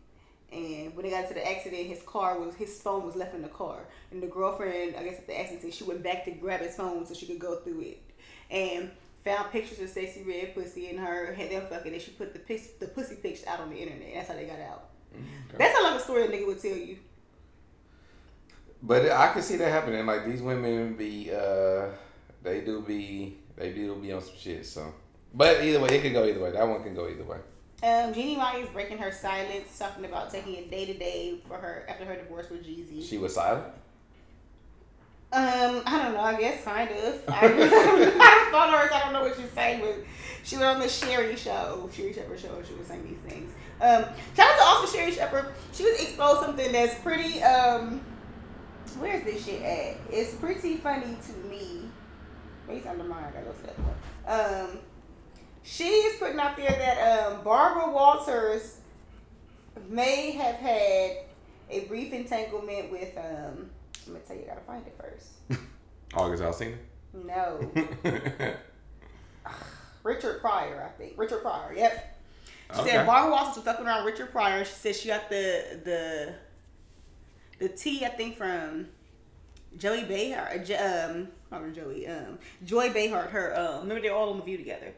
[0.51, 3.41] And when they got into the accident, his car was his phone was left in
[3.41, 6.61] the car, and the girlfriend, I guess at the accident, she went back to grab
[6.61, 8.03] his phone so she could go through it,
[8.49, 8.91] and
[9.23, 12.39] found pictures of Sexyy Red pussy and her had them fucking, and she put the
[12.39, 14.09] pic, the pussy pics out on the internet.
[14.13, 14.89] That's how they got out.
[15.57, 16.97] That's not like a story a nigga would tell you.
[18.83, 20.05] But I can see that happening.
[20.05, 21.87] Like these women be, uh,
[22.41, 24.65] they do be, they do be on some shit.
[24.65, 24.93] So,
[25.33, 26.51] but either way, it could go either way.
[26.51, 27.37] That one can go either way.
[27.83, 31.57] Um, Jeannie Mai is breaking her silence, talking about taking a day to day for
[31.57, 33.07] her after her divorce with Jeezy.
[33.07, 33.65] She was silent.
[35.33, 36.19] Um, I don't know.
[36.19, 37.23] I guess kind of.
[37.29, 39.79] I, I follow her, so I don't know what she's saying.
[39.79, 40.03] But
[40.43, 43.51] she went on the Sherri show, Sherri Shepherd show, and she was saying these things.
[43.79, 44.05] Um,
[44.35, 45.53] shout out to also Sherri Shepherd.
[45.71, 47.41] She was exposed something that's pretty.
[47.41, 48.01] Um,
[48.97, 49.97] where's this shit at?
[50.09, 51.81] It's pretty funny to me.
[52.67, 53.23] Maybe it's under mine.
[53.27, 54.69] I gotta go to that one.
[54.71, 54.79] Um,
[55.63, 58.77] she is putting out there that um, Barbara Walters
[59.89, 61.17] may have had
[61.69, 63.69] a brief entanglement with um.
[64.07, 65.61] I'm gonna tell you, I gotta find it first.
[66.15, 66.75] August Alsina.
[67.13, 67.71] No,
[70.03, 71.13] Richard Pryor, I think.
[71.17, 71.73] Richard Pryor.
[71.75, 72.17] Yep.
[72.73, 72.89] She Okay.
[72.91, 74.63] said Barbara Walters was fucking around Richard Pryor.
[74.65, 76.33] She said she got the the
[77.61, 78.87] the tea I think from
[79.77, 83.23] Joey Behar, um, not Joey, um, Joy Behar.
[83.23, 84.93] Her, um, remember they're all on the View together.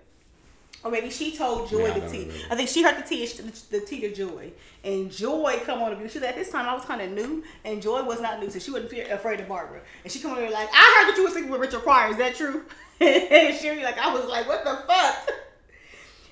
[0.84, 2.20] Or maybe she told Joy Yeah, the tea.
[2.20, 2.34] remember.
[2.52, 3.26] I think she heard the tea,
[3.70, 4.52] the, tea to Joy,
[4.84, 6.10] and Joy come on the view.
[6.10, 8.50] She said at this time I was kind of new, and Joy was not new,
[8.50, 9.80] so she wasn't fear, afraid of Barbara.
[10.04, 12.12] And she come on there like, I heard that you were sleeping with Richard Pryor.
[12.12, 12.66] Is that true?
[13.00, 15.30] and she like, I was like, what the fuck?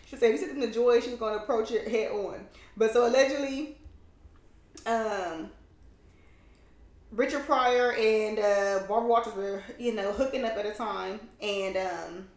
[0.09, 2.45] She said, if you said to Joy, she was going to approach it head on.
[2.75, 3.77] But so allegedly,
[4.85, 5.49] um,
[7.11, 11.75] Richard Pryor and uh, Barbara Walters were, you know, hooking up at a time, and
[11.77, 12.27] um,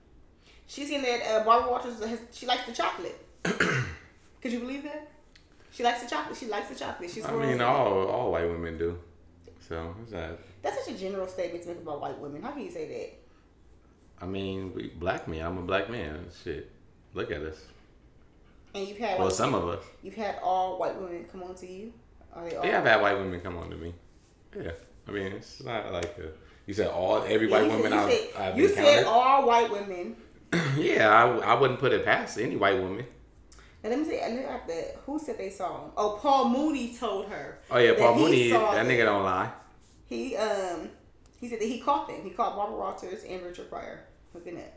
[0.66, 3.24] she's saying that uh, Barbara Walters has, she likes the chocolate.
[3.44, 5.10] Could you believe that?
[5.70, 6.36] She likes the chocolate.
[6.36, 7.10] She likes the chocolate.
[7.10, 8.98] She's I mean, all all white women do.
[9.68, 10.38] So what's that?
[10.62, 12.42] That's such a general statement to make about white women.
[12.42, 14.24] How can you say that?
[14.24, 15.44] I mean, we black men.
[15.44, 16.26] I'm a black man.
[16.44, 16.70] Shit,
[17.14, 17.64] look at us.
[18.74, 19.84] And you've had Well, white, some of us.
[20.02, 21.92] you've had all white women come on to you.
[22.34, 22.64] Are they all?
[22.64, 23.94] Yeah, I've had white women come on to me.
[24.60, 24.70] Yeah,
[25.08, 26.28] I mean, it's not like a,
[26.66, 29.04] you said all every Yeah, white you said- woman you I've, said, I've you said
[29.04, 30.16] all white women.
[30.76, 33.04] yeah, I, I wouldn't put it past any white woman.
[33.82, 34.20] Now let me see.
[34.20, 35.90] I look at the who said they saw him.
[35.96, 37.58] Oh, Paul Mooney told her.
[37.70, 39.50] Oh yeah, Paul he Mooney, that nigga don't lie.
[40.06, 40.88] He um
[41.40, 42.22] he said that he caught them.
[42.22, 44.72] He caught Barbara Walters and Richard Pryor hooking up.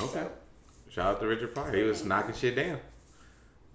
[0.00, 0.12] Okay.
[0.12, 0.30] So,
[0.88, 1.74] Shout out to Richard Pryor.
[1.76, 2.78] He was knocking shit down.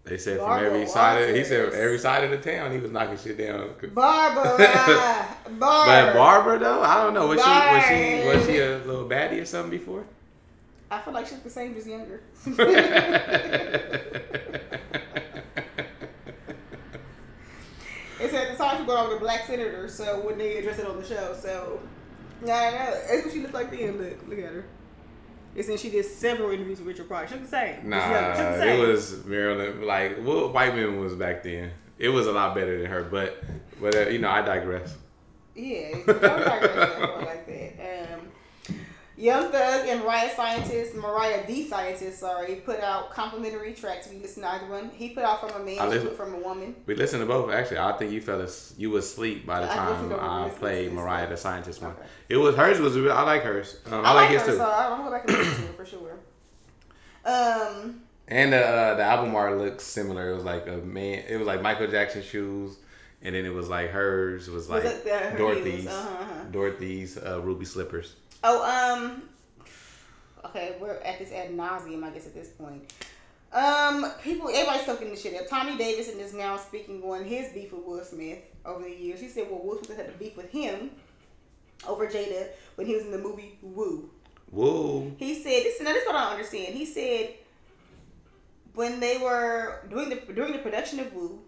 [0.03, 1.21] They said from Barbara every side.
[1.29, 1.79] Of, he said Walters.
[1.79, 3.69] every side of the town he was knocking shit down.
[3.93, 5.27] Barbara, Barbara.
[5.43, 6.13] But Barbara.
[6.13, 7.27] Barbara though, I don't know.
[7.27, 10.03] Was she was she was she a little baddie or something before?
[10.89, 12.21] I feel like she's the same, just younger.
[18.19, 20.85] It's at the time she brought over the black senator, so when they address it
[20.85, 21.79] on the show, so
[22.45, 23.01] yeah, I know.
[23.09, 23.97] That's what she looked like then.
[23.97, 24.65] Look, look at her.
[25.55, 27.27] It's in she did several interviews with Richard Pryor.
[27.27, 27.89] She looked the same.
[27.89, 28.35] Nah.
[28.35, 29.81] She looked it was Marilyn.
[29.85, 31.71] Like what white women was back then.
[31.97, 33.43] It was a lot better than her, but
[33.79, 34.95] but uh, you know I digress.
[35.55, 38.13] Yeah, don't digress like that.
[38.13, 38.20] Um,
[39.21, 44.09] Young Thug and Mariah Scientist, Mariah the Scientist, sorry, put out complimentary tracks.
[44.09, 44.89] We listened to either one.
[44.89, 46.75] He put out from a man, I she listen- from a woman.
[46.87, 47.51] We listened to both.
[47.51, 50.91] Actually, I think you fell as, you was asleep by the I time I played
[50.91, 51.91] Mariah the Scientist one.
[51.91, 52.01] Okay.
[52.29, 53.77] It was hers was I like hers.
[53.85, 54.57] Um, I, I, like like his too.
[54.57, 56.19] so I'm gonna go back and listen to it for sure.
[57.23, 60.31] Um, And the uh, the album art looks similar.
[60.31, 61.25] It was like a man.
[61.27, 62.77] It was like Michael Jackson shoes,
[63.21, 65.85] and then it was like hers was like her Dorothy's?
[65.85, 66.43] Uh-huh, uh-huh.
[66.51, 68.15] Dorothy's uh, ruby slippers.
[68.43, 68.63] Oh,
[68.95, 69.23] um,
[70.45, 72.91] okay, we're at this ad nauseum, I guess, at this point.
[73.53, 75.49] Um, people, everybody's soaking this shit up.
[75.49, 79.19] Tommy Davidson is now speaking on his beef with Will Smith over the years.
[79.19, 80.91] He said, well, Will Smith had to beef with him
[81.87, 84.09] over Jada when he was in the movie Woo.
[84.51, 85.11] Whoa.
[85.17, 86.73] He said, this, is now this is what I don't understand.
[86.73, 87.33] He said,
[88.73, 91.41] when they were doing the during the production of Woo,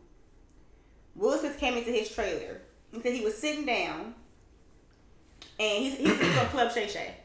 [1.15, 2.61] Will Smith came into his trailer.
[2.91, 4.15] He said he was sitting down,
[5.59, 7.15] and he's, he was on Club Shay Shay.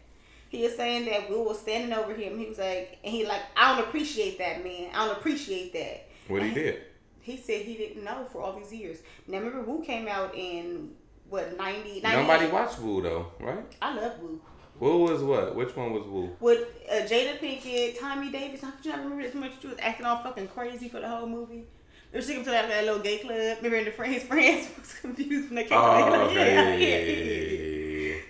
[0.49, 2.39] He was saying that Will was standing over him.
[2.39, 4.91] He was like, and he like, I don't appreciate that, man.
[4.95, 6.09] I don't appreciate that.
[6.29, 6.83] What he did?
[7.20, 8.99] He said he didn't know for all these years.
[9.26, 10.93] Now remember, Woo came out in
[11.29, 12.03] what 90, 98?
[12.22, 13.64] Nobody watched Woo though, right?
[13.83, 14.41] I love Woo.
[14.81, 15.55] Woo was what?
[15.55, 16.31] Which one was Woo?
[16.41, 18.62] with uh, Jada Pinkett, Tommy Davis.
[18.62, 19.53] How could you not remember this much?
[19.61, 21.64] She was acting all fucking crazy for the whole movie.
[22.12, 23.59] They were him to that, that little gay club.
[23.59, 25.76] Remember, in the friends, friends was confused when they came.
[25.76, 26.55] Oh, Like, okay.
[26.55, 27.68] yeah, yeah, yeah, yeah.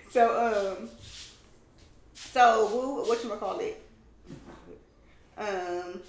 [0.09, 0.89] So, um,
[2.13, 3.81] so what you call it?
[5.37, 6.01] Um.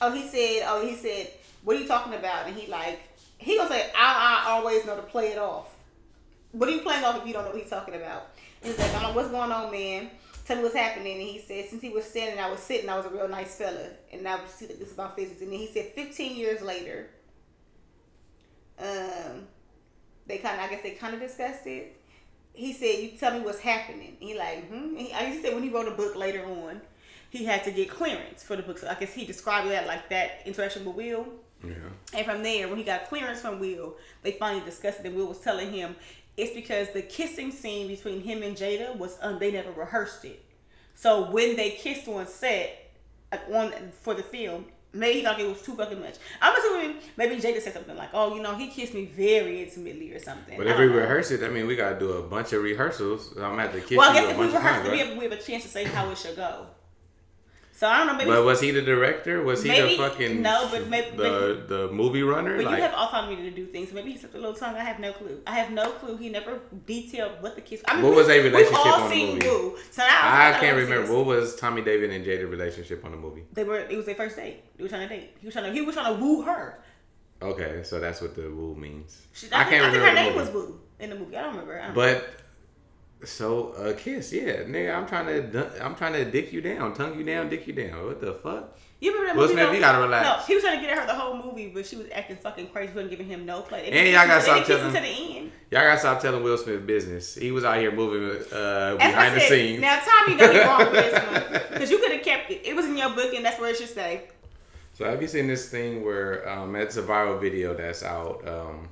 [0.00, 0.64] Oh, he said.
[0.66, 1.30] Oh, he said.
[1.62, 2.46] What are you talking about?
[2.46, 3.00] And he like.
[3.38, 5.74] He gonna say, I, I always know to play it off.
[6.52, 8.28] What are you playing off if you don't know what he's talking about?
[8.62, 10.10] And he's like, I what's going on, man.
[10.44, 11.18] Tell me what's happening.
[11.18, 13.56] And he said, since he was standing, I was sitting, I was a real nice
[13.56, 13.86] fella.
[14.12, 15.40] And I was this is about physics.
[15.42, 17.08] And then he said, 15 years later,
[18.78, 19.46] um,
[20.30, 21.96] they kind of, I guess they kind of discussed it.
[22.52, 24.16] He said, you tell me what's happening.
[24.18, 24.96] He like, hmm.
[24.96, 26.80] He, I guess he said when he wrote a book later on,
[27.30, 28.78] he had to get clearance for the book.
[28.78, 31.26] So I guess he described that like that interaction with Will.
[31.62, 31.74] Yeah.
[32.14, 35.06] And from there, when he got clearance from Will, they finally discussed it.
[35.06, 35.94] And Will was telling him
[36.36, 40.42] it's because the kissing scene between him and Jada was um, they never rehearsed it.
[40.94, 42.90] So when they kissed on set,
[43.30, 46.14] like on for the film, maybe he thought it was too fucking much.
[46.40, 50.12] I'm assuming maybe Jada said something like, "Oh, you know, he kissed me very intimately"
[50.12, 50.56] or something.
[50.56, 53.32] But if we rehearse it, I mean, we gotta do a bunch of rehearsals.
[53.36, 55.06] I'm gonna have to kiss well, I you guess if we rehearse it, we right?
[55.06, 56.66] have, we have a chance to say how it should go.
[57.80, 58.12] So I don't know.
[58.12, 59.42] Maybe But was he the director?
[59.42, 62.56] Was he the fucking no, but maybe- the the movie runner?
[62.58, 63.90] But like, you have autonomy to do things.
[63.94, 64.74] Maybe he he's a little tongue.
[64.74, 65.40] I have no clue.
[65.46, 66.18] I have no clue.
[66.18, 67.82] He never detailed what the kiss.
[67.88, 69.48] I mean, What was their we've relationship all on the movie?
[69.48, 69.78] Woo.
[69.92, 71.10] So I, I can't oh, remember this.
[71.10, 73.44] what was Tommy David and Jada relationship on the movie.
[73.54, 73.78] They were.
[73.78, 74.62] It was their first date.
[74.76, 75.38] They were trying to date.
[75.40, 75.72] He was trying to.
[75.72, 76.80] He was trying to woo her.
[77.40, 79.22] Okay, so that's what the woo means.
[79.32, 80.06] She, I, I, can't think, I think remember.
[80.06, 80.38] her name movie.
[80.38, 81.34] was Boo in the movie.
[81.34, 81.80] I don't remember.
[81.80, 82.28] I don't But
[83.24, 84.94] so a kiss, yeah, nigga.
[84.96, 88.06] I'm trying to, I'm trying to dick you down, tongue you down, dick you down.
[88.06, 88.76] What the fuck?
[89.00, 89.54] You remember that Will movie?
[89.54, 89.72] Smith, though?
[89.74, 90.26] you gotta relax.
[90.26, 92.36] No, he was trying to get at her the whole movie, but she was acting
[92.36, 93.90] fucking crazy, wasn't giving him no play.
[93.90, 95.52] They And y'all gotta stop they didn't kiss telling- to the end.
[95.70, 97.34] Y'all gotta stop telling Will Smith business.
[97.34, 99.48] He was out here moving uh, behind the said.
[99.48, 99.80] scenes.
[99.80, 102.60] Now Tommy know you wrong for this one because you could have kept it.
[102.64, 104.24] It was in your book, and that's where it should stay.
[104.94, 108.46] So have you seen this thing where um, it's a viral video that's out?
[108.46, 108.88] Um,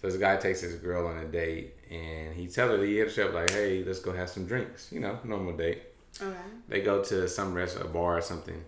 [0.00, 3.16] so this guy takes his girl on a date and he tells her he hits
[3.16, 5.82] her up like, "Hey, let's go have some drinks." You know, normal date.
[6.20, 6.36] Okay.
[6.68, 8.64] They go to some restaurant, a bar or something,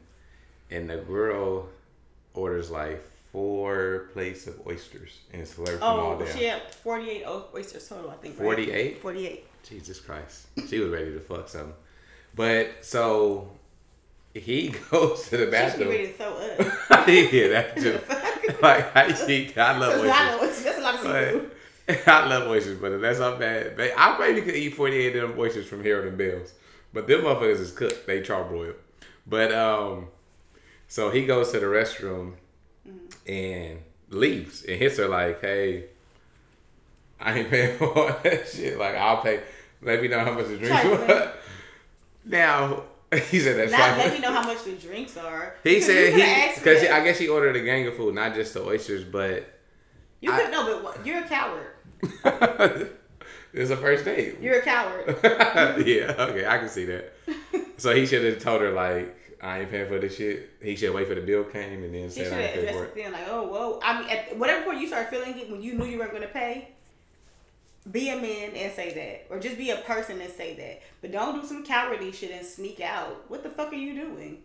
[0.70, 1.68] and the girl
[2.34, 6.36] orders like four plates of oysters and it's slurped them all Oh, down.
[6.36, 8.38] she had forty-eight oysters total, I think.
[8.38, 8.44] right?
[8.44, 8.98] 48?
[9.02, 9.46] 48.
[9.68, 11.74] Jesus Christ, she was ready to fuck something.
[12.34, 13.50] But so
[14.34, 15.88] he goes to the She bathroom.
[15.88, 16.58] ready to throw up.
[17.08, 17.98] yeah, that too.
[18.62, 20.42] like I, she, I love That's a oysters.
[20.42, 20.64] oysters.
[20.64, 21.50] That's a lot of seafood.
[22.06, 23.78] I love oysters, but that's not bad.
[23.78, 26.54] I probably could eat 48 of them oysters from Harold and Belle's.
[26.92, 28.06] But them motherfuckers is cooked.
[28.06, 28.76] They charbroiled.
[29.26, 30.08] But um,
[30.88, 32.34] so he goes to the restroom
[33.26, 33.80] and
[34.10, 35.86] leaves and hits her like, "Hey,
[37.20, 38.78] I ain't paying for all that shit.
[38.78, 39.40] Like I'll pay.
[39.82, 41.32] Let me know how much the drinks were."
[42.24, 45.56] now he said that's Not let me know how much the drinks are.
[45.64, 46.84] He said he because.
[46.84, 49.58] I guess he ordered a gang of food, not just the oysters, but
[50.20, 51.73] You could no, but you're a coward.
[53.52, 54.40] it's a first date.
[54.40, 55.16] You're a coward.
[55.86, 57.12] yeah, okay, I can see that.
[57.76, 60.50] So he should have told her like, I ain't paying for this shit.
[60.62, 62.94] He should wait for the bill came and then said I ain't paying for it
[62.94, 63.80] then, like, oh, whoa.
[63.82, 66.22] I mean, at whatever point you start feeling it, when you knew you weren't going
[66.22, 66.68] to pay,
[67.90, 70.82] be a man and say that, or just be a person and say that.
[71.02, 73.24] But don't do some cowardly shit and sneak out.
[73.28, 74.38] What the fuck are you doing?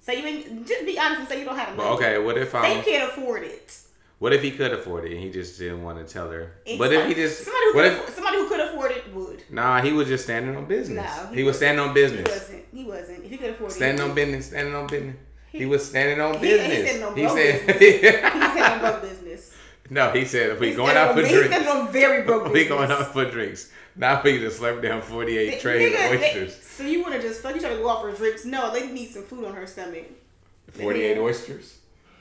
[0.00, 0.66] Say you ain't.
[0.66, 1.90] Just be honest and say you don't have money.
[1.90, 2.78] okay, what if I?
[2.78, 3.78] um, can't afford it.
[4.22, 6.52] What if he could afford it and he just didn't want to tell her?
[6.64, 7.98] It's But if he just, somebody who what could if?
[7.98, 9.42] afford, somebody who could afford it would.
[9.50, 11.04] Nah, he was just standing on business.
[11.16, 12.28] No, he, he was standing on business.
[12.28, 12.64] He wasn't.
[12.72, 13.24] He wasn't.
[13.24, 14.46] If he could afford it, Standing on business.
[14.46, 15.16] Standing on business.
[15.50, 16.70] He, He- was standing on he- he business.
[16.70, 18.32] said He said, business.
[18.32, 19.54] Standing on broke business.
[19.90, 20.10] no.
[20.12, 21.68] He said if we He's going standing out for on- He's drinks.
[21.70, 22.62] on very broke business.
[22.62, 23.70] We going out for drinks.
[23.96, 26.62] Now we just slurp down forty eight trays of they- oysters.
[26.62, 27.54] so you want to just fuck?
[27.56, 28.44] You trying to go out for drinks?
[28.46, 30.06] No, a lady needs some food on her stomach.
[30.70, 31.78] Forty eight oysters.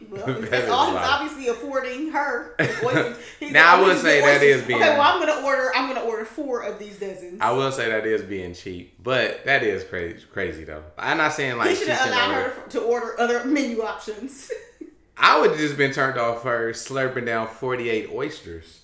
[0.10, 2.56] Well, That all he's obviously affording her.
[3.40, 5.72] He's Now, I would "Oh, say that being- Okay, well, I'm gonna order.
[5.76, 7.40] I'm gonna order four of these dozens.
[7.42, 10.84] I will say that is being cheap, but that is crazy, crazy though.
[10.98, 14.52] I'm not saying like he should have allowed her to, to order other menu options.
[15.18, 18.82] I would have just been turned off her slurping down 48 oysters.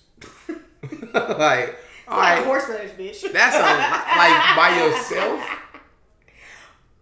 [0.48, 3.32] like, all like right, horseradish, bitch.
[3.32, 5.44] that's a like by yourself.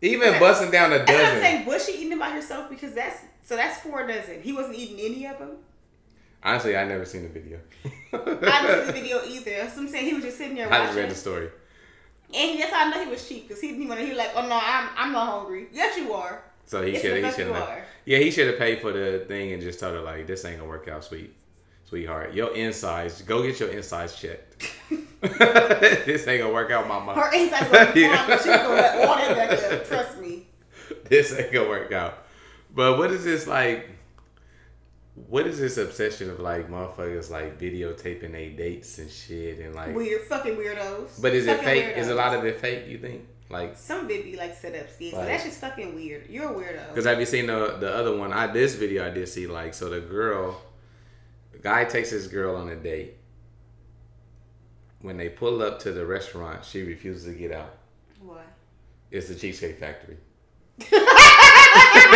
[0.02, 1.40] Even busting down a what I'm dozen.
[1.40, 1.66] saying.
[1.66, 2.68] Was she eating them by herself?
[2.68, 4.42] Because that's so that's four dozen.
[4.42, 5.53] He wasn't eating any of them.
[6.42, 7.61] Honestly, I never seen the video.
[8.12, 9.70] I didn't see the video either.
[9.70, 11.51] So I'm saying he was just sitting there I just read the story.
[12.34, 13.99] And that's how I know he was cheap because he didn't even.
[13.99, 15.68] He was like, oh no, I'm I'm not hungry.
[15.72, 16.42] Yes, you are.
[16.64, 17.84] So he should he should you have are.
[18.05, 20.59] Yeah, he should have paid for the thing and just told her like this ain't
[20.59, 21.32] gonna work out, sweet
[21.84, 22.34] sweetheart.
[22.34, 24.72] Your insides, go get your insides checked.
[25.20, 27.14] this ain't gonna work out, mama.
[27.14, 28.26] Her insides gonna be Yeah.
[28.26, 29.86] but she's gonna let all that back up.
[29.86, 30.47] Trust me.
[31.05, 32.26] this ain't gonna work out.
[32.77, 33.89] But what is this like?
[35.14, 39.97] What is this obsession of like motherfuckers like videotaping their dates and shit and like?
[39.97, 41.20] Weird, fucking weirdos.
[41.22, 41.97] But is it Fucking fake?
[41.97, 42.87] Is a lot of it fake?
[42.87, 43.27] You think?
[43.49, 46.29] Like, Some of it be like set up skits, Like- that's just fucking weird.
[46.29, 46.89] You're a weirdo.
[46.89, 48.31] because have you seen the the other one?
[48.33, 50.61] I this video I did see like so the girl,
[51.53, 53.14] the guy takes his girl on a date.
[55.01, 57.72] When they pull up to the restaurant, she refuses to get out.
[58.20, 58.47] What?
[59.11, 60.18] It's the Cheesecake Factory.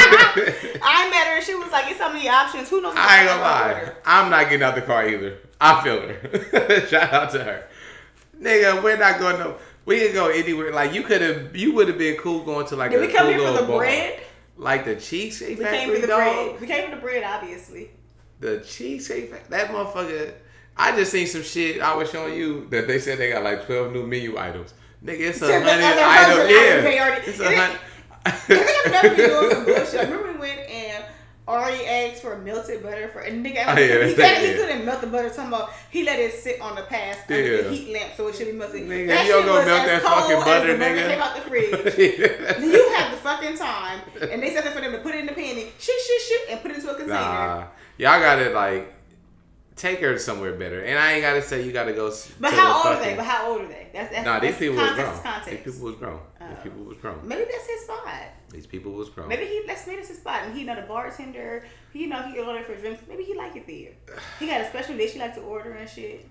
[0.02, 1.40] I met her.
[1.42, 2.68] She was like, "It's so many options.
[2.68, 3.72] Who knows?" I ain't gonna lie.
[3.80, 5.38] order?" I'm not getting out the car either.
[5.60, 6.86] I feel her.
[6.88, 7.64] Shout out to her.
[8.40, 9.54] Nigga, we're not going to.
[9.84, 10.72] We can go anywhere.
[10.72, 13.12] Like you could have, you would have been cool going to like Did a we
[13.12, 13.78] come cool here for the bar.
[13.78, 14.20] bread?
[14.56, 15.78] like the cheesecake We factory.
[15.80, 16.18] came for the dog.
[16.18, 16.60] bread.
[16.60, 17.90] We came for the bread, obviously.
[18.40, 19.48] The cheesecake factory.
[19.50, 20.32] That motherfucker.
[20.76, 21.80] I just seen some shit.
[21.82, 24.72] I was showing you that they said they got like 12 new menu items.
[25.04, 26.50] Nigga, it's a hundred items.
[26.50, 27.80] Yeah, items they already- it's a hundred.
[28.26, 30.00] I think I've never been doing some bullshit.
[30.08, 31.04] Remember we went and
[31.48, 33.64] Ari asked for melted butter for and nigga.
[33.66, 35.28] Oh, yeah, he, that- he couldn't melt the butter.
[35.30, 37.62] Talking about he let it sit on the past under Yeah.
[37.62, 38.82] the heat lamp so it should be melted.
[38.82, 41.08] Nigga, that you shit was melt as that cold fucking as butter, the butter nigga.
[41.08, 41.70] Came out the fridge.
[42.60, 44.00] Then you have the fucking time,
[44.30, 46.22] and they said that for them to put it in the pan and shit, shit,
[46.22, 47.14] shit, and put it into a container.
[47.18, 47.64] Nah,
[47.98, 48.94] y'all got it like
[49.76, 50.82] take her somewhere better.
[50.84, 52.12] And I ain't gotta say you gotta go.
[52.38, 53.16] But how the old are they?
[53.16, 53.88] But how old are they?
[53.92, 55.14] That's that's, Nah, these people was context grown.
[55.14, 55.64] is context.
[55.64, 56.20] These people was grown.
[56.50, 57.20] These people was grown.
[57.26, 58.22] Maybe that's his spot.
[58.50, 59.28] These people was grown.
[59.28, 61.64] Maybe he let's make this his spot, and he know the bartender.
[61.92, 63.02] He know he order for drinks.
[63.08, 64.16] Maybe he like it there.
[64.38, 66.28] He got a special dish he like to order and shit.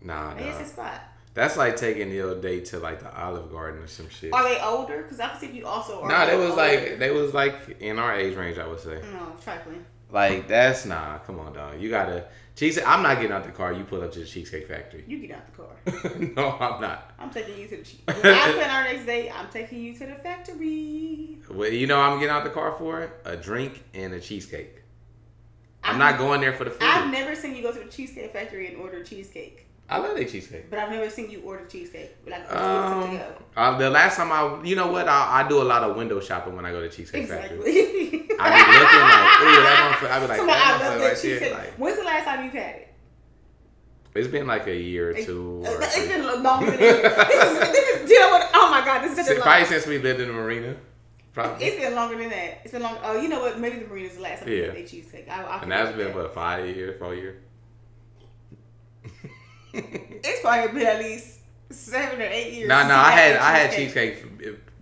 [0.00, 0.62] Nah, Maybe it's nah.
[0.62, 1.00] his spot.
[1.34, 4.32] That's like taking your date to like the Olive Garden or some shit.
[4.32, 5.02] Are they older?
[5.02, 6.08] Because I can see if you also are.
[6.08, 6.62] Nah, they was older.
[6.62, 9.02] like they was like in our age range, I would say.
[9.12, 9.84] no trifling.
[10.10, 11.18] Like that's nah.
[11.18, 11.80] Come on, dog.
[11.80, 12.26] You gotta
[12.56, 12.78] cheese.
[12.84, 13.72] I'm not getting out the car.
[13.72, 15.04] You pull up to the Cheesecake Factory.
[15.06, 16.18] You get out the car.
[16.36, 17.12] no, I'm not.
[17.18, 17.82] I'm taking you to the.
[17.82, 21.38] che- When I plan our next date, I'm taking you to the factory.
[21.50, 24.82] Well, you know, I'm getting out the car for a drink and a cheesecake.
[25.82, 26.82] I'm I've- not going there for the food.
[26.82, 30.24] I've never seen you go to the cheesecake factory and order cheesecake, I love their
[30.26, 30.70] cheesecake.
[30.70, 32.16] but I've never seen you order cheesecake.
[32.26, 33.20] Like um,
[33.56, 36.20] uh, the last time I, you know what, I, I do a lot of window
[36.20, 37.58] shopping when I go to Cheesecake Factory.
[37.58, 38.36] Exactly.
[38.40, 40.10] I be looking like, ooh, that motherfucker.
[40.10, 41.52] I be like, Somebody, I love that right cheesecake.
[41.52, 42.94] Like, When's the last time you've had it?
[44.14, 45.62] it's been like a year or two.
[45.66, 46.08] Or It's three.
[46.08, 47.28] been longer than that.
[47.28, 48.50] This is, this is, you know what?
[48.54, 49.40] Oh my god, this is such a.
[49.42, 50.76] Probably since we lived in the marina.
[51.34, 51.66] Probably.
[51.66, 52.60] It's been longer than that.
[52.64, 52.96] It's been long.
[53.02, 53.58] Oh, you know what?
[53.60, 54.70] Maybe the Marina's the last time Yeah.
[54.70, 55.28] they cheesecake.
[55.28, 56.14] I, I And that's been, that.
[56.16, 57.42] what, five years, four years?
[60.26, 61.38] It's probably been at least
[61.70, 62.68] seven or eight years.
[62.68, 64.24] No, no, I had I had cheesecake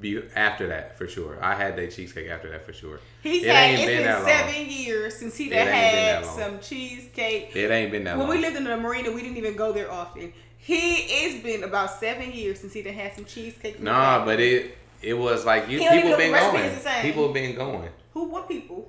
[0.00, 1.38] be- after that for sure.
[1.42, 2.98] I had that cheesecake after that for sure.
[3.22, 4.28] He It said ain't it's been been, that long.
[4.28, 7.54] seven years since he done had some cheesecake.
[7.56, 8.36] It ain't been that When long.
[8.36, 10.32] we lived in the marina, we didn't even go there often.
[10.58, 13.78] He it's been about seven years since he done had some cheesecake.
[13.78, 16.64] the Nah, but it it was like you He don't even people been going.
[16.64, 17.02] is the same.
[17.02, 17.88] People been going.
[18.12, 18.24] who?
[18.28, 18.88] What people?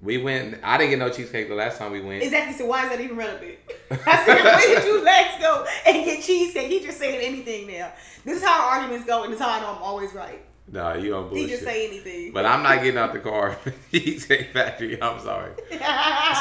[0.00, 0.60] We went.
[0.62, 2.22] I didn't get no cheesecake the last time we went.
[2.22, 2.54] Exactly.
[2.56, 3.56] So why is that even relevant?
[3.90, 6.68] I said, where did you last go and get cheesecake?
[6.70, 7.92] He just saying anything now.
[8.24, 10.44] This is how our arguments go, and this is how I know I'm always right.
[10.70, 12.32] No, you don't He just say anything.
[12.32, 13.56] but I'm not getting out the car.
[13.90, 15.00] cheesecake Factory.
[15.02, 15.52] I'm sorry.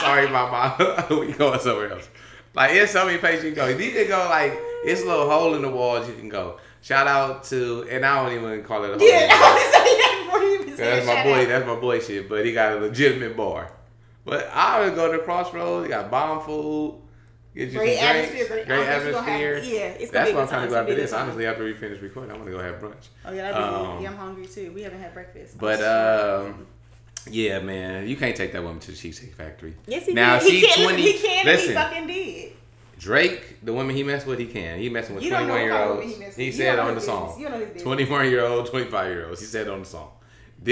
[0.02, 0.76] Sorry, my
[1.10, 1.20] mom.
[1.20, 2.10] we going somewhere else.
[2.54, 3.78] Like it's so many places you can go.
[3.78, 4.54] You can go like
[4.84, 6.08] it's a little hole in the walls.
[6.10, 6.60] You can go.
[6.82, 9.02] Shout out to and I don't even call it a hole.
[9.02, 9.28] in Yeah,
[10.28, 10.66] the I wall.
[10.66, 11.42] was saying that before you even That's my boy.
[11.42, 11.48] out.
[11.48, 12.30] That's my boy shit.
[12.30, 13.72] But he got a legitimate bar.
[14.26, 15.86] But I would go to Crossroads.
[15.86, 17.02] He got bomb food.
[17.56, 18.30] Get you Great some drinks.
[18.32, 19.58] atmosphere, great, Great I guess we gonna have- atmosphere.
[19.80, 21.10] yeah, it's That's what I'm trying to go after this.
[21.12, 21.22] time.
[21.24, 23.08] Honestly, after we finish recording, I want to go have brunch.
[23.26, 24.04] Oh yeah, that'd be Um.
[24.04, 24.72] Yeah, I'm hungry too.
[24.74, 25.58] We haven't had breakfast.
[25.58, 26.68] But um,
[27.32, 29.74] yeah, man, you can't take that woman to the Cheesecake Factory.
[29.88, 30.50] yes, he now did.
[30.50, 30.84] she he can.
[30.84, 31.02] 20.
[31.02, 31.46] Listen, he can.
[31.48, 32.52] listen, he fucking did.
[33.00, 34.78] Drake, the woman he messed with, he can.
[34.80, 36.36] He messing with don't 21 year what kind of olds.
[36.36, 37.28] he He said on the his song.
[37.40, 37.42] business.
[37.42, 37.50] You
[37.80, 39.40] know 21 year old, 25 year olds.
[39.40, 40.10] He said on the song.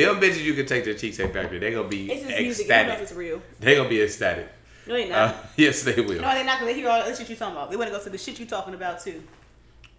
[0.03, 1.57] Them bitches you can take to the Cheesecake Factory.
[1.59, 2.65] They gonna be It's just music.
[2.65, 2.99] Ecstatic.
[2.99, 3.41] it's real.
[3.61, 4.49] They gonna be ecstatic.
[4.87, 5.17] No, they not.
[5.17, 6.21] Uh, yes, they will.
[6.21, 6.59] no, they're not.
[6.59, 7.71] They hear all the shit you talking about.
[7.71, 9.23] They want to go to the shit you talking about too.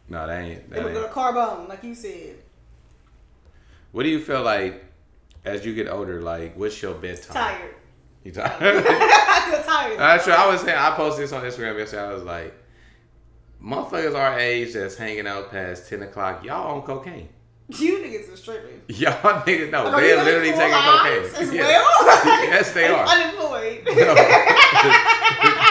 [0.08, 0.68] No, that ain't.
[0.70, 2.36] They That want to go to Carbone, like you said.
[3.92, 4.84] What do you feel like
[5.44, 6.20] as you get older?
[6.20, 7.32] Like, what's your bedtime?
[7.34, 7.74] Tired.
[8.22, 8.52] You tired?
[8.60, 9.98] I feel tired.
[9.98, 10.32] That's true.
[10.34, 12.02] I was saying I posted this on Instagram yesterday.
[12.02, 12.54] I was like,
[13.64, 17.28] motherfuckers our age that's hanging out past ten o'clock, y'all on cocaine.
[17.80, 18.80] You niggas are stripping.
[18.88, 19.12] Y'all
[19.42, 21.42] niggas know Are they're literally taking cocaine.
[21.42, 21.62] as Yeah.
[21.62, 21.86] well.
[22.46, 23.06] Yes, they are.
[23.06, 23.82] Unemployed.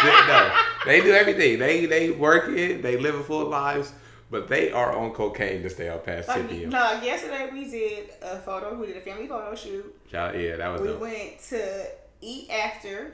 [0.05, 0.27] No.
[0.27, 1.59] no, they do everything.
[1.59, 2.81] They they work it.
[2.81, 3.91] They live a full lives,
[4.29, 6.69] but they are on cocaine to stay out past ten p.m.
[6.69, 8.75] no, yesterday we did a photo.
[8.75, 9.95] We did a family photo shoot.
[10.11, 10.99] Shout- Yeah, that was We dope.
[11.01, 11.85] went to
[12.21, 13.13] eat after,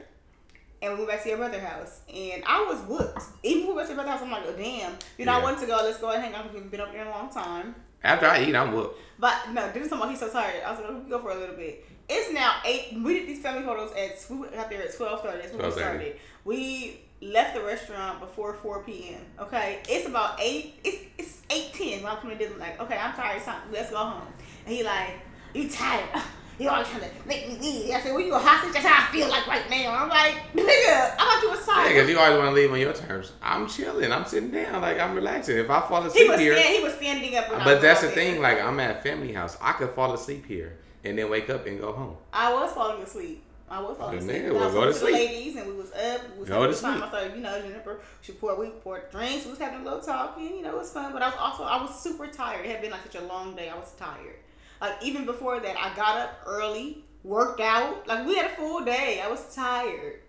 [0.82, 2.02] and we went back to your brother's house.
[2.14, 3.22] And I was whooped.
[3.44, 4.94] Even when we went to your brother's house, I'm like, oh damn.
[5.18, 5.44] You know, I Yeah.
[5.44, 5.78] wanted to go.
[5.78, 7.76] Let's go and hang out because we've been up there a long time.
[8.04, 9.00] After I eat, I'm whooped.
[9.20, 10.64] But no, this is talking he's so tired.
[10.64, 11.86] I was like, we go for a little bit.
[12.10, 12.94] It's now eight.
[12.94, 15.42] We did these family photos at we got there at twelve thirty.
[15.42, 16.16] That's when we started.
[16.44, 19.22] We left the restaurant before four p.m.
[19.40, 20.74] Okay, it's about eight.
[20.84, 22.04] It's it's eight ten.
[22.04, 23.38] When coming to dinner, like, okay, I'm tired.
[23.38, 23.62] It's time.
[23.72, 24.28] Let's go home.
[24.66, 25.12] And he like,
[25.54, 26.10] you tired?
[26.60, 27.96] You always trying to make me leave.
[27.96, 28.74] I said, well, you a hostage?
[28.74, 29.96] That's how I feel like right now.
[29.96, 32.80] I'm like, nigga, I thought you was Yeah, because you always want to leave on
[32.80, 33.32] your terms.
[33.42, 34.12] I'm chilling.
[34.12, 34.82] I'm sitting down.
[34.82, 35.58] Like I'm relaxing.
[35.58, 37.50] If I fall he asleep was here, stand, he was standing up.
[37.50, 38.16] But that's the there.
[38.16, 38.42] thing.
[38.42, 39.58] Like I'm at family house.
[39.62, 42.16] I could fall asleep here and then wake up and go home.
[42.34, 43.44] I was falling asleep.
[43.70, 44.44] I was falling asleep.
[44.44, 46.22] nigga, I well, was go to the ladies, and we was up.
[46.34, 47.04] We was Go to sleep.
[47.36, 48.02] You know, Jennifer.
[48.20, 49.46] She poured, we poured drinks.
[49.46, 50.58] We was having a little talking.
[50.58, 51.14] You know, it was fun.
[51.14, 52.66] But I was also, I was super tired.
[52.66, 53.70] It had been like such a long day.
[53.70, 54.36] I was tired.
[54.82, 58.08] Like even before that, I got up early, worked out.
[58.08, 59.22] Like we had a full day.
[59.24, 60.22] I was tired.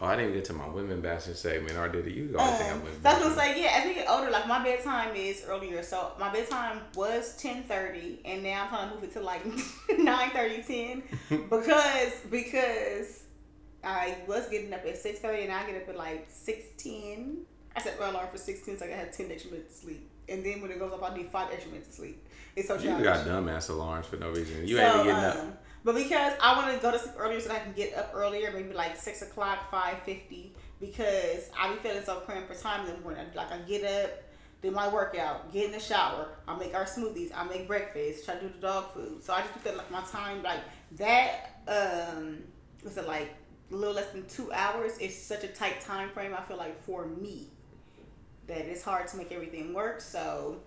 [0.00, 1.76] Oh, I didn't get to my women bashing segment.
[1.76, 2.14] Or did it?
[2.14, 3.62] You always think I'm Um, women that's what I'm saying.
[3.62, 5.82] Yeah, as we get older, like my bedtime is earlier.
[5.82, 9.44] So my bedtime was ten thirty, and now I'm trying to move it to like
[9.88, 10.66] 9:30,
[11.30, 13.22] 10 because because
[13.82, 17.38] I was getting up at six thirty, and I get up at like six ten.
[17.76, 20.10] I set my alarm for six ten, so I had ten extra minutes to sleep.
[20.28, 22.26] And then when it goes up, I need five extra minutes to sleep.
[22.56, 24.66] It's so You got dumbass alarms for no reason.
[24.66, 25.36] You So, ain't even getting up.
[25.38, 25.52] um,
[25.84, 28.12] But because I want to go to sleep earlier so that I can get up
[28.14, 32.86] earlier, maybe like six o'clock, five fifty, because I be feeling so cramped for time
[32.86, 33.26] in the morning.
[33.34, 34.10] Like I get up,
[34.62, 38.34] do my workout, get in the shower, I make our smoothies, I make breakfast, try
[38.36, 39.22] to do the dog food.
[39.22, 40.60] So I just feel like my time like
[40.92, 41.60] that.
[41.66, 42.38] Um,
[42.82, 43.34] was it like
[43.72, 44.92] a little less than two hours?
[45.00, 46.34] It's such a tight time frame.
[46.36, 47.48] I feel like for me
[48.46, 50.00] that it's hard to make everything work.
[50.00, 50.60] So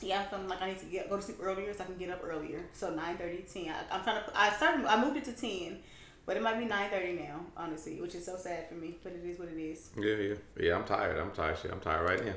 [0.00, 1.96] yeah, I'm feeling like I need to get go to sleep earlier so I can
[1.96, 2.64] get up earlier.
[2.72, 3.74] So 9 30, 10.
[3.90, 5.78] I, am trying to I started I moved it to 10.
[6.26, 8.96] But it might be 9 30 now, honestly, which is so sad for me.
[9.02, 9.88] But it is what it is.
[9.96, 10.34] Yeah, yeah.
[10.60, 11.18] Yeah, I'm tired.
[11.18, 11.70] I'm tired shit.
[11.70, 12.34] I'm tired right now.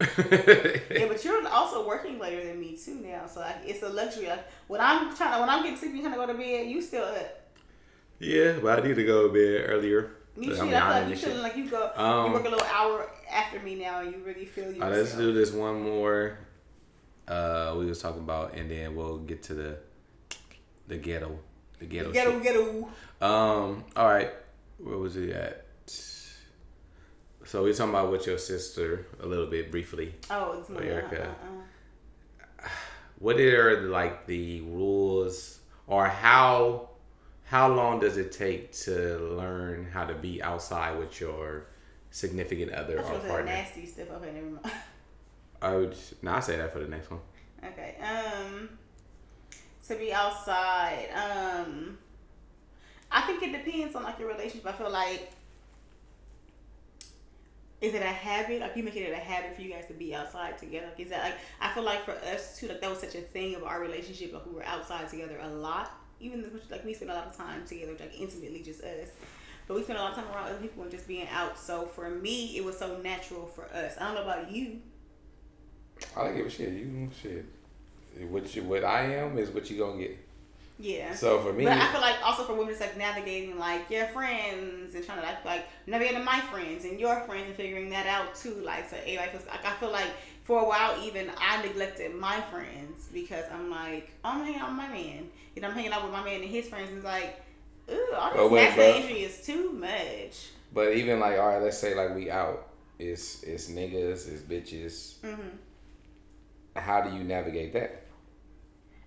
[0.00, 4.28] yeah, but you're also working later than me too now, so like it's a luxury.
[4.28, 6.80] Like when I'm trying to, when I'm getting sleepy, trying to go to bed, you
[6.80, 7.40] still up.
[8.18, 10.12] Yeah, but I need to go to bed earlier.
[10.36, 10.60] You should.
[10.60, 11.92] I feel like you feeling like you go.
[11.94, 14.90] Um, you work a little hour after me now, and you really feel yourself.
[14.90, 16.38] Right, let's do this one more.
[17.30, 19.78] Uh, we was talking about, and then we'll get to the
[20.88, 21.38] the ghetto,
[21.78, 22.42] the ghetto, the ghetto, shit.
[22.42, 22.88] ghetto.
[23.20, 23.84] Um.
[23.94, 24.30] All right.
[24.78, 25.66] Where was he at?
[25.86, 30.14] So we're talking about with your sister a little bit briefly.
[30.28, 31.28] Oh, it's my Erica.
[31.28, 32.68] Uh-uh.
[33.20, 36.90] What are like the rules, or how
[37.44, 41.66] how long does it take to learn how to be outside with your
[42.10, 43.52] significant other or partner?
[43.52, 44.10] Nasty stuff.
[44.10, 44.70] Okay, never mind.
[45.62, 45.96] I would.
[46.22, 47.20] Now I say that for the next one.
[47.64, 47.96] Okay.
[48.02, 48.68] Um.
[49.88, 51.08] To be outside.
[51.14, 51.98] Um.
[53.12, 54.66] I think it depends on like your relationship.
[54.66, 55.32] I feel like
[57.80, 58.60] is it a habit?
[58.60, 60.86] Like you making it a habit for you guys to be outside together?
[60.86, 63.20] Like, is that like I feel like for us too, like that was such a
[63.20, 64.32] thing of our relationship.
[64.32, 65.92] Like we were outside together a lot.
[66.20, 69.08] Even like we spent a lot of time together, like intimately, just us.
[69.66, 71.58] But we spent a lot of time around other people and just being out.
[71.58, 73.96] So for me, it was so natural for us.
[73.98, 74.80] I don't know about you.
[76.16, 76.72] I don't give a shit.
[76.72, 77.44] You shit.
[78.28, 80.18] What you, what I am is what you gonna get.
[80.80, 81.14] Yeah.
[81.14, 84.06] So for me, but I feel like also for women, it's like navigating like your
[84.06, 88.06] friends and trying to like like navigating my friends and your friends and figuring that
[88.06, 88.54] out too.
[88.64, 90.08] Like so, everybody feels like I feel like
[90.42, 94.78] for a while even I neglected my friends because I'm like I'm hanging out with
[94.78, 97.40] my man and I'm hanging out with my man and his friends and it's like,
[97.90, 100.48] ooh, all this masculine energy is too much.
[100.72, 105.16] But even like all right, let's say like we out, it's it's niggas, it's bitches.
[105.22, 105.56] Mm-hmm.
[106.76, 108.06] How do you navigate that?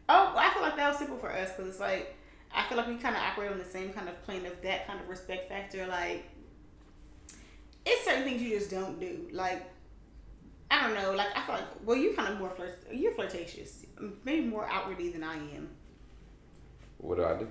[0.10, 2.16] Oh, I feel like that was simple for us because it's like
[2.54, 4.86] I feel like we kind of operate on the same kind of plane of that
[4.86, 5.88] kind of respect factor.
[5.88, 6.30] Like,
[7.86, 9.28] it's certain things you just don't do.
[9.32, 9.64] Like,
[10.70, 11.14] I don't know.
[11.14, 12.86] Like, I feel like well, you kind of more flirt.
[12.92, 13.86] You're flirtatious,
[14.24, 15.70] maybe more outwardly than I am.
[17.00, 17.48] What do I do?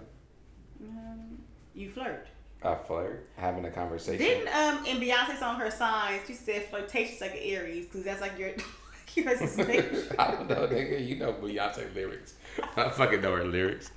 [0.83, 1.39] Um,
[1.75, 2.27] you flirt.
[2.65, 4.25] I flirt, having a conversation.
[4.25, 8.21] Didn't um in Beyonce on her signs she said flirtatious like an Aries because that's
[8.21, 8.51] like your
[10.19, 11.07] I don't know, nigga.
[11.07, 12.35] You know Beyonce lyrics.
[12.77, 13.91] I fucking know her lyrics.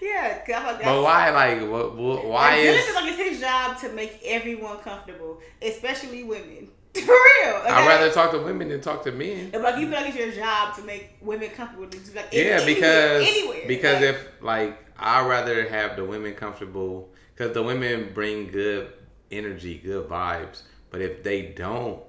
[0.00, 1.30] Yeah, but why?
[1.30, 1.96] Like, what?
[1.96, 2.94] what why like, is?
[2.94, 6.68] like it's his job to make everyone comfortable, especially women.
[6.94, 7.54] For real.
[7.54, 7.68] Okay?
[7.68, 9.52] I'd rather talk to women than talk to men.
[9.52, 11.86] Like you feel like it's your job to make women comfortable.
[12.14, 13.62] Like, yeah, anywhere, because anywhere.
[13.66, 18.92] because like, if like I'd rather have the women comfortable because the women bring good
[19.30, 20.62] energy, good vibes.
[20.90, 22.02] But if they don't,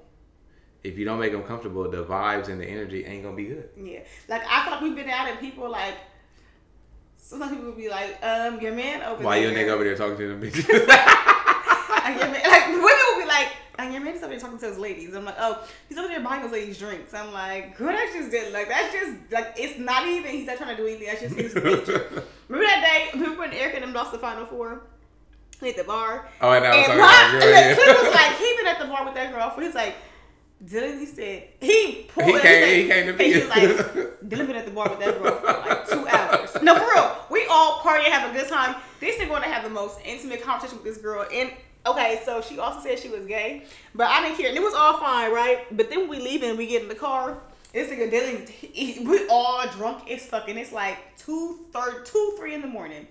[0.84, 3.70] if you don't make them comfortable, the vibes and the energy ain't gonna be good.
[3.76, 5.94] Yeah, like I feel like we've been out and people like.
[7.16, 9.48] Sometimes people will be like, um, your man over Why there.
[9.48, 10.68] Why your nigga over there talking to them bitches?
[10.86, 14.76] like, man, like women will be like, and your man's over there talking to his
[14.76, 15.14] ladies.
[15.14, 17.14] I'm like, oh, he's over there buying those ladies drinks.
[17.14, 20.58] I'm like, girl, that's just did like that's just like it's not even he's not
[20.58, 21.06] trying to do anything.
[21.06, 22.24] That's just his nature.
[22.48, 23.18] remember that day?
[23.18, 24.82] Remember when Erica and them lost the final four?
[25.62, 26.28] At the bar.
[26.42, 27.74] Oh, and I was and my, girl, yeah.
[27.74, 29.50] Cliff was like, he been at the bar with that girl.
[29.58, 29.94] He's like,
[30.62, 32.26] Dylan, he said he pulled.
[32.26, 32.82] He came.
[32.82, 33.32] He came to me.
[33.32, 33.62] He was like,
[34.28, 36.62] Dylan been at the bar with that girl for like two hours.
[36.62, 37.16] No, for real.
[37.30, 38.76] We all party and have a good time.
[39.00, 41.26] This nigga going to have the most intimate conversation with this girl.
[41.32, 41.50] And
[41.86, 44.74] okay, so she also said she was gay, but I didn't care, and it was
[44.74, 45.64] all fine, right?
[45.76, 47.38] But then we leave and we get in the car.
[47.72, 50.56] This nigga Dylan, he, we all drunk as fucking.
[50.56, 53.06] It's like two, third, two, three in the morning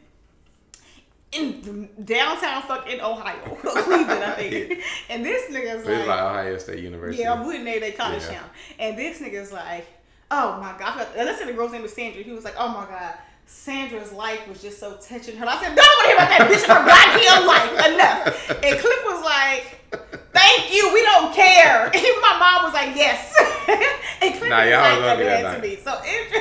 [1.36, 4.82] in downtown fucking Ohio, Cleveland, I think.
[5.10, 7.24] And this nigga's like, like Ohio State University.
[7.24, 8.40] Yeah, I'm putting they college yeah.
[8.40, 8.50] town.
[8.80, 9.88] And this nigga's like,
[10.32, 11.08] oh my god.
[11.16, 12.24] Listen, the girl's name was Sandra.
[12.24, 13.16] He was like, oh my god.
[13.46, 15.46] Sandra's life was just so touching her.
[15.46, 17.72] I said, don't want to hear about that bitch her goddamn life.
[17.94, 18.64] Enough.
[18.64, 20.94] And Cliff was like, thank you.
[20.94, 21.92] We don't care.
[22.04, 23.34] And my mom was like, yes.
[24.22, 25.78] and nah, y'all was like, that to me.
[25.78, 25.92] So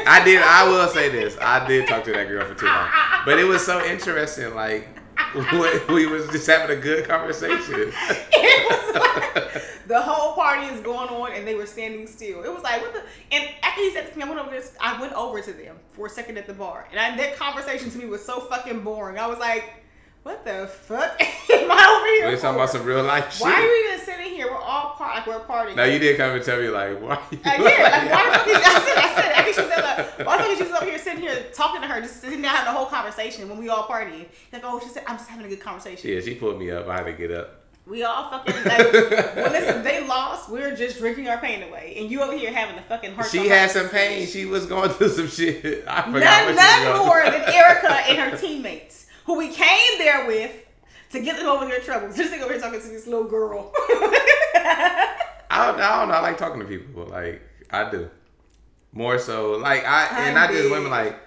[0.06, 0.42] I did.
[0.42, 1.36] I will say this.
[1.40, 2.88] I did talk to that girl for too long,
[3.24, 4.54] but it was so interesting.
[4.54, 4.88] Like
[5.88, 7.92] we was just having a good conversation.
[8.32, 12.42] it was like the whole party is going on, and they were standing still.
[12.42, 13.02] It was like what the.
[13.30, 14.74] And after he said to me, I went over this.
[14.80, 17.90] I went over to them for a second at the bar, and I, that conversation
[17.90, 19.18] to me was so fucking boring.
[19.18, 19.81] I was like
[20.22, 21.20] What the fuck?
[21.20, 22.26] Am I over here?
[22.28, 23.42] We're talking about some real life shit.
[23.42, 24.46] Why are you even sitting here?
[24.48, 25.74] We're all part like we're partying.
[25.76, 27.20] No, you did come and tell me like why.
[27.32, 29.62] You Uh, yeah, like why the fuck is, I said, I said, I think she
[29.62, 32.20] said like, why the fuck is she up here sitting here talking to her, just
[32.20, 34.26] sitting down having a whole conversation when we all partying?
[34.52, 36.08] Like, oh, she said, I'm just having a good conversation.
[36.10, 36.86] Yeah, she pulled me up.
[36.88, 37.58] I had to get up.
[37.84, 38.92] We all fucking like,
[39.34, 40.48] well, listen, they lost.
[40.48, 43.28] We are just drinking our pain away, and you over here having the fucking heart.
[43.28, 44.28] She had some pain.
[44.28, 45.82] She was going through some shit.
[45.88, 50.52] I forgot None, none more than Erica and her teammates, who we came there with
[51.10, 52.16] to get them over their troubles.
[52.16, 53.72] Just think over here talking to this little girl.
[55.52, 56.14] I don't, I don't know.
[56.14, 57.04] I like talking to people.
[57.04, 58.10] Like I do.
[58.92, 60.90] More so, like I and I not just women.
[60.90, 61.18] Like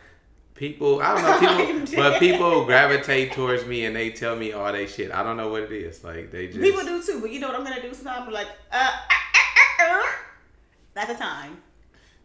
[0.56, 1.02] people.
[1.02, 4.88] I don't know people, but people gravitate towards me and they tell me all they
[4.88, 5.12] shit.
[5.12, 6.04] I don't know what it is.
[6.04, 8.28] Like they just People do too, but you know what I'm gonna do sometimes?
[8.28, 10.04] I'm like, uh, uh, uh, uh, uh.
[10.94, 11.62] That's the time.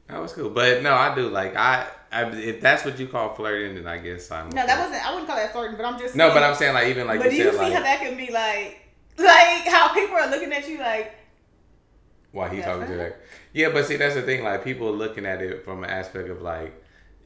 [0.07, 1.87] That was cool, but no, I do like I.
[2.13, 4.51] I if that's what you call flirting, then I guess I'm.
[4.51, 5.07] No, that wasn't.
[5.07, 6.17] I wouldn't call that flirting, but I'm just.
[6.17, 8.17] No, but I'm saying like even like but you you see like how that can
[8.17, 8.81] be like,
[9.19, 11.15] like how people are looking at you like,
[12.33, 13.21] why he talking to that.
[13.53, 14.43] Yeah, but see that's the thing.
[14.43, 16.73] Like people are looking at it from an aspect of like,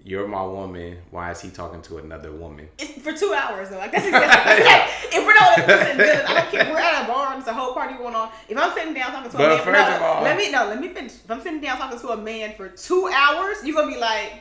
[0.03, 0.99] you're my woman.
[1.11, 2.69] Why is he talking to another woman?
[2.79, 3.79] it's for two hours though.
[3.85, 4.65] Like that's exactly.
[4.65, 4.89] Yeah.
[5.19, 6.65] if we're not listen, listen, I don't care.
[6.75, 8.29] We're at a bar and it's a whole party going on.
[8.49, 10.51] If I'm sitting down talking to But a man, first no, of all- let me
[10.51, 11.13] no, let me finish.
[11.13, 14.33] If I'm sitting down talking to a man for two hours, you're gonna be like,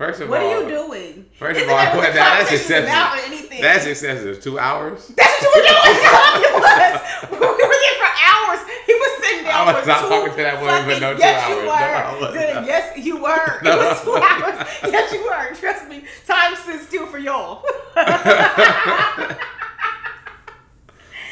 [0.00, 2.50] First of "What all, are you doing?" First Isn't of all, that what well, that's
[2.52, 2.84] excessive.
[2.88, 3.60] about or anything?
[3.60, 4.42] That's excessive.
[4.42, 5.08] Two hours.
[5.08, 6.62] That's what you were doing.
[6.64, 7.60] That's what it.
[7.60, 8.60] We were there for hours.
[8.86, 11.12] He was sitting down I was for not two talking to that woman for no
[11.12, 11.52] two yes, hours.
[11.52, 12.32] You No, were.
[12.32, 13.60] Was Yes, you were.
[13.62, 14.56] No, it was two hours.
[14.88, 15.54] Yes, you were.
[15.54, 16.04] Trust me.
[16.26, 17.62] Time stood still for y'all.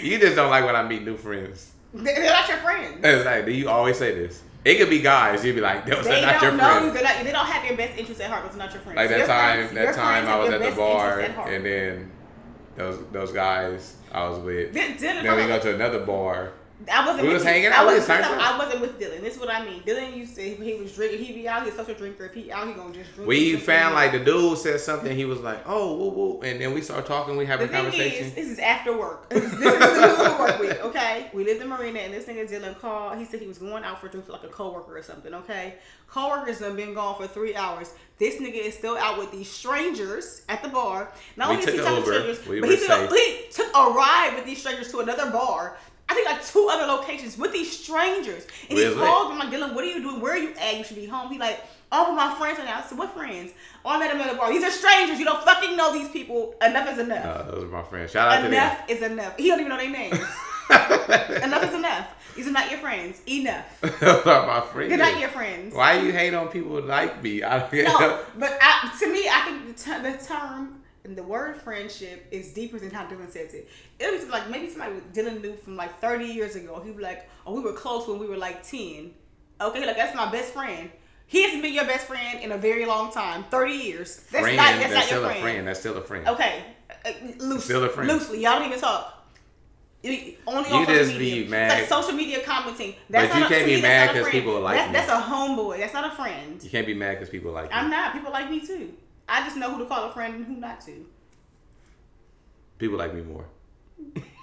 [0.00, 1.72] You just don't like when I meet new friends.
[1.92, 3.00] They- They're not your friends.
[3.02, 4.42] It's like, do you always say this?
[4.64, 5.44] It could be guys.
[5.44, 7.02] You'd be like, those They are not your know you.
[7.02, 8.44] not, they don't have your best interest at heart.
[8.44, 8.96] Are not your friends.
[8.96, 12.10] Like that time, friends- that time I was at the bar, at and then
[12.76, 14.72] those those guys I was with.
[14.74, 14.96] Then
[15.36, 16.52] we go to another bar.
[16.92, 17.22] I wasn't.
[17.22, 19.20] We with was hanging out, we wasn't, was turned I wasn't with Dylan.
[19.20, 19.82] This is what I mean.
[19.82, 20.42] Dylan used to.
[20.42, 21.24] He was drinking.
[21.24, 21.64] He be out.
[21.64, 22.26] He's such a drinker.
[22.26, 23.28] If he out, he gonna just drink.
[23.28, 24.12] We drink, found drink.
[24.12, 25.16] like the dude said something.
[25.16, 27.36] He was like, "Oh, woo woo," and then we started talking.
[27.36, 28.26] We have The a thing conversation.
[28.26, 29.28] is, this is after work.
[29.38, 31.30] This is, this is the work week, okay?
[31.32, 33.18] We lived in Marina, and this nigga Dylan called.
[33.18, 35.74] He said he was going out for drinks with like a coworker or something, okay?
[36.08, 37.92] Coworkers have been gone for three hours.
[38.18, 41.12] This nigga is still out with these strangers at the bar.
[41.36, 43.68] Not We only is he talking to strangers, We but he took, a, he took
[43.68, 45.76] a ride with these strangers to another bar.
[46.08, 48.46] I think like two other locations with these strangers.
[48.70, 50.20] And he called me like, Dylan, what are you doing?
[50.20, 50.78] Where are you at?
[50.78, 51.30] You should be home.
[51.30, 52.78] He like, all of my friends are now.
[52.78, 53.52] I said, what friends?
[53.84, 54.50] Oh, I met them at the bar.
[54.50, 55.18] These are strangers.
[55.18, 56.54] You don't fucking know these people.
[56.62, 57.24] Enough is enough.
[57.24, 58.10] Uh, those are my friends.
[58.12, 58.52] Shout out to them.
[58.52, 59.36] Enough is enough.
[59.36, 60.14] He don't even know their names.
[60.70, 62.34] enough is enough.
[62.36, 63.20] These are not your friends.
[63.26, 63.80] Enough.
[63.80, 64.88] those are my friends.
[64.90, 65.74] They're not your friends.
[65.74, 67.42] Why you hate on people like me?
[67.42, 70.77] I don't get No, but I, to me, I think the, ter- the term
[71.08, 73.68] and the word friendship is deeper than how Dylan says it.
[73.98, 76.80] It was like maybe somebody Dylan knew from like 30 years ago.
[76.84, 79.10] He'd be like, oh, we were close when we were like 10.
[79.60, 80.90] Okay, like that's my best friend.
[81.26, 84.16] He hasn't been your best friend in a very long time, 30 years.
[84.30, 84.56] That's friend.
[84.56, 85.66] not, that's that's not still your a friend.
[85.66, 86.28] That's still a friend.
[86.28, 86.62] Okay,
[87.04, 87.60] uh, loosely.
[87.60, 88.08] Still a friend.
[88.10, 89.14] Loosely, y'all don't even talk.
[90.02, 91.42] You- Only You on social just be media.
[91.42, 91.70] It's mad.
[91.80, 92.94] like social media commenting.
[93.10, 94.86] But That's you not a, can't to be me, mad because a people like that's,
[94.86, 94.92] you.
[94.92, 95.78] That's a homeboy.
[95.78, 96.62] That's not a friend.
[96.62, 97.76] You can't be mad because people like you.
[97.76, 98.12] I'm not.
[98.12, 98.94] People like me too.
[99.28, 101.06] I just know who to call a friend and who not to.
[102.78, 103.44] People like me more.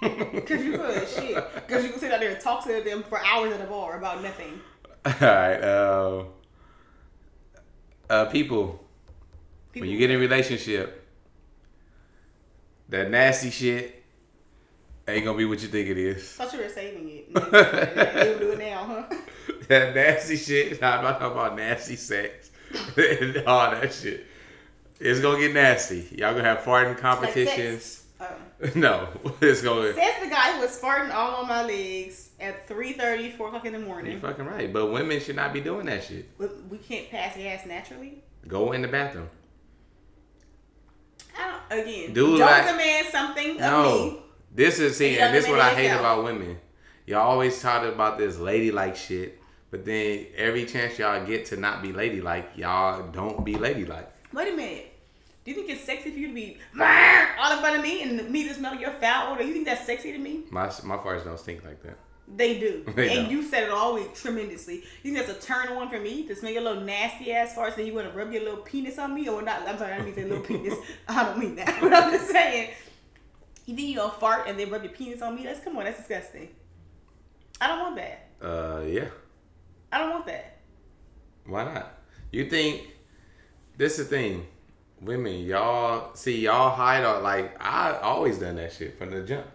[0.02, 1.68] Cause you of shit.
[1.68, 3.98] Cause you can sit out there and talk to them for hours at a bar
[3.98, 4.60] about nothing.
[5.06, 5.60] All right.
[5.60, 6.24] Uh,
[8.08, 8.84] uh, people,
[9.72, 11.04] People, when you get in a relationship,
[12.88, 14.04] that nasty shit
[15.08, 16.32] ain't gonna be what you think it is.
[16.32, 17.34] thought you were saving it.
[17.34, 19.16] will do it now, huh?
[19.68, 20.82] that nasty shit.
[20.82, 22.50] I'm not talking about nasty sex
[22.96, 24.26] and all that shit.
[24.98, 26.08] It's gonna get nasty.
[26.16, 28.04] Y'all gonna have farting competitions.
[28.20, 28.26] Oh.
[28.74, 29.08] no,
[29.42, 29.92] it's gonna.
[29.94, 33.72] Says the guy who was farting all on my legs at 3.30, 4 o'clock in
[33.74, 34.12] the morning.
[34.12, 34.20] You morning.
[34.20, 36.30] fucking right, but women should not be doing that shit.
[36.38, 38.22] We- We can't pass gas naturally.
[38.48, 39.28] Go in the bathroom.
[41.38, 44.22] I don't, again, Dude, don't like- demand something of No, me.
[44.54, 46.58] this is see, and this is what I hate about women.
[47.06, 49.40] Y'all always talk about this ladylike shit,
[49.70, 54.10] but then every chance y'all get to not be ladylike, y'all don't be ladylike.
[54.32, 54.92] Wait a minute.
[55.46, 58.28] Do you think it's sexy for you to be all in front of me and
[58.28, 59.44] me to smell your foul odor?
[59.44, 60.42] You think that's sexy to me?
[60.50, 61.96] My my farts don't stink like that.
[62.26, 62.84] They do.
[62.96, 63.30] They and don't.
[63.30, 64.82] you said it all week tremendously.
[65.04, 67.78] You think that's a turn on for me to smell your little nasty ass farts
[67.78, 69.62] and you want to rub your little penis on me or not?
[69.68, 70.74] I'm sorry, I didn't mean to say little penis.
[71.06, 71.78] I don't mean that.
[71.80, 72.70] But I'm just saying.
[73.66, 75.44] You think you gonna fart and then rub your penis on me?
[75.44, 76.48] That's come on, that's disgusting.
[77.60, 78.28] I don't want that.
[78.42, 79.06] Uh, yeah.
[79.92, 80.58] I don't want that.
[81.46, 81.94] Why not?
[82.32, 82.82] You think
[83.76, 84.46] this is the thing?
[85.00, 89.46] Women, y'all see y'all hide or like I always done that shit from the jump.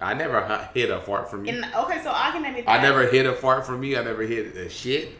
[0.00, 1.54] I never hid a fart from you.
[1.54, 3.98] And okay, so I can admit I never hid a fart from you.
[3.98, 5.10] I never hid a shit.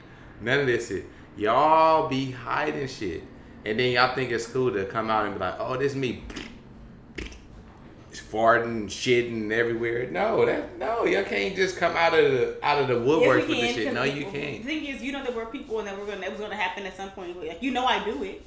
[0.41, 1.07] None of this shit.
[1.37, 3.23] Y'all be hiding shit,
[3.65, 6.23] and then y'all think it's cool to come out and be like, "Oh, this me."
[8.33, 10.11] Farting, shitting everywhere.
[10.11, 13.49] No, that no, y'all can't just come out of the out of the woodwork we
[13.55, 13.93] with this shit.
[13.95, 14.63] No, we- you can't.
[14.63, 16.57] The thing is, you know that we're people, and that we're gonna that was gonna
[16.57, 17.39] happen at some point.
[17.39, 18.43] Like, you know, I do it.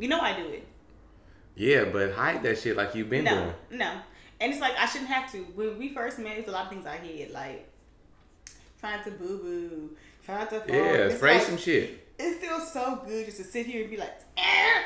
[0.00, 0.66] You know, I do it.
[1.54, 3.54] Yeah, but hide that shit like you've been no, doing.
[3.78, 3.92] no.
[4.40, 5.38] And it's like I shouldn't have to.
[5.54, 7.68] When we first met, there's a lot of things I hid, like
[8.80, 9.90] trying to boo boo,
[10.24, 10.56] trying to.
[10.60, 10.68] fart.
[10.70, 12.06] Yeah, It's spray like- some shit.
[12.18, 14.82] It feels so good just to sit here and be like, eh.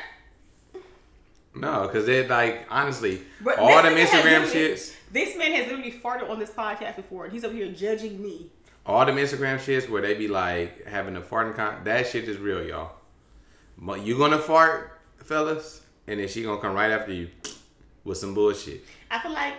[1.53, 6.29] No, because they're like honestly, But all them Instagram shits, This man has literally farted
[6.29, 8.49] on this podcast before, and he's over here judging me.
[8.85, 12.37] all them Instagram shits where they be like having a farting con, that shit is
[12.37, 12.91] real, y'all.
[13.77, 14.94] But You gonna fart,
[15.25, 17.29] fellas, and then she gonna come right after you
[18.03, 18.83] with some bullshit.
[19.09, 19.55] I feel like,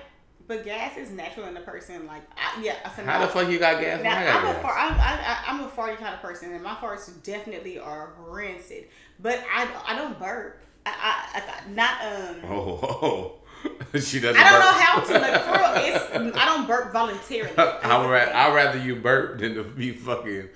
[0.47, 2.07] but gas is natural in a person.
[2.07, 3.33] Like, I, yeah, I said How the no.
[3.33, 4.03] fuck you got gas?
[4.03, 4.63] Now, when I got I'm a gas?
[4.63, 4.77] fart.
[4.79, 8.87] I'm, I, I, I'm a farty kind of person, and my farts definitely are rancid.
[9.21, 10.63] But I, I don't burp.
[10.85, 10.91] I,
[11.35, 12.37] I, I not um.
[12.45, 13.33] Oh, oh,
[13.95, 13.99] oh.
[13.99, 14.41] she doesn't.
[14.41, 14.65] I don't burp.
[14.65, 16.31] know how to like for real.
[16.31, 17.53] It's I don't burp voluntarily.
[17.59, 20.49] I would rather, I'd rather you burp than to be fucking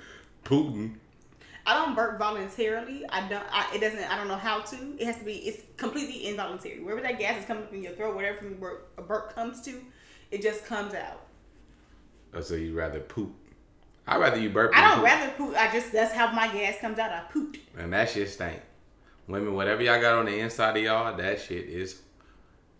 [0.44, 0.94] Putin.
[1.70, 3.04] I don't burp voluntarily.
[3.08, 3.44] I don't.
[3.52, 4.02] I, it doesn't.
[4.10, 4.76] I don't know how to.
[4.98, 5.34] It has to be.
[5.34, 6.82] It's completely involuntary.
[6.82, 9.80] Wherever that gas is coming from your throat, whatever from where a burp comes to,
[10.32, 11.20] it just comes out.
[12.34, 13.32] Oh, so you'd rather poop?
[14.08, 14.72] I'd rather you burp.
[14.74, 15.04] I don't poop.
[15.04, 15.54] rather poop.
[15.56, 17.12] I just that's how my gas comes out.
[17.12, 17.58] I pooped.
[17.78, 18.60] And that shit stink.
[19.28, 22.02] Women, whatever y'all got on the inside of y'all, that shit is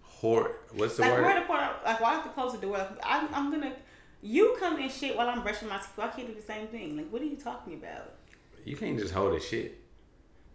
[0.03, 0.57] hor.
[0.75, 1.37] What's the Like word?
[1.37, 1.61] a point.
[1.85, 2.77] Like why I have to close the door?
[2.79, 3.73] Like, I'm, I'm gonna.
[4.21, 5.97] You come in shit while I'm brushing my teeth.
[5.97, 6.97] I can't do the same thing.
[6.97, 8.15] Like what are you talking about?
[8.65, 9.79] You can't just hold a shit.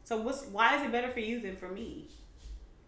[0.04, 2.08] So what's why is it better for you than for me?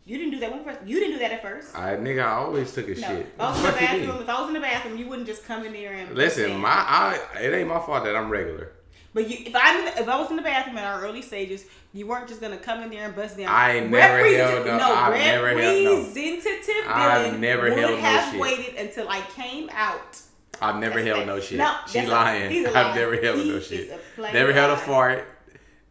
[0.06, 0.80] You didn't do that one first.
[0.86, 1.76] You didn't do that at first.
[1.78, 3.26] I nigga, I always took a No, shit.
[3.26, 4.00] if I was in the What you mean?
[4.08, 4.22] bathroom.
[4.22, 6.70] If I was in the bathroom, you wouldn't just come in there and Listen, my
[6.70, 8.72] I it ain't my fault that I'm regular.
[9.14, 12.06] But you, if I if I was in the bathroom in our early stages, you
[12.06, 13.48] weren't just gonna come in there and bust down.
[13.50, 15.96] I never held no- I've never held no.
[16.04, 18.40] Representative Dylan would held no have shit.
[18.40, 20.22] waited until I came out.
[20.62, 21.58] I've never That's held no shit.
[21.58, 22.66] no, she lying.
[22.66, 23.92] a I've never held He no shit.
[24.18, 25.26] Never held a fart.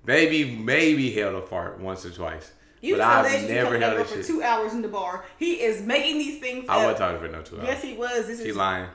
[0.05, 2.53] Maybe maybe held a fart once or twice.
[2.81, 4.27] You but I've never held a for shit.
[4.27, 5.25] two hours in the bar.
[5.39, 6.67] He is making these things.
[6.69, 7.67] I wasn't talking for no two hours.
[7.67, 8.27] Yes, he was.
[8.27, 8.89] This She is lying.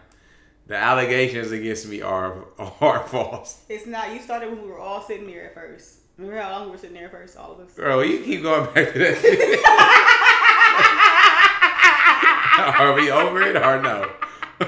[0.67, 2.45] The allegations against me are
[2.79, 3.63] are false.
[3.67, 4.13] It's not.
[4.13, 5.97] You started when we were all sitting there at first.
[6.17, 7.73] Remember how long we were sitting there at first, all of us.
[7.73, 9.17] Girl, you keep going back to that
[12.79, 14.09] are we over it or no?
[14.61, 14.67] All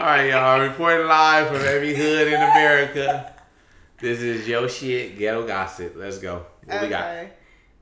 [0.00, 0.60] right, y'all.
[0.60, 3.32] Reporting live from every hood in America.
[3.98, 5.94] This is your shit, ghetto gossip.
[5.96, 6.44] Let's go.
[6.66, 7.28] What we got?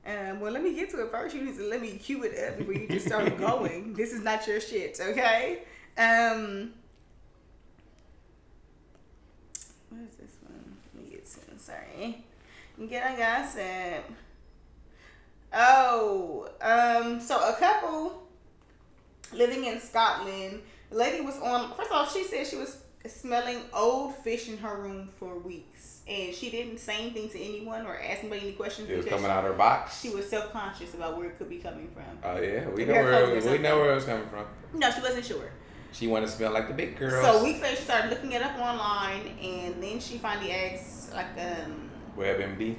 [0.05, 1.35] Um, well, let me get to it first.
[1.35, 3.95] You need to let me cue it up before you just start going.
[3.95, 5.63] This is not your shit, okay?
[5.97, 6.71] Um,
[9.89, 10.77] what is this one?
[10.95, 11.59] Let me get to.
[11.59, 12.23] Sorry.
[12.87, 14.05] Get a gossip.
[15.51, 18.22] Oh, um, so a couple
[19.35, 20.61] living in Scotland.
[20.89, 21.73] The lady was on.
[21.75, 22.77] First of all, she said she was
[23.07, 27.85] smelling old fish in her room for weeks, and she didn't say anything to anyone
[27.85, 28.89] or ask anybody any questions.
[28.89, 30.01] It was coming out of her box.
[30.01, 32.03] She was self conscious about where it could be coming from.
[32.23, 34.45] Oh yeah, we know where or we know where it was coming from.
[34.73, 35.51] No, she wasn't sure.
[35.91, 37.23] She wanted to smell like the big girls.
[37.23, 41.27] So weeks later, she started looking it up online, and then she finally asked, like,
[41.37, 42.75] um, WebMD.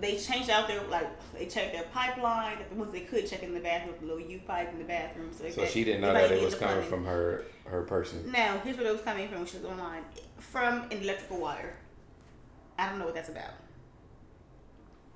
[0.00, 3.54] they changed out their like they checked their pipeline, the ones they could check in
[3.54, 5.30] the bathroom, the little U pipe in the bathroom.
[5.32, 8.30] So, So she didn't know that it was coming from her her person.
[8.30, 9.38] Now, here's where it was coming from.
[9.38, 10.02] when She was online
[10.38, 11.76] from an electrical wire.
[12.78, 13.52] I don't know what that's about.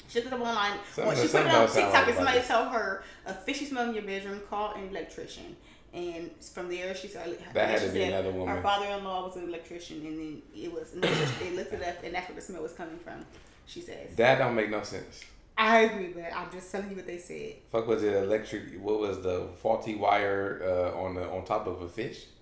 [0.09, 0.79] She looked it up online.
[0.97, 4.05] Well, she put it on TikTok, and somebody told her a fishy smell in your
[4.05, 4.41] bedroom.
[4.49, 5.57] Call an electrician.
[5.93, 7.39] And from there, she started.
[7.53, 8.57] That had to be said another woman.
[8.57, 10.93] Her father-in-law was an electrician, and then it was.
[10.95, 13.25] And they looked it up, and that's where the smell was coming from.
[13.67, 14.15] She says.
[14.17, 15.25] That don't make no sense.
[15.61, 17.55] I agree, but I'm just telling you what they said.
[17.73, 18.81] Fuck was it electric?
[18.81, 22.25] What was the faulty wire uh, on the on top of a fish?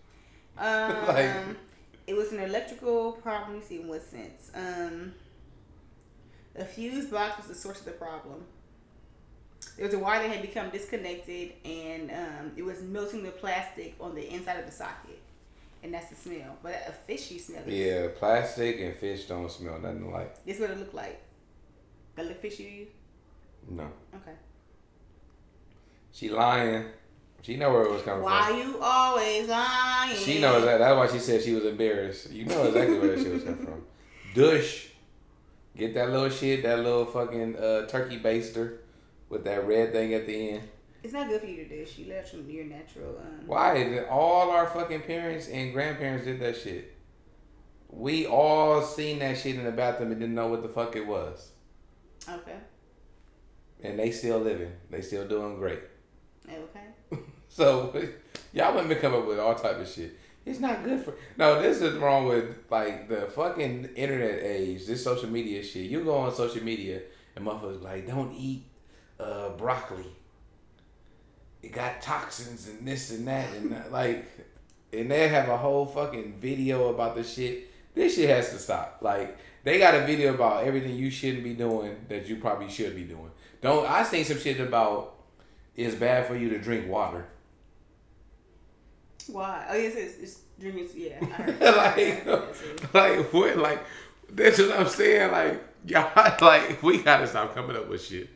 [0.58, 1.34] Um, Like-
[2.06, 3.54] it was an electrical problem.
[3.58, 4.50] Let me see in what sense.
[4.54, 5.12] Um,
[6.54, 8.42] a fuse box was the source of the problem.
[9.76, 13.96] There was a wire that had become disconnected, and um, it was melting the plastic
[14.00, 15.18] on the inside of the socket,
[15.82, 16.56] and that's the smell.
[16.62, 17.62] But a fishy smell.
[17.66, 20.42] is- Yeah, plastic and fish don't smell nothing like.
[20.46, 21.20] This is what it looked like.
[22.14, 22.86] That look fishy to you?
[23.68, 24.32] No, Okay.
[26.12, 26.86] she lying.
[27.42, 28.32] She know where it was coming from.
[28.32, 30.16] Why you always lying?
[30.16, 30.78] She knows that.
[30.78, 32.30] That's why she said she was embarrassed.
[32.30, 33.84] You know exactly where that shit was coming from.
[34.34, 34.88] Dush.
[35.76, 38.78] Get that little shit, that little fucking uh, turkey baster
[39.28, 40.62] with that red thing at the end.
[41.02, 41.98] It's not good for you to dish.
[41.98, 43.18] You let your natural.
[43.18, 44.04] Um, Why?
[44.10, 46.96] All our fucking parents and grandparents did that shit.
[47.88, 51.06] We all seen that shit in the bathroom and didn't know what the fuck it
[51.06, 51.50] was.
[52.28, 52.56] Okay.
[53.82, 54.72] And they still living.
[54.90, 55.80] They still doing great.
[56.48, 57.20] Okay.
[57.48, 57.94] So
[58.52, 60.18] y'all women come up with all type of shit.
[60.44, 61.60] It's not good for no.
[61.60, 64.86] This is wrong with like the fucking internet age.
[64.86, 65.90] This social media shit.
[65.90, 67.00] You go on social media
[67.34, 68.64] and motherfuckers like don't eat
[69.18, 70.06] uh, broccoli.
[71.62, 73.90] It got toxins and this and that and that.
[73.90, 74.24] like,
[74.92, 77.70] and they have a whole fucking video about the shit.
[77.94, 78.98] This shit has to stop.
[79.00, 82.94] Like they got a video about everything you shouldn't be doing that you probably should
[82.94, 83.30] be doing.
[83.66, 85.16] Don't I seen some shit about
[85.74, 87.26] it's bad for you to drink water.
[89.26, 89.66] Why?
[89.68, 90.88] Oh yes, it's, it's drinking.
[90.94, 91.18] Yeah.
[92.94, 93.56] Like, like what?
[93.58, 93.84] Like
[94.30, 95.32] that's what I'm saying.
[95.32, 98.28] Like y'all, like we gotta stop coming up with shit.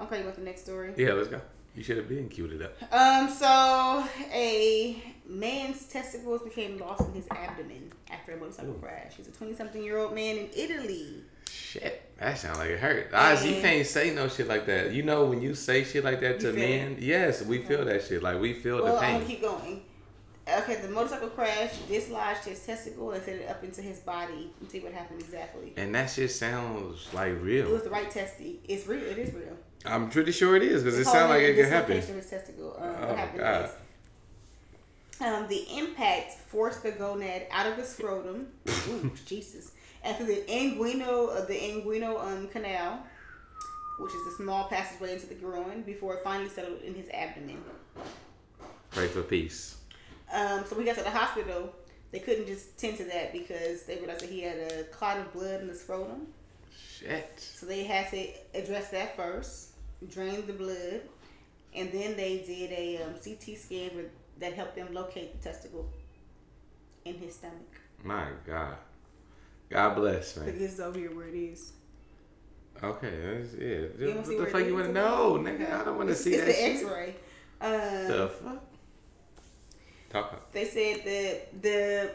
[0.00, 0.94] Okay, you want the next story?
[0.96, 1.42] Yeah, let's go.
[1.76, 2.72] You should have been queued it up.
[2.90, 4.02] Um, so
[4.32, 9.12] a man's testicles became lost in his abdomen after a motorcycle crash.
[9.14, 11.22] He's a twenty-something-year-old man in Italy.
[11.52, 13.12] Shit, that sound like it hurt.
[13.12, 14.92] Oz, you can't say no shit like that.
[14.92, 18.22] You know when you say shit like that to men, yes, we feel that shit.
[18.22, 19.14] Like we feel Well, the I'm pain.
[19.20, 19.82] gonna keep going.
[20.48, 24.50] Okay, the motorcycle crash dislodged his testicle and sent it up into his body.
[24.60, 25.72] And see what happened exactly.
[25.76, 27.66] and that shit sounds like real.
[27.68, 28.60] It was the right testy.
[28.66, 29.02] It's real.
[29.02, 29.56] It is real.
[29.84, 31.98] I'm pretty sure it is because it sounds like it could happen.
[31.98, 32.76] of his testicle.
[32.78, 33.64] Um, Oh, what happened God.
[33.64, 33.70] is,
[35.20, 38.48] um, the impact forced the gonad out of the scrotum.
[38.88, 39.71] Ooh, Jesus!
[40.04, 43.04] And through the inguinal of the inguinal um, canal,
[43.98, 47.62] which is a small passageway into the groin, before it finally settled in his abdomen.
[48.90, 49.76] Pray for peace.
[50.32, 51.72] Um, so we got to the hospital,
[52.10, 55.32] they couldn't just tend to that because they realized that he had a clot of
[55.32, 56.26] blood in the scrotum.
[56.76, 57.38] Shit.
[57.38, 59.70] So they had to address that first,
[60.10, 61.02] drain the blood,
[61.74, 63.90] and then they did a um, CT scan
[64.38, 65.88] that helped them locate the testicle
[67.04, 67.80] in his stomach.
[68.04, 68.76] My God.
[69.72, 70.58] God bless, But man.
[70.58, 71.72] this is over here where it is.
[72.82, 73.96] Okay, that's it.
[73.98, 75.72] Wanna What the fuck you want to know, nigga?
[75.72, 76.82] I don't want to It's- see it's that the shit.
[76.82, 77.14] X-ray.
[77.60, 78.64] Um, The fuck?
[80.10, 80.52] Talk up.
[80.52, 82.10] they said that the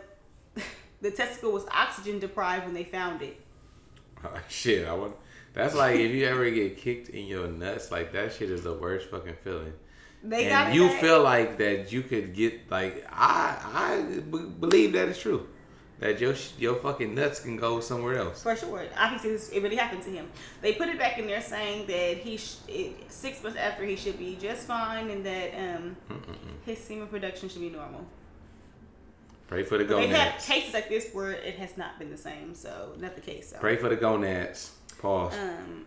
[1.01, 3.39] the testicle was oxygen deprived when they found it.
[4.23, 5.15] Oh, shit, I want.
[5.53, 8.73] That's like if you ever get kicked in your nuts, like that shit is the
[8.73, 9.73] worst fucking feeling.
[10.23, 14.49] They got and it you feel like that you could get like I I b-
[14.59, 15.47] believe that is true,
[15.99, 18.43] that your your fucking nuts can go somewhere else.
[18.43, 18.85] For sure.
[18.97, 20.29] Obviously, this, it really happened to him.
[20.61, 23.95] They put it back in there saying that he sh- it, six months after he
[23.95, 25.97] should be just fine and that um,
[26.65, 28.05] his semen production should be normal.
[29.47, 30.45] Pray for the But they've gonads.
[30.45, 33.51] cases like this where it has not been the same, so not the case.
[33.51, 33.57] So.
[33.59, 34.73] Pray for the gonads.
[35.01, 35.35] Pause.
[35.35, 35.85] Um,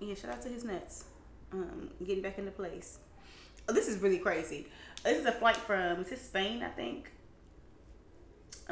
[0.00, 1.04] yeah, shout out to his nuts.
[1.52, 2.98] Um, getting back into place.
[3.68, 4.66] Oh, this is really crazy.
[5.04, 7.12] This is a flight from is Spain, I think.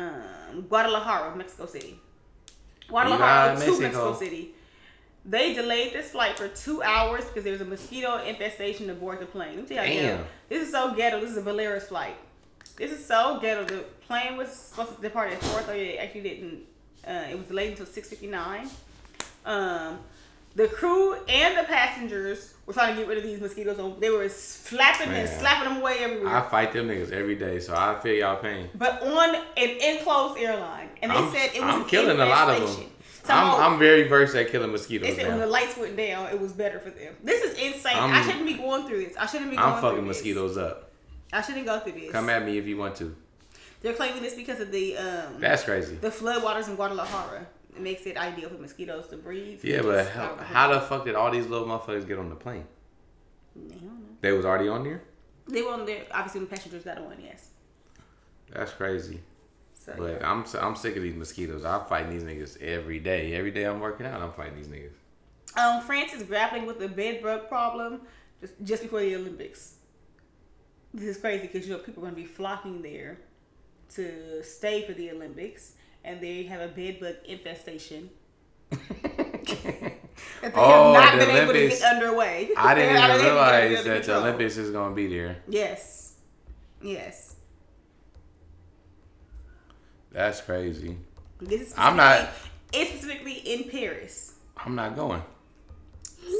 [0.00, 1.98] Um, Guadalajara, Mexico City.
[2.88, 3.80] Guadalajara to Mexico.
[3.80, 4.54] Mexico City.
[5.24, 9.26] They delayed this flight for two hours because there was a mosquito infestation aboard the
[9.26, 9.56] plane.
[9.56, 10.24] Let me tell you, Damn.
[10.48, 11.20] this is so ghetto.
[11.20, 12.16] This is a Volaris flight.
[12.76, 13.64] This is so ghetto.
[13.64, 15.90] The plane was supposed to depart at four thirty.
[15.90, 16.60] It actually didn't.
[17.06, 18.68] Uh, it was delayed until six fifty nine.
[19.44, 19.98] Um,
[20.54, 23.78] the crew and the passengers were trying to get rid of these mosquitoes.
[23.78, 26.34] On they were flapping and slapping them away everywhere.
[26.36, 28.68] I fight them niggas every day, so I feel y'all pain.
[28.74, 32.50] but on an enclosed airline, and they I'm, said it was I'm killing a lot
[32.50, 32.86] of them.
[33.24, 36.28] Somehow- I'm, I'm very versed at killing mosquitoes They said when the lights went down,
[36.28, 37.14] it was better for them.
[37.22, 37.92] This is insane.
[37.96, 39.16] I I'm- shouldn't be going through this.
[39.16, 40.16] I shouldn't be going I'm fucking this.
[40.16, 40.90] mosquitoes up.
[41.32, 42.10] I shouldn't go through this.
[42.12, 43.14] Come at me if you want to.
[43.82, 45.96] They're claiming this because of the um That's crazy.
[45.96, 47.46] the floodwaters in Guadalajara.
[47.76, 49.64] It makes it ideal for mosquitoes to breathe.
[49.64, 52.64] Yeah, but how, how the fuck did all these little motherfuckers get on the plane?
[53.54, 54.16] They don't know.
[54.20, 55.02] They was already on there.
[55.48, 56.04] They were on there.
[56.12, 57.16] Obviously, the passengers got on.
[57.22, 57.50] Yes.
[58.52, 59.20] That's crazy.
[59.74, 60.30] So But yeah.
[60.30, 61.64] I'm I'm sick of these mosquitoes.
[61.64, 63.34] I'm fighting these niggas every day.
[63.34, 64.92] Every day I'm working out, I'm fighting these niggas.
[65.56, 68.02] um, France is grappling with the bedbug problem
[68.40, 69.74] just just before the Olympics.
[70.92, 73.18] This is crazy because you know people are going to be flocking there
[73.94, 75.72] to stay for the Olympics,
[76.04, 78.10] and they have a bed bug infestation.
[78.70, 78.80] that
[80.42, 81.80] they Oh, have not the been able to Olympics.
[81.80, 82.50] get underway.
[82.56, 84.16] I didn't even able to get it realize that the.
[84.16, 85.36] Olympics is gonna be there.
[85.48, 86.14] Yes.
[86.82, 87.36] Yes.
[90.12, 90.96] That's crazy.
[91.40, 92.28] This is I'm not-
[92.72, 94.34] It's specifically in Paris.
[94.56, 95.22] I'm not going.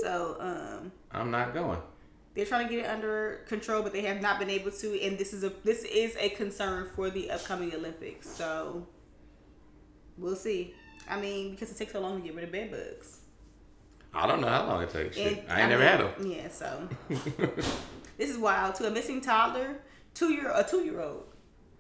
[0.03, 1.79] So um, I'm not going.
[2.35, 5.01] they're trying to get it under control, but they have not been able to.
[5.03, 8.29] And this is a this is a concern for the upcoming Olympics.
[8.29, 8.87] So
[10.21, 10.75] we'll see.
[11.09, 13.19] I mean, because it takes so long to get rid of bed bugs.
[14.13, 15.17] I don't know how long it takes.
[15.17, 16.13] And, I ain't never had them.
[16.31, 16.89] Yeah, so
[18.19, 18.75] this is wild.
[18.77, 19.81] To a missing toddler,
[20.15, 21.25] two year a two year old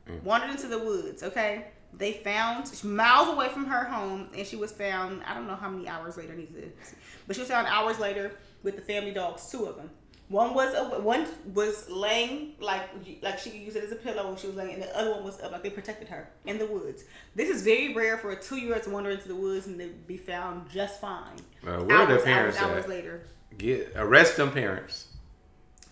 [0.08, 0.22] Mm.
[0.22, 1.22] wandered into the woods.
[1.22, 5.22] Okay, they found miles away from her home, and she was found.
[5.24, 6.70] I don't know how many hours later, needs to,
[7.26, 9.90] but she was found hours later with the family dogs, two of them.
[10.30, 12.88] One was a, one was laying like
[13.20, 15.10] like she could use it as a pillow when she was laying, and the other
[15.10, 17.02] one was up like they protected her in the woods.
[17.34, 19.76] This is very rare for a two year old to wander into the woods and
[19.80, 21.36] to be found just fine.
[21.66, 22.90] Uh, where are the parents hours, hours at?
[22.90, 23.22] later.
[23.58, 25.08] Get arrest them parents.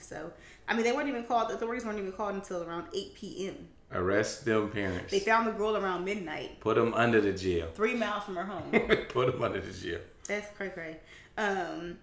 [0.01, 0.33] So,
[0.69, 1.49] I mean, they weren't even called.
[1.51, 3.69] The authorities weren't even called until around 8 p.m.
[3.93, 5.11] Arrest them parents.
[5.11, 7.69] They found the girl around midnight, Put them under the jail.
[7.75, 8.71] three miles from her home.
[9.09, 10.01] Put them under the jail.
[10.27, 10.97] That's cray cray.
[11.37, 11.99] Um,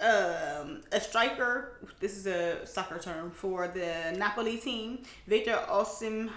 [0.00, 1.78] um, a striker.
[2.00, 5.02] This is a soccer term for the Napoli team.
[5.26, 6.30] Victor Osim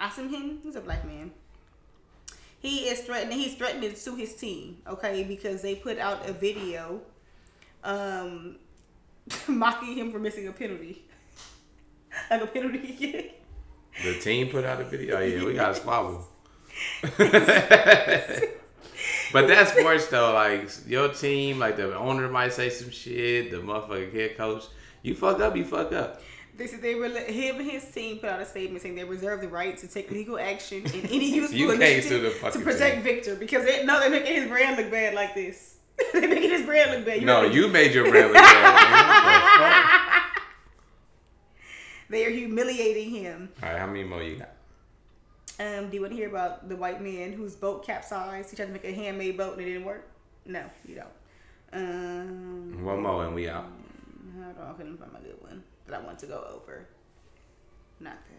[0.00, 0.62] Osimhen.
[0.62, 1.30] He's a black man.
[2.58, 3.38] He is threatening.
[3.38, 4.78] He's threatening to sue his team.
[4.86, 7.00] Okay, because they put out a video,
[7.84, 8.56] um,
[9.48, 11.04] mocking him for missing a penalty,
[12.30, 13.34] like a penalty.
[14.02, 15.16] The team put out a video.
[15.18, 16.26] Oh yeah, we got a squabble.
[19.32, 20.32] but that's sports though.
[20.32, 23.50] Like your team, like the owner might say some shit.
[23.50, 24.64] The motherfucking head coach,
[25.02, 26.22] you fuck up, you fuck up.
[26.56, 29.42] They said they were him and his team put out a statement saying they reserve
[29.42, 33.02] the right to take legal action in any useful You initiative sue to protect team.
[33.02, 35.76] Victor because they no they're making his brand look bad like this.
[36.12, 37.22] they're making his brand look bad.
[37.22, 40.22] No, know, you made your brand look bad.
[42.08, 43.48] They are humiliating him.
[43.62, 44.50] All right, how many more you got?
[45.58, 48.50] Um, do you want to hear about the white man whose boat capsized?
[48.50, 50.06] He tried to make a handmade boat and it didn't work.
[50.44, 51.08] No, you don't.
[51.72, 53.66] Um, One more and we out.
[54.42, 56.86] hold on, I couldn't find my good one that I want to go over.
[58.00, 58.36] Not that.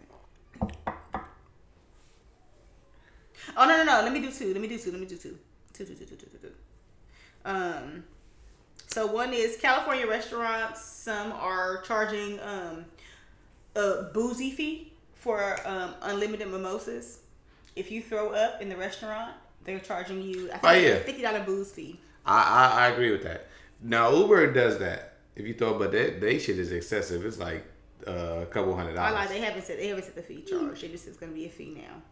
[3.56, 4.02] Oh no no no!
[4.02, 4.52] Let me do two.
[4.52, 4.90] Let me do two.
[4.90, 5.38] Let me do two.
[5.72, 6.52] Two two two two two two two.
[7.44, 8.04] Um,
[8.86, 10.82] so one is California restaurants.
[10.84, 12.84] Some are charging um
[13.74, 14.87] a boozy fee
[15.18, 17.20] for um unlimited mimosas.
[17.76, 19.32] If you throw up in the restaurant,
[19.64, 20.48] they're charging you.
[20.52, 20.88] I think Oh, yeah.
[20.90, 21.98] a fifty dollar booze fee.
[22.26, 23.46] I, I I agree with that.
[23.82, 25.14] Now Uber does that.
[25.36, 27.24] If you throw, up, but they, they shit is excessive.
[27.24, 27.64] It's like
[28.06, 29.14] uh, a couple hundred I dollars.
[29.14, 29.28] lied.
[29.30, 30.80] They haven't said they haven't said the fee charge.
[30.80, 32.02] They just said it's gonna be a fee now.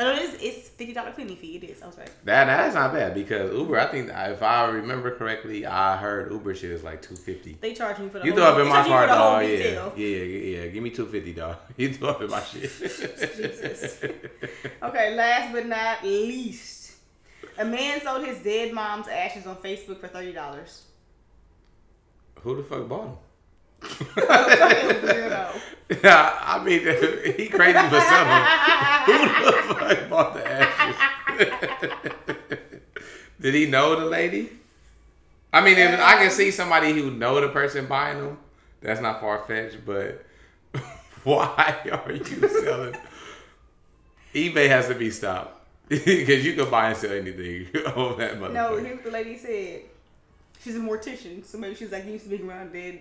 [0.00, 0.34] Oh no, it is.
[0.40, 1.56] It's fifty dollar cleaning fee.
[1.56, 1.82] It is.
[1.82, 2.10] I was right.
[2.24, 3.78] That that's not bad because Uber.
[3.78, 7.58] I think if I remember correctly, I heard Uber shit is like two fifty.
[7.60, 9.42] They charge me for the You throw up in my charge you for car, dog.
[9.42, 10.66] Yeah, yeah, yeah, yeah.
[10.68, 11.56] Give me two fifty, dog.
[11.76, 12.62] You throw up in my shit.
[12.62, 14.02] Jesus.
[14.82, 16.92] Okay, last but not least,
[17.58, 20.84] a man sold his dead mom's ashes on Facebook for thirty dollars.
[22.40, 23.16] Who the fuck bought him?
[26.04, 26.80] Yeah, I mean,
[27.36, 28.44] he crazy for something.
[29.06, 30.96] Who the fuck bought the ashes?
[33.40, 34.50] Did he know the lady?
[35.52, 38.38] I mean, if I can see somebody who know the person buying them,
[38.80, 39.84] that's not far fetched.
[39.84, 40.24] But
[41.24, 42.96] why are you selling?
[44.32, 47.66] eBay has to be stopped because you can buy and sell anything
[47.96, 48.52] on that motherfucker.
[48.52, 49.80] No, here's what the lady said.
[50.62, 53.00] She's a mortician, so maybe she's like used to being around dead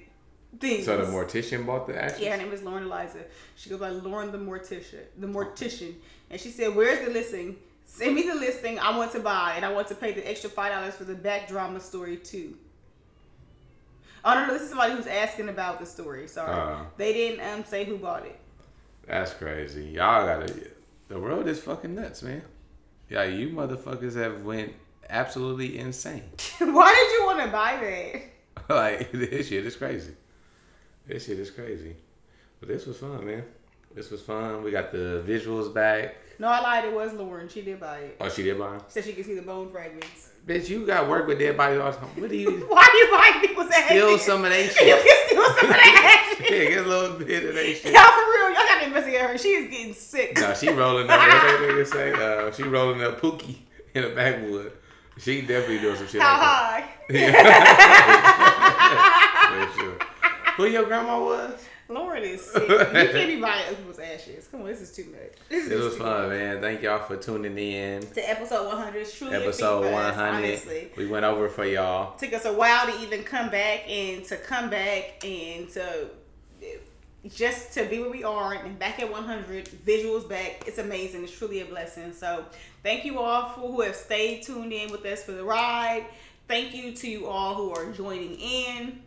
[0.59, 0.85] things.
[0.85, 2.19] so the mortician bought the ashes.
[2.19, 3.19] Yeah, her name is Lauren Eliza.
[3.55, 5.03] She goes by Lauren the Mortician.
[5.17, 5.93] The Mortician.
[6.29, 7.57] And she said, Where's the listing?
[7.85, 10.49] Send me the listing I want to buy, and I want to pay the extra
[10.49, 12.55] five dollars for the back drama story too.
[14.23, 16.27] Oh no, no, this is somebody who's asking about the story.
[16.27, 16.83] Sorry, Uh.
[16.97, 18.37] they didn't um say who bought it.
[19.07, 19.85] That's crazy.
[19.85, 20.53] Y'all gotta.
[21.07, 22.43] The world is fucking nuts, man.
[23.09, 24.73] Yeah, you motherfuckers have went
[25.09, 26.21] absolutely insane.
[26.59, 28.21] Why did you want to buy
[28.67, 28.69] that?
[28.69, 30.13] like this shit is crazy.
[31.09, 31.95] This shit is crazy.
[32.59, 33.43] But this was fun, man.
[33.95, 34.63] This was fun.
[34.63, 36.15] We got the visuals back.
[36.37, 36.85] No, I lied.
[36.85, 37.49] It was Lauren.
[37.49, 38.17] She did buy it.
[38.21, 38.83] Oh, she did buy it?
[38.89, 40.29] said she could see the bone fragments.
[40.45, 42.09] Bitch, you got work with dead bodies all the time.
[42.21, 43.87] What do you Why do you buy people's ashes?
[43.87, 44.87] steal some of that shit.
[44.87, 46.51] You can steal some of that shit.
[46.51, 47.91] Yeah, get a little bit of that shit.
[47.91, 49.37] Y'all for real, y'all gotta investigate her.
[49.39, 50.37] She is getting sick.
[50.39, 51.19] No, she rolling up.
[51.19, 52.13] What that nigga say?
[52.13, 53.57] Uh, she rolling up Pookie
[53.95, 54.73] in the backwood.
[55.17, 56.89] She definitely doing some shit How like high?
[57.09, 58.48] that.
[60.59, 61.65] Who your grandma was?
[61.87, 62.67] Lauren is sick.
[62.69, 64.47] You can't be buying other people's ashes.
[64.47, 65.31] Come on, this is too much.
[65.49, 66.29] This is It was fun, much.
[66.37, 66.61] man.
[66.61, 68.01] Thank y'all for tuning in.
[68.05, 70.37] To episode 100, it's truly Episode a feat for us, 100.
[70.45, 70.91] honestly.
[70.97, 72.15] We went over for y'all.
[72.17, 76.09] Took us a while to even come back and to come back and to
[77.27, 81.37] just to be where we are and back at 100 visuals back it's amazing it's
[81.37, 82.45] truly a blessing so
[82.81, 86.05] thank you all for who have stayed tuned in with us for the ride
[86.47, 89.01] thank you to you all who are joining in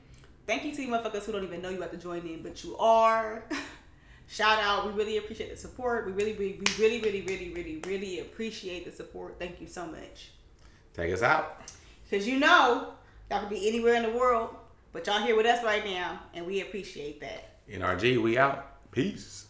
[0.46, 2.62] thank you to you motherfuckers who don't even know you have to join in but
[2.64, 3.44] you are
[4.32, 4.86] shout out.
[4.86, 6.06] We really appreciate the support.
[6.06, 9.36] We really, we, we really, really, really, really, really appreciate the support.
[9.38, 10.30] Thank you so much.
[10.94, 11.60] Take us out.
[12.08, 12.94] Because you know,
[13.30, 14.54] y'all could be anywhere in the world,
[14.92, 17.60] but y'all here with us right now, and we appreciate that.
[17.70, 18.90] NRG, we out.
[18.90, 19.46] Peace.